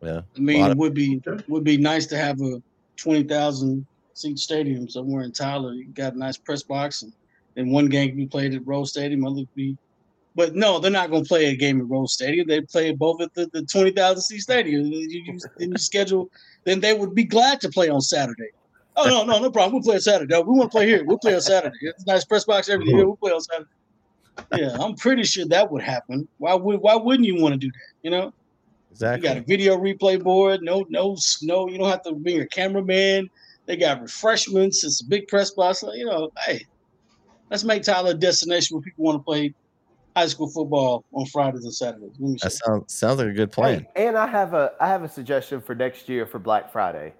[0.00, 2.62] Yeah, I mean, it would be would be nice to have a
[2.96, 5.72] twenty thousand seat stadium somewhere in Tyler.
[5.72, 7.12] You got a nice press box, and
[7.54, 9.76] then one game can be played at Rose Stadium, other be.
[10.36, 12.48] But no, they're not going to play a game at Rose Stadium.
[12.48, 14.86] They play both at the, the twenty thousand seat stadium.
[14.86, 16.30] You, you, then you schedule.
[16.64, 18.50] Then they would be glad to play on Saturday.
[18.96, 19.74] Oh no, no, no problem.
[19.74, 20.36] We'll play on Saturday.
[20.36, 21.04] We want to play here.
[21.04, 21.76] We'll play on Saturday.
[21.82, 22.98] It's a nice press box everything.
[22.98, 23.70] Yeah, we'll play on Saturday.
[24.56, 26.26] Yeah, I'm pretty sure that would happen.
[26.38, 27.92] Why would Why wouldn't you want to do that?
[28.02, 28.32] You know.
[28.90, 29.28] Exactly.
[29.28, 30.62] You got a video replay board.
[30.62, 31.68] No, no, no.
[31.68, 33.28] You don't have to bring a cameraman.
[33.66, 34.84] They got refreshments.
[34.84, 35.82] It's a big press box.
[35.82, 36.64] You know, hey,
[37.50, 39.52] let's make Tyler a destination where people want to play
[40.16, 42.10] high school football on Fridays and Saturdays.
[42.18, 42.58] Let me That see.
[42.64, 43.86] sounds sounds like a good plan.
[43.96, 47.14] Hey, and I have a I have a suggestion for next year for Black Friday.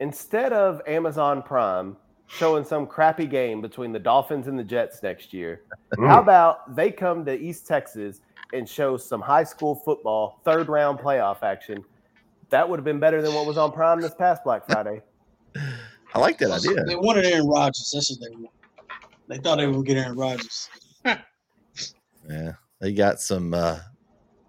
[0.00, 1.96] Instead of Amazon Prime
[2.26, 5.62] showing some crappy game between the Dolphins and the Jets next year,
[5.98, 8.20] how about they come to East Texas
[8.52, 11.84] and show some high school football third round playoff action?
[12.50, 15.02] That would have been better than what was on Prime this past Black Friday.
[16.14, 16.82] I like that idea.
[16.84, 17.90] They wanted Aaron Rodgers.
[17.94, 18.50] That's what they want.
[19.28, 20.68] They thought they would get Aaron Rodgers.
[22.28, 23.52] Yeah, they got some.
[23.54, 23.78] uh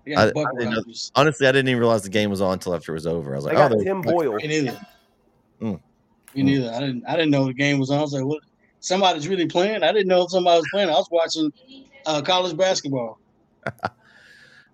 [0.05, 0.31] They I- I
[0.65, 0.83] know-
[1.15, 3.33] Honestly, I didn't even realize the game was on until after it was over.
[3.33, 4.33] I was They like, got oh, they- Tim Boyle.
[4.35, 4.79] Me neither.
[5.61, 5.81] Mm.
[6.35, 6.71] Me neither.
[6.73, 7.03] I didn't.
[7.07, 7.99] I didn't know the game was on.
[7.99, 8.41] I was like, "What?
[8.79, 10.89] Somebody's really playing." I didn't know somebody was playing.
[10.89, 11.51] I was watching
[12.05, 13.19] uh, college basketball.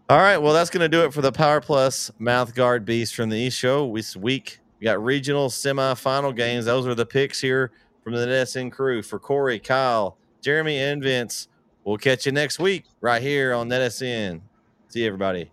[0.10, 3.14] All right, well, that's going to do it for the Power Plus Mouth Guard Beast
[3.14, 4.58] from the East Show this week.
[4.80, 6.66] We got regional semifinal games.
[6.66, 7.72] Those are the picks here
[8.04, 11.49] from the NSN crew for Corey, Kyle, Jeremy, and Vince.
[11.84, 14.42] We'll catch you next week right here on NETSN.
[14.90, 15.52] See you, everybody.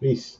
[0.00, 0.38] Peace.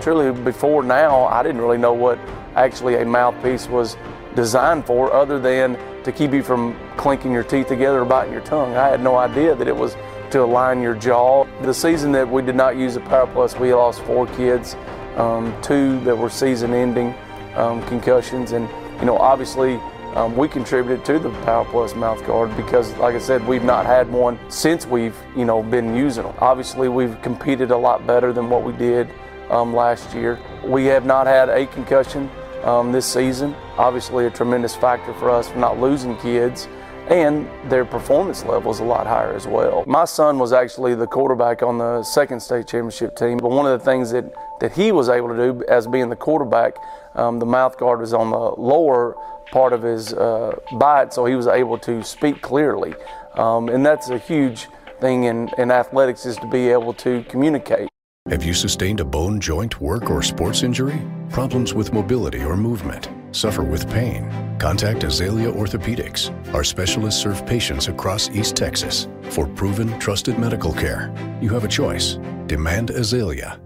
[0.00, 2.18] truly before now i didn't really know what
[2.56, 3.96] actually a mouthpiece was
[4.34, 8.42] designed for other than to keep you from clinking your teeth together or biting your
[8.42, 9.94] tongue i had no idea that it was
[10.32, 13.72] to align your jaw the season that we did not use a power plus we
[13.74, 14.76] lost four kids
[15.16, 17.14] um, two that were season ending
[17.54, 18.68] um, concussions and
[18.98, 19.78] you know obviously
[20.14, 23.86] um, we contributed to the Power Plus mouth guard because, like I said, we've not
[23.86, 26.34] had one since we've you know been using them.
[26.38, 29.08] Obviously, we've competed a lot better than what we did
[29.48, 30.38] um, last year.
[30.64, 32.30] We have not had a concussion
[32.62, 33.54] um, this season.
[33.78, 36.68] Obviously, a tremendous factor for us for not losing kids
[37.12, 39.84] and their performance level is a lot higher as well.
[39.86, 43.78] My son was actually the quarterback on the second state championship team, but one of
[43.78, 46.76] the things that, that he was able to do as being the quarterback,
[47.14, 49.14] um, the mouth guard was on the lower
[49.50, 52.94] part of his uh, bite, so he was able to speak clearly.
[53.34, 54.68] Um, and that's a huge
[55.00, 57.88] thing in, in athletics is to be able to communicate.
[58.30, 61.02] Have you sustained a bone, joint, work, or sports injury?
[61.28, 63.10] Problems with mobility or movement?
[63.32, 64.30] Suffer with pain?
[64.58, 66.30] Contact Azalea Orthopedics.
[66.54, 69.08] Our specialists serve patients across East Texas.
[69.30, 72.18] For proven, trusted medical care, you have a choice.
[72.46, 73.58] Demand Azalea.